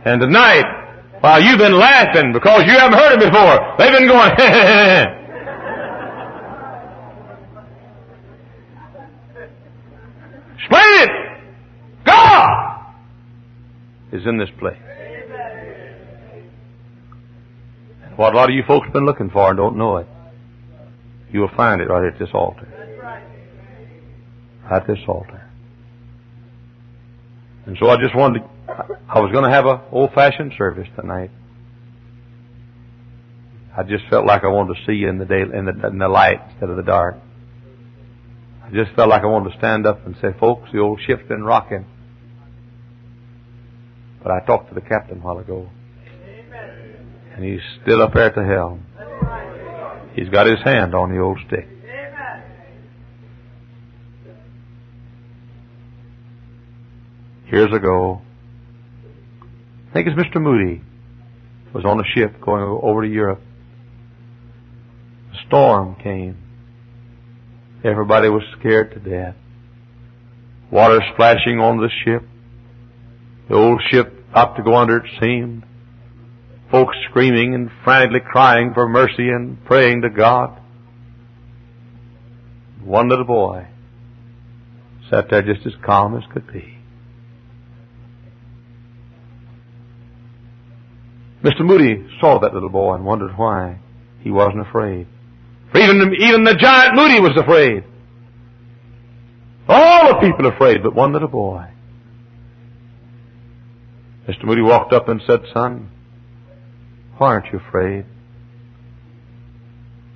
And 0.06 0.22
tonight, 0.22 0.66
while 1.20 1.41
you've 1.41 1.58
been 1.58 1.78
laughing 1.80 2.32
because 2.32 2.64
you 2.68 2.78
haven't 2.78 2.97
heard 2.97 3.14
it 3.14 3.20
before, 3.20 3.76
they've 3.80 3.91
been 3.91 4.08
going, 4.08 4.32
Explain 10.60 11.01
it! 11.01 11.10
God 12.06 12.93
is 14.12 14.28
in 14.28 14.38
this 14.38 14.49
place. 14.60 14.78
And 18.03 18.16
what 18.16 18.36
a 18.36 18.38
lot 18.38 18.49
of 18.49 18.56
you 18.56 18.62
folks 18.68 18.86
have 18.86 18.93
been 18.93 19.06
looking 19.06 19.32
for 19.32 19.49
and 19.49 19.58
don't 19.58 19.76
know 19.76 19.97
it, 19.97 20.08
you 21.32 21.39
will 21.39 21.51
find 21.58 21.82
it 21.82 21.89
right 21.89 22.14
at 22.14 22.20
this 22.20 22.30
altar. 22.32 22.68
At 24.72 24.86
this 24.86 24.99
altar. 25.08 25.44
And 27.66 27.78
so 27.80 27.89
I 27.89 27.97
just 27.97 28.16
wanted 28.16 28.39
to 28.39 28.49
I 28.68 29.20
was 29.20 29.32
going 29.32 29.43
to 29.43 29.49
have 29.49 29.66
an 29.66 29.80
old-fashioned 29.91 30.53
service 30.57 30.88
tonight. 30.99 31.32
I 33.78 33.84
just 33.84 34.05
felt 34.09 34.26
like 34.26 34.43
I 34.43 34.47
wanted 34.47 34.76
to 34.76 34.86
see 34.86 34.93
you 34.93 35.09
in 35.09 35.18
the 35.18 35.26
day, 35.26 35.41
in 35.41 35.66
the, 35.66 35.88
in 35.88 35.97
the 35.97 36.07
light 36.07 36.41
instead 36.49 36.70
of 36.70 36.78
the 36.78 36.84
dark. 36.84 37.18
I 38.63 38.72
just 38.72 38.95
felt 38.95 39.09
like 39.09 39.22
I 39.22 39.28
wanted 39.28 39.51
to 39.51 39.57
stand 39.57 39.86
up 39.86 40.05
and 40.05 40.16
say, 40.22 40.30
folks, 40.39 40.70
the 40.74 40.80
old 40.80 40.99
ship's 41.05 41.28
been 41.28 41.43
rocking. 41.43 41.86
But 44.24 44.32
I 44.32 44.39
talked 44.45 44.70
to 44.70 44.76
the 44.76 44.82
captain 44.82 45.20
a 45.20 45.22
while 45.22 45.38
ago. 45.38 45.70
And 47.36 47.43
he's 47.43 47.61
still 47.84 48.01
up 48.01 48.13
there 48.13 48.24
at 48.24 48.36
the 48.36 48.43
helm. 48.43 48.86
He's 50.16 50.30
got 50.30 50.47
his 50.47 50.61
hand 50.63 50.95
on 50.95 51.13
the 51.13 51.20
old 51.20 51.38
stick. 51.47 51.68
Years 57.51 57.71
ago, 57.73 58.21
I 59.89 59.93
think 59.93 60.07
it's 60.07 60.17
Mr. 60.19 60.41
Moody 60.41 60.81
was 61.73 61.85
on 61.85 61.99
a 61.99 62.03
ship 62.15 62.41
going 62.41 62.63
over 62.63 63.03
to 63.03 63.07
Europe. 63.07 63.41
A 65.31 65.47
storm 65.47 65.95
came. 66.01 66.37
Everybody 67.83 68.29
was 68.29 68.41
scared 68.59 68.93
to 68.93 68.99
death. 68.99 69.35
Water 70.71 71.01
splashing 71.13 71.59
on 71.59 71.77
the 71.77 71.89
ship. 72.03 72.23
The 73.47 73.55
old 73.55 73.81
ship 73.91 74.25
about 74.31 74.55
to 74.57 74.63
go 74.63 74.75
under, 74.75 74.97
it 74.97 75.11
seemed. 75.21 75.63
Folks 76.71 76.97
screaming 77.09 77.53
and 77.53 77.69
frantically 77.83 78.21
crying 78.21 78.73
for 78.73 78.89
mercy 78.89 79.29
and 79.29 79.63
praying 79.65 80.01
to 80.01 80.09
God. 80.09 80.59
One 82.83 83.07
little 83.07 83.25
boy 83.25 83.67
sat 85.11 85.29
there 85.29 85.43
just 85.43 85.65
as 85.67 85.73
calm 85.85 86.17
as 86.17 86.23
could 86.33 86.51
be. 86.51 86.74
Mr. 91.45 91.61
Moody 91.61 92.03
saw 92.19 92.39
that 92.39 92.55
little 92.55 92.69
boy 92.69 92.95
and 92.95 93.05
wondered 93.05 93.37
why 93.37 93.79
he 94.21 94.31
wasn't 94.31 94.67
afraid. 94.67 95.05
For 95.71 95.77
even, 95.77 96.15
even 96.19 96.43
the 96.43 96.55
giant 96.55 96.95
Moody 96.95 97.19
was 97.19 97.37
afraid. 97.37 97.83
All 99.69 100.07
the 100.07 100.27
people 100.27 100.47
afraid 100.47 100.81
but 100.81 100.95
one 100.95 101.13
little 101.13 101.27
boy. 101.27 101.67
Mr. 104.27 104.43
Moody 104.43 104.63
walked 104.63 104.91
up 104.91 105.07
and 105.07 105.21
said, 105.27 105.41
Son, 105.53 105.91
why 107.19 107.27
aren't 107.27 107.53
you 107.53 107.59
afraid? 107.59 108.05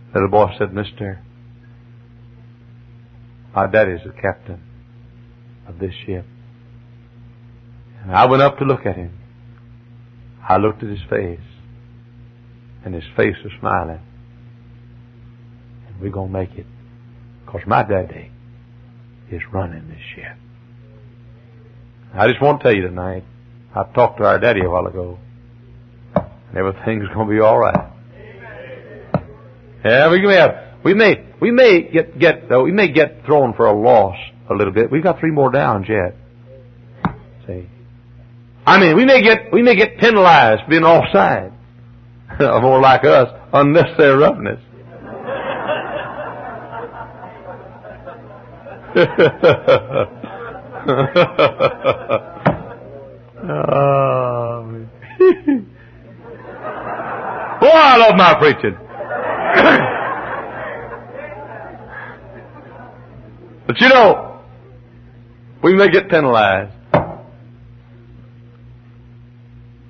The 0.08 0.20
little 0.20 0.30
boy 0.30 0.52
said, 0.58 0.74
Mister, 0.74 1.22
my 3.54 3.68
daddy's 3.68 4.00
the 4.04 4.20
captain 4.20 4.64
of 5.68 5.78
this 5.78 5.94
ship. 6.08 6.26
And 8.02 8.12
I 8.12 8.26
went 8.26 8.42
up 8.42 8.58
to 8.58 8.66
look 8.66 8.88
at 8.88 8.96
him. 8.96 9.19
I 10.48 10.58
looked 10.58 10.84
at 10.84 10.90
his 10.90 11.02
face, 11.10 11.40
and 12.84 12.94
his 12.94 13.04
face 13.16 13.36
was 13.44 13.54
smiling. 13.60 14.02
And 15.88 16.02
we're 16.02 16.12
going 16.12 16.32
to 16.32 16.34
make 16.34 16.52
it. 16.58 16.66
Because 17.46 17.62
my 17.68 17.84
daddy 17.84 18.32
is 19.32 19.42
running 19.52 19.88
this 19.88 20.02
ship. 20.16 20.38
I 22.14 22.28
just 22.28 22.42
want 22.42 22.60
to 22.60 22.64
tell 22.64 22.76
you 22.76 22.84
tonight, 22.84 23.24
I 23.76 23.84
talked 23.94 24.18
to 24.18 24.26
our 24.26 24.40
daddy 24.40 24.62
a 24.62 24.70
while 24.70 24.88
ago, 24.88 25.20
and 26.16 26.58
everything's 26.58 27.08
going 27.14 27.28
to 27.28 27.34
be 27.34 27.40
all 27.40 27.60
right. 27.60 27.94
Yeah, 29.86 30.10
we 30.12 30.22
may 30.22 30.70
we 30.84 30.94
may, 30.94 31.26
we 31.42 31.52
may 31.52 31.84
get, 31.92 32.18
get, 32.18 32.50
we 32.50 32.72
may 32.72 32.92
get 32.92 33.26
thrown 33.26 33.54
for 33.54 33.66
a 33.66 33.74
loss 33.74 34.18
a 34.50 34.54
little 34.54 34.74
bit. 34.74 34.92
We've 34.92 35.04
got 35.04 35.20
three 35.20 35.32
more 35.32 35.52
downs 35.52 35.88
yet. 35.90 36.16
See. 37.46 37.68
I 38.70 38.80
mean, 38.80 38.96
we 38.96 39.04
may 39.04 39.24
get, 39.24 39.52
we 39.52 39.64
may 39.64 39.76
get 39.76 39.98
penalized 39.98 40.62
for 40.64 40.70
being 40.70 40.84
offside. 40.84 41.52
More 42.40 42.80
like 42.80 43.04
us, 43.04 43.28
unnecessary 43.52 44.16
roughness. 44.16 44.60
oh, 53.42 54.86
Boy, 57.60 57.74
I 57.74 57.98
love 57.98 58.16
my 58.16 58.36
preaching. 58.40 58.78
but 63.68 63.82
you 63.82 63.90
know, 63.90 64.42
we 65.64 65.76
may 65.76 65.90
get 65.90 66.08
penalized. 66.08 66.79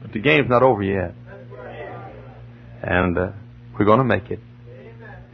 But 0.10 0.14
the 0.16 0.22
game's 0.22 0.50
not 0.50 0.64
over 0.64 0.82
yet. 0.82 1.14
And 2.82 3.16
uh, 3.16 3.32
we're 3.78 3.86
going 3.86 4.00
to 4.00 4.04
make 4.04 4.32
it. 4.32 4.40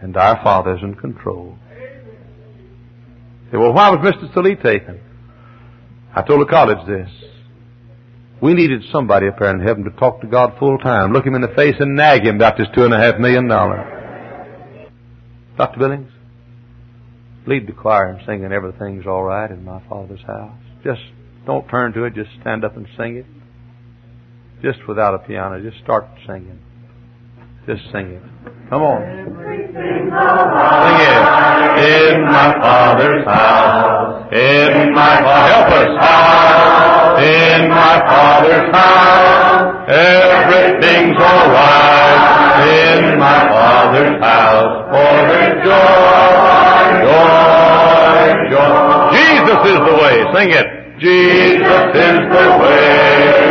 And 0.02 0.18
our 0.18 0.44
Father's 0.44 0.82
in 0.84 0.96
control. 0.96 1.58
Say, 3.52 3.58
well, 3.58 3.72
why 3.72 3.90
was 3.90 4.00
Mr. 4.00 4.34
Salee 4.34 4.56
taken? 4.56 5.00
I 6.14 6.24
told 6.24 6.42
the 6.42 6.50
college 6.50 6.86
this. 6.88 7.10
We 8.42 8.54
needed 8.54 8.84
somebody 8.92 9.28
up 9.28 9.40
there 9.40 9.50
in 9.52 9.66
heaven 9.66 9.86
to 9.86 9.92
talk 9.92 10.20
to 10.22 10.28
God 10.28 10.58
full 10.60 10.78
time, 10.80 11.14
look 11.14 11.26
him 11.26 11.36
in 11.36 11.42
the 11.42 11.54
face 11.56 11.76
and 11.80 11.96
nag 11.96 12.26
him 12.26 12.36
about 12.36 12.58
this 12.58 12.68
two 12.76 12.84
and 12.84 12.94
a 12.94 12.98
half 12.98 13.18
million 13.18 13.48
dollars. 13.48 14.90
Dr. 15.58 15.80
Billings, 15.80 16.12
lead 17.48 17.66
the 17.66 17.72
choir 17.72 18.10
and 18.10 18.20
sing 18.28 18.44
and 18.44 18.54
Everything's 18.54 19.06
Alright 19.06 19.52
in 19.52 19.64
My 19.64 19.82
Father's 19.88 20.22
House. 20.28 20.60
Just 20.84 21.02
don't 21.46 21.66
turn 21.70 21.94
to 21.94 22.04
it, 22.04 22.14
just 22.14 22.30
stand 22.42 22.66
up 22.66 22.76
and 22.76 22.88
sing 22.98 23.16
it. 23.16 23.26
Just 24.62 24.88
without 24.88 25.14
a 25.14 25.20
piano, 25.20 25.62
just 25.62 25.84
start 25.84 26.06
singing. 26.26 26.60
Just 27.68 27.82
sing 27.92 28.14
it. 28.14 28.22
Come 28.70 28.82
on. 28.82 29.02
Sing 29.02 29.36
it. 31.02 31.26
In 31.86 32.22
my 32.26 32.54
Father's 32.62 33.26
house. 33.26 34.32
In 34.32 34.94
my 34.94 35.22
Father's. 35.22 35.98
House. 35.98 37.20
In 37.26 37.70
my 37.70 38.00
Father's 38.06 38.72
house. 38.72 39.90
Everything's 39.90 41.18
alright. 41.18 42.70
In 42.70 43.20
my 43.20 43.50
Father's 43.50 44.22
house. 44.22 44.86
For 44.94 45.16
there's 45.30 45.58
joy, 45.66 47.02
joy, 47.06 48.30
joy. 48.54 49.10
Jesus 49.18 49.60
is 49.74 49.80
the 49.84 49.96
way. 50.00 50.16
Sing 50.38 50.50
it. 50.52 50.68
Jesus 51.00 51.96
is 51.98 52.20
the 52.30 52.48
way 52.62 53.45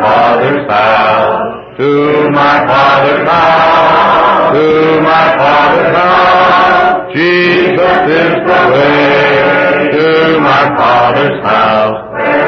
Father's 0.00 0.70
house 0.70 1.64
to 1.76 2.30
my 2.30 2.66
Father's 2.66 3.26
house, 3.26 4.54
to 4.54 5.00
my 5.02 5.26
Father's 5.36 5.96
house. 5.96 7.12
Jesus 7.12 7.98
is 8.14 8.34
the 8.46 8.62
way 8.74 9.90
to 9.90 10.38
my 10.38 10.70
Father's 10.78 11.42
house. 11.42 11.98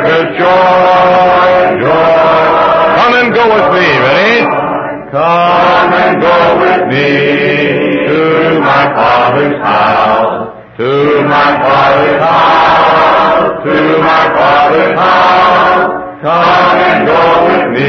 There's 0.07 0.31
joy, 0.39 1.81
joy. 1.83 2.27
Come 2.99 3.15
and 3.19 3.35
go 3.35 3.45
with 3.51 3.69
me, 3.75 3.87
ready? 3.99 4.47
Come 5.11 5.93
and 6.07 6.21
go 6.23 6.39
with 6.63 6.83
me 6.87 7.09
to 8.07 8.61
my 8.61 8.85
Father's 8.95 9.59
house, 9.59 10.55
to 10.79 11.23
my 11.27 11.51
Father's 11.67 12.21
house, 12.23 13.65
to 13.65 13.99
my 13.99 14.25
Father's 14.39 14.95
house. 14.95 15.56
Come 16.27 16.43
and 16.43 17.07
go 17.07 17.47
with 17.47 17.71
me 17.79 17.87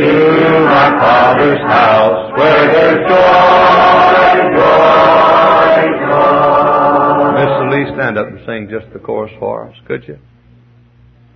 to 0.00 0.60
my 0.66 0.90
Father's 1.00 1.60
house 1.60 2.30
where 2.36 2.66
there's 2.70 3.08
joy, 3.08 4.52
joy, 4.52 5.88
joy. 6.04 7.32
Miss 7.38 7.52
Lee, 7.72 7.86
stand 7.96 8.18
up 8.18 8.26
and 8.26 8.38
sing 8.44 8.68
just 8.68 8.92
the 8.92 8.98
chorus 8.98 9.32
for 9.38 9.66
us, 9.66 9.74
could 9.86 10.06
you? 10.06 10.18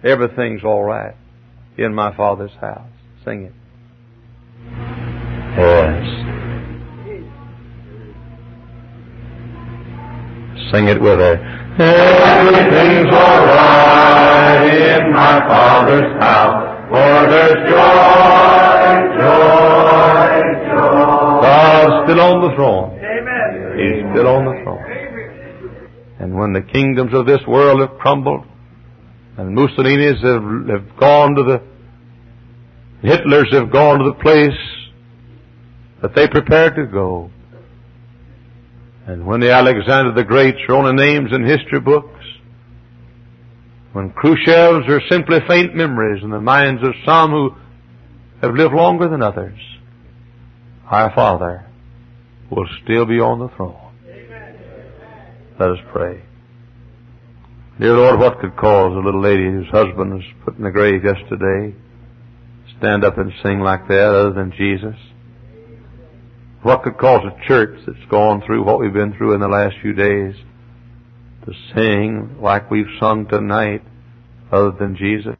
Everything's 0.04 0.62
all 0.64 0.84
right 0.84 1.14
in 1.78 1.94
my 1.94 2.14
Father's 2.14 2.52
house. 2.60 2.90
Sing 3.24 3.44
it. 3.44 3.54
Yes. 5.56 6.41
Sing 10.70 10.88
it 10.88 11.00
with 11.00 11.18
her. 11.18 11.36
Everything's 11.78 13.12
all 13.12 13.46
right 13.46 14.68
in 14.68 15.12
my 15.12 15.40
Father's 15.48 16.12
house, 16.20 16.88
for 16.88 17.30
there's 17.30 17.58
joy, 17.70 18.92
joy, 19.18 20.42
joy. 20.68 21.40
God's 21.42 22.04
still 22.04 22.20
on 22.20 22.40
the 22.42 22.54
throne. 22.54 22.90
Amen. 23.00 23.50
He's 23.78 24.04
still 24.12 24.28
on 24.28 24.44
the 24.44 24.62
throne. 24.62 24.84
And 26.20 26.36
when 26.36 26.52
the 26.52 26.62
kingdoms 26.62 27.12
of 27.14 27.26
this 27.26 27.40
world 27.48 27.80
have 27.80 27.98
crumbled, 27.98 28.44
and 29.38 29.54
Mussolini's 29.56 30.22
have, 30.22 30.42
have 30.68 30.96
gone 31.00 31.34
to 31.34 31.42
the, 31.42 31.62
Hitlers 33.02 33.52
have 33.52 33.72
gone 33.72 33.98
to 33.98 34.04
the 34.04 34.18
place 34.22 34.58
that 36.02 36.14
they 36.14 36.28
prepared 36.28 36.76
to 36.76 36.86
go, 36.86 37.30
and 39.06 39.26
when 39.26 39.40
the 39.40 39.52
Alexander 39.52 40.12
the 40.12 40.24
Greats 40.24 40.58
are 40.68 40.74
only 40.74 40.92
names 40.92 41.30
in 41.32 41.44
history 41.44 41.80
books, 41.80 42.20
when 43.92 44.10
Khrushchevs 44.10 44.88
are 44.88 45.00
simply 45.10 45.38
faint 45.46 45.74
memories 45.74 46.22
in 46.22 46.30
the 46.30 46.40
minds 46.40 46.82
of 46.82 46.94
some 47.04 47.30
who 47.30 47.50
have 48.40 48.54
lived 48.54 48.74
longer 48.74 49.08
than 49.08 49.22
others, 49.22 49.58
our 50.86 51.12
Father 51.14 51.66
will 52.50 52.66
still 52.84 53.04
be 53.04 53.20
on 53.20 53.38
the 53.38 53.48
throne. 53.56 53.78
Let 55.58 55.70
us 55.70 55.78
pray. 55.92 56.22
Dear 57.78 57.96
Lord, 57.96 58.20
what 58.20 58.38
could 58.40 58.56
cause 58.56 58.92
a 58.94 59.04
little 59.04 59.22
lady 59.22 59.44
whose 59.44 59.68
husband 59.68 60.14
was 60.14 60.24
put 60.44 60.56
in 60.56 60.64
the 60.64 60.70
grave 60.70 61.04
yesterday 61.04 61.74
stand 62.78 63.04
up 63.04 63.18
and 63.18 63.32
sing 63.42 63.60
like 63.60 63.86
that 63.88 64.08
other 64.08 64.32
than 64.32 64.52
Jesus? 64.56 64.96
What 66.62 66.84
could 66.84 66.96
cause 66.96 67.22
a 67.24 67.46
church 67.48 67.80
that's 67.86 68.04
gone 68.08 68.42
through 68.46 68.64
what 68.64 68.78
we've 68.78 68.92
been 68.92 69.14
through 69.14 69.34
in 69.34 69.40
the 69.40 69.48
last 69.48 69.74
few 69.82 69.92
days 69.92 70.34
to 71.44 71.52
sing 71.74 72.36
like 72.40 72.70
we've 72.70 72.86
sung 73.00 73.26
tonight 73.26 73.82
other 74.52 74.70
than 74.70 74.96
Jesus? 74.96 75.34